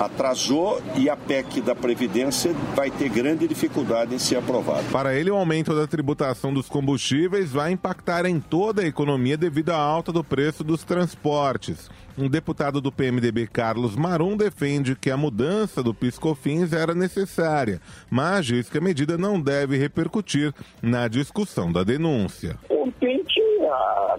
Atrasou 0.00 0.82
e 0.96 1.08
a 1.08 1.16
PEC 1.16 1.60
da 1.60 1.74
Previdência 1.74 2.52
vai 2.74 2.90
ter 2.90 3.08
grande 3.08 3.46
dificuldade 3.46 4.12
em 4.12 4.18
ser 4.18 4.36
aprovada. 4.36 4.82
Para 4.90 5.14
ele, 5.14 5.30
o 5.30 5.36
aumento 5.36 5.72
da 5.72 5.86
tributação 5.86 6.52
dos 6.52 6.68
combustíveis 6.68 7.52
vai 7.52 7.70
impactar 7.70 8.26
em 8.26 8.40
toda 8.40 8.82
a 8.82 8.86
economia 8.86 9.36
devido 9.36 9.70
à 9.70 9.76
alta 9.76 10.10
do 10.10 10.24
preço 10.24 10.64
dos 10.64 10.82
transportes. 10.82 11.88
Um 12.16 12.28
deputado 12.28 12.80
do 12.80 12.92
PMDB, 12.92 13.48
Carlos 13.48 13.96
Marum, 13.96 14.36
defende 14.36 14.94
que 14.94 15.10
a 15.10 15.16
mudança 15.16 15.82
do 15.82 15.92
PiscoFins 15.92 16.72
era 16.72 16.94
necessária, 16.94 17.80
mas 18.08 18.46
diz 18.46 18.70
que 18.70 18.78
a 18.78 18.80
medida 18.80 19.18
não 19.18 19.40
deve 19.40 19.76
repercutir 19.76 20.54
na 20.80 21.08
discussão 21.08 21.72
da 21.72 21.82
denúncia. 21.82 22.56
Contente, 22.68 23.40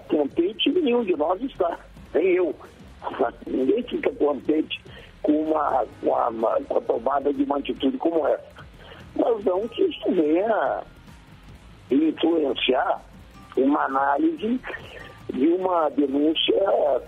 contente 0.10 0.70
nenhum 0.72 1.06
de 1.06 1.16
nós 1.16 1.42
está, 1.42 1.80
nem 2.14 2.34
eu. 2.34 2.54
Ninguém 3.48 3.82
fica 3.84 4.12
contente 4.12 4.82
com, 5.22 5.44
uma, 5.44 5.86
com, 6.02 6.10
uma, 6.10 6.62
com 6.62 6.78
a 6.78 6.82
tomada 6.82 7.34
de 7.34 7.44
uma 7.44 7.58
atitude 7.60 7.98
como 7.98 8.28
essa. 8.28 8.66
Mas 9.16 9.46
não 9.46 9.66
que 9.70 9.84
isso 9.84 10.12
venha 10.12 10.84
influenciar 11.90 13.02
uma 13.56 13.86
análise 13.86 14.60
de 15.36 15.48
uma 15.48 15.90
denúncia 15.90 16.56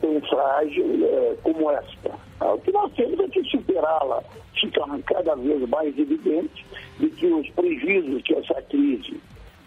tão 0.01 0.21
frágil 0.21 0.85
é, 1.05 1.35
como 1.41 1.71
esta. 1.71 2.11
Ah, 2.39 2.53
o 2.53 2.59
que 2.59 2.71
nós 2.71 2.91
temos 2.93 3.19
é 3.19 3.27
que 3.29 3.43
superá-la. 3.45 4.21
Fica 4.59 4.81
cada 5.05 5.35
vez 5.35 5.69
mais 5.69 5.97
evidente 5.97 6.65
de 6.99 7.09
que 7.09 7.25
os 7.27 7.49
prejuízos 7.51 8.21
que 8.23 8.35
essa 8.35 8.61
crise 8.63 9.19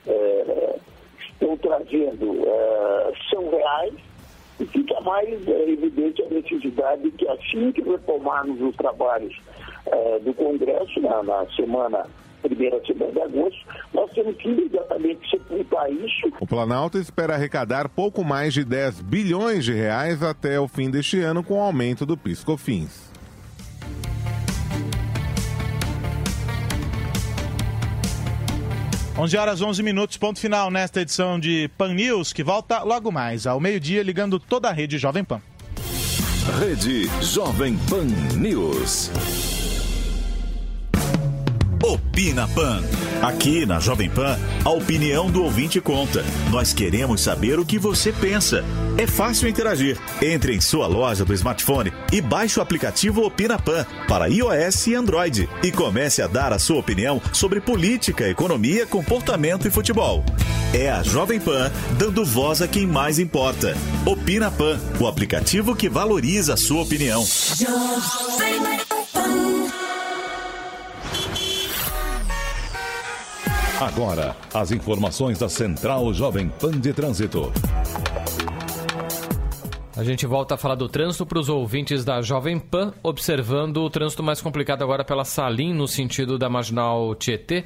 é, 0.07 0.77
estão 1.31 1.57
trazendo 1.57 2.47
é, 2.47 3.13
são 3.31 3.49
reais 3.51 3.95
e 4.61 4.67
fica 4.67 5.01
mais 5.01 5.49
evidente 5.49 6.23
a 6.23 6.29
necessidade 6.29 7.03
de 7.03 7.11
que 7.13 7.27
assim 7.29 7.73
que 7.73 7.81
retomarmos 7.81 8.61
os 8.61 8.77
trabalhos 8.77 9.35
do 10.23 10.35
Congresso 10.35 11.01
na, 11.01 11.23
na 11.23 11.47
semana 11.57 12.07
primeira 12.41 12.81
semana 12.85 13.13
de 13.13 13.21
agosto, 13.21 13.67
nós 13.93 14.11
temos 14.13 14.37
que 14.37 14.49
imediatamente 14.49 15.31
sepultar 15.31 15.91
isso. 15.91 16.33
O 16.41 16.47
Planalto 16.47 16.99
espera 16.99 17.35
arrecadar 17.35 17.89
pouco 17.89 18.25
mais 18.25 18.55
de 18.55 18.65
10 18.65 19.01
bilhões 19.03 19.65
de 19.65 19.73
reais 19.73 20.23
até 20.23 20.59
o 20.59 20.69
fim 20.69 20.91
deste 20.91 21.21
ano 21.21 21.43
com 21.43 21.55
o 21.55 21.61
aumento 21.61 22.05
do 22.05 22.17
PiscoFins. 22.17 23.11
Onze 29.21 29.37
horas 29.37 29.61
11 29.61 29.83
minutos, 29.83 30.17
ponto 30.17 30.41
final 30.41 30.71
nesta 30.71 31.03
edição 31.03 31.39
de 31.39 31.69
Pan 31.77 31.93
News, 31.93 32.33
que 32.33 32.43
volta 32.43 32.83
logo 32.83 33.13
mais 33.13 33.47
ao 33.47 33.61
meio-dia, 33.61 34.03
ligando 34.03 34.41
toda 34.41 34.71
a 34.71 34.73
rede 34.73 34.97
Jovem 34.97 35.23
Pan. 35.23 35.43
Rede 36.59 37.07
Jovem 37.23 37.77
Pan 37.87 38.07
News. 38.39 39.50
Opina 42.21 42.47
Pan. 42.49 42.83
Aqui 43.23 43.65
na 43.65 43.81
Jovem 43.81 44.11
Pan, 44.11 44.39
a 44.63 44.69
opinião 44.69 45.31
do 45.31 45.43
ouvinte 45.43 45.81
conta. 45.81 46.23
Nós 46.51 46.71
queremos 46.71 47.23
saber 47.23 47.59
o 47.59 47.65
que 47.65 47.79
você 47.79 48.13
pensa. 48.13 48.63
É 48.99 49.07
fácil 49.07 49.49
interagir. 49.49 49.99
Entre 50.21 50.55
em 50.55 50.61
sua 50.61 50.87
loja 50.87 51.25
do 51.25 51.33
smartphone 51.33 51.91
e 52.13 52.21
baixe 52.21 52.59
o 52.59 52.63
aplicativo 52.63 53.25
Opina 53.25 53.59
Pan 53.59 53.87
para 54.07 54.29
iOS 54.29 54.89
e 54.89 54.95
Android 54.95 55.49
e 55.63 55.73
comece 55.73 56.21
a 56.21 56.27
dar 56.27 56.53
a 56.53 56.59
sua 56.59 56.81
opinião 56.81 57.23
sobre 57.33 57.59
política, 57.59 58.29
economia, 58.29 58.85
comportamento 58.85 59.67
e 59.67 59.71
futebol. 59.71 60.23
É 60.75 60.91
a 60.91 61.03
Jovem 61.03 61.41
Pan 61.41 61.73
dando 61.99 62.23
voz 62.23 62.61
a 62.61 62.69
quem 62.69 62.87
mais 62.87 63.19
importa. 63.19 63.75
Opina 64.05 64.51
Pan, 64.51 64.79
o 65.01 65.07
aplicativo 65.07 65.75
que 65.75 65.89
valoriza 65.89 66.53
a 66.53 66.59
sua 66.59 66.83
opinião. 66.83 67.25
Agora, 73.81 74.37
as 74.53 74.73
informações 74.73 75.39
da 75.39 75.49
Central 75.49 76.13
Jovem 76.13 76.51
Pan 76.51 76.73
de 76.73 76.93
Trânsito. 76.93 77.51
A 79.97 80.05
gente 80.05 80.27
volta 80.27 80.55
a 80.55 80.59
falar 80.59 80.75
do 80.75 80.87
trânsito 80.87 81.25
para 81.25 81.39
os 81.39 81.49
ouvintes 81.49 82.05
da 82.05 82.21
Jovem 82.21 82.59
Pan, 82.59 82.93
observando 83.03 83.79
o 83.79 83.89
trânsito 83.89 84.23
mais 84.23 84.39
complicado 84.43 84.83
agora 84.83 85.03
pela 85.03 85.25
Salim, 85.25 85.73
no 85.73 85.89
sentido 85.89 86.39
da 86.39 86.47
Marginal 86.47 87.15
Tietê. 87.15 87.65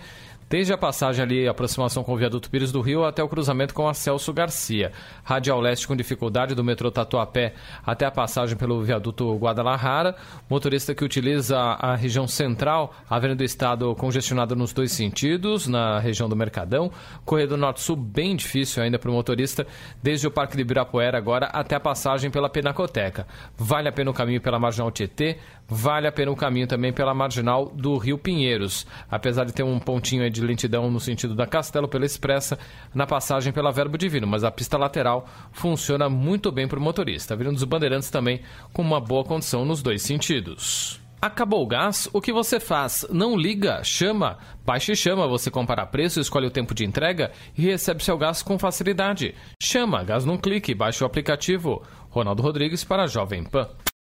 Desde 0.49 0.73
a 0.73 0.79
passagem 0.79 1.25
ali, 1.25 1.49
aproximação 1.49 2.05
com 2.05 2.13
o 2.13 2.17
viaduto 2.17 2.51
Pires 2.51 2.71
do 2.71 2.81
Rio 2.81 3.05
até 3.05 3.23
o 3.23 3.29
cruzamento 3.29 3.73
com 3.73 3.89
a 3.89 3.95
Celso 3.95 4.33
Garcia. 4.33 4.93
Radial 5.25 5.61
Leste 5.61 5.89
com 5.89 5.97
dificuldade 5.97 6.55
do 6.55 6.63
metrô 6.63 6.91
Tatuapé 6.91 7.55
até 7.85 8.05
a 8.05 8.11
passagem 8.11 8.57
pelo 8.57 8.83
viaduto 8.83 9.35
Guadalajara. 9.37 10.15
Motorista 10.49 10.95
que 10.95 11.05
utiliza 11.05 11.59
a 11.59 11.97
região 11.97 12.29
central, 12.29 12.95
a 13.09 13.17
Avenida 13.17 13.39
do 13.39 13.45
Estado 13.45 13.95
congestionada 13.97 14.55
nos 14.55 14.73
dois 14.73 14.93
sentidos, 14.93 15.67
na 15.67 15.99
região 15.99 16.29
do 16.29 16.37
Mercadão. 16.37 16.91
Corredor 17.25 17.57
Norte-Sul 17.57 17.97
bem 17.97 18.37
difícil 18.37 18.83
ainda 18.83 18.99
para 18.99 19.11
o 19.11 19.15
motorista, 19.15 19.67
desde 20.03 20.27
o 20.27 20.31
Parque 20.31 20.57
de 20.57 20.63
Ibirapuera 20.63 21.17
agora 21.17 21.47
até 21.47 21.75
a 21.75 21.81
passagem 21.81 22.31
pela 22.31 22.51
Penacoteca. 22.51 23.27
Vale 23.57 23.89
a 23.89 23.93
pena 23.93 24.11
o 24.11 24.15
caminho 24.15 24.41
pela 24.41 24.59
Marginal 24.59 24.91
Tietê, 24.91 25.39
vale 25.67 26.07
a 26.07 26.13
pena 26.13 26.31
o 26.31 26.37
caminho 26.37 26.67
também 26.67 26.93
pela 26.93 27.15
Marginal 27.15 27.73
do 27.75 27.97
Rio 27.97 28.19
Pinheiros. 28.19 28.87
Apesar 29.11 29.45
de 29.45 29.53
ter 29.53 29.63
um 29.63 29.79
pontinho 29.79 30.23
aí 30.23 30.34
de 30.35 30.47
lentidão 30.47 30.91
no 30.91 31.01
sentido 31.01 31.35
da 31.35 31.47
Castelo 31.47 31.89
pela 31.89 32.05
Expressa 32.05 32.59
na 32.95 33.07
passagem 33.07 33.53
pela 33.53 33.73
Verbo 33.73 33.97
Divino, 33.97 34.27
mas 34.27 34.45
a 34.45 34.51
pista 34.51 34.77
lateral 34.77 35.27
funciona 35.53 36.09
muito 36.09 36.51
bem 36.51 36.69
para 36.69 36.79
o 36.79 36.83
motorista. 36.83 37.35
A 37.35 37.37
dos 37.37 37.65
Bandeirantes 37.65 38.11
também 38.11 38.43
com 38.73 38.83
uma 38.83 39.01
boa 39.01 39.25
condição 39.25 39.65
nos 39.65 39.83
dois 39.83 40.03
sentidos. 40.03 41.01
Acabou 41.25 41.63
o 41.63 41.67
gás? 41.67 42.07
O 42.13 42.21
que 42.21 42.35
você 42.35 42.61
faz? 42.61 43.07
Não 43.11 43.35
liga, 43.35 43.83
chama. 43.83 44.37
Baixe 44.63 44.93
e 44.93 44.97
chama, 44.97 45.27
você 45.27 45.51
compara 45.51 45.87
preço, 45.87 46.21
escolhe 46.21 46.47
o 46.47 46.51
tempo 46.51 46.75
de 46.75 46.85
entrega 46.85 47.33
e 47.57 47.63
recebe 47.63 48.05
seu 48.05 48.19
gás 48.19 48.43
com 48.43 48.59
facilidade. 48.59 49.35
Chama, 49.63 50.05
gás 50.05 50.27
num 50.27 50.37
clique, 50.37 50.75
baixe 50.75 51.03
o 51.03 51.07
aplicativo. 51.07 51.83
Ronaldo 52.11 52.43
Rodrigues 52.43 52.85
para 52.85 53.05
a 53.05 53.07
Jovem 53.07 53.43
Pan. 53.43 53.69